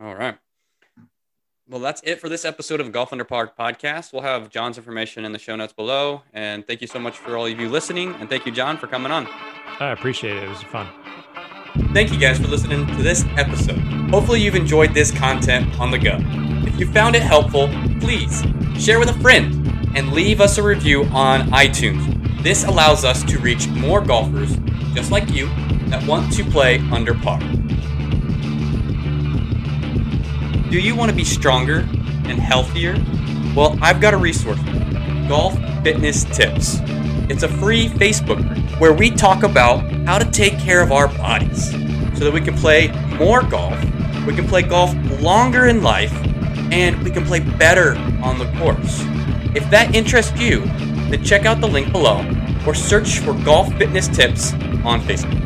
All 0.00 0.14
right. 0.14 0.38
Well, 1.68 1.80
that's 1.80 2.00
it 2.02 2.20
for 2.20 2.28
this 2.28 2.44
episode 2.44 2.80
of 2.80 2.90
Golf 2.90 3.12
Under 3.12 3.24
Par 3.24 3.52
podcast. 3.56 4.12
We'll 4.12 4.22
have 4.22 4.50
Jon's 4.50 4.76
information 4.76 5.24
in 5.24 5.32
the 5.32 5.38
show 5.38 5.54
notes 5.54 5.72
below. 5.72 6.22
And 6.32 6.66
thank 6.66 6.80
you 6.80 6.88
so 6.88 6.98
much 6.98 7.18
for 7.18 7.36
all 7.36 7.46
of 7.46 7.60
you 7.60 7.68
listening. 7.68 8.14
And 8.14 8.28
thank 8.28 8.44
you, 8.44 8.50
Jon, 8.50 8.76
for 8.76 8.88
coming 8.88 9.12
on. 9.12 9.28
I 9.78 9.92
appreciate 9.92 10.36
it. 10.36 10.42
It 10.42 10.48
was 10.48 10.62
fun. 10.64 10.88
Thank 11.92 12.12
you 12.12 12.18
guys 12.18 12.38
for 12.38 12.48
listening 12.48 12.86
to 12.88 13.02
this 13.02 13.24
episode. 13.36 13.78
Hopefully, 14.10 14.40
you've 14.40 14.56
enjoyed 14.56 14.94
this 14.94 15.12
content 15.12 15.78
on 15.78 15.92
the 15.92 15.98
go. 15.98 16.18
If 16.66 16.80
you 16.80 16.86
found 16.86 17.14
it 17.14 17.22
helpful, 17.22 17.68
please 18.00 18.42
share 18.76 18.98
with 18.98 19.08
a 19.08 19.20
friend 19.20 19.59
and 19.94 20.12
leave 20.12 20.40
us 20.40 20.58
a 20.58 20.62
review 20.62 21.04
on 21.06 21.48
iTunes. 21.50 22.42
This 22.42 22.64
allows 22.64 23.04
us 23.04 23.22
to 23.24 23.38
reach 23.38 23.68
more 23.68 24.00
golfers 24.00 24.56
just 24.94 25.10
like 25.10 25.30
you 25.30 25.46
that 25.88 26.06
want 26.06 26.32
to 26.34 26.44
play 26.44 26.78
under 26.90 27.14
par. 27.14 27.40
Do 30.70 30.78
you 30.78 30.94
want 30.94 31.10
to 31.10 31.16
be 31.16 31.24
stronger 31.24 31.80
and 32.24 32.38
healthier? 32.38 32.94
Well, 33.56 33.76
I've 33.82 34.00
got 34.00 34.14
a 34.14 34.16
resource 34.16 34.60
Golf 35.28 35.54
Fitness 35.82 36.24
Tips. 36.24 36.78
It's 37.28 37.42
a 37.42 37.48
free 37.48 37.88
Facebook 37.88 38.46
group 38.46 38.80
where 38.80 38.92
we 38.92 39.10
talk 39.10 39.42
about 39.42 39.90
how 40.06 40.18
to 40.18 40.30
take 40.30 40.58
care 40.58 40.82
of 40.82 40.92
our 40.92 41.08
bodies 41.08 41.70
so 41.70 42.24
that 42.24 42.32
we 42.32 42.40
can 42.40 42.56
play 42.56 42.88
more 43.18 43.42
golf, 43.42 43.78
we 44.26 44.34
can 44.34 44.46
play 44.46 44.62
golf 44.62 44.94
longer 45.20 45.66
in 45.66 45.82
life, 45.82 46.12
and 46.72 47.02
we 47.02 47.10
can 47.10 47.24
play 47.24 47.40
better 47.40 47.96
on 48.22 48.38
the 48.38 48.50
course. 48.58 49.04
If 49.54 49.68
that 49.70 49.94
interests 49.94 50.38
you, 50.40 50.60
then 51.10 51.24
check 51.24 51.44
out 51.44 51.60
the 51.60 51.66
link 51.66 51.90
below 51.90 52.24
or 52.66 52.74
search 52.74 53.18
for 53.18 53.32
Golf 53.44 53.72
Fitness 53.78 54.06
Tips 54.06 54.52
on 54.84 55.00
Facebook. 55.00 55.39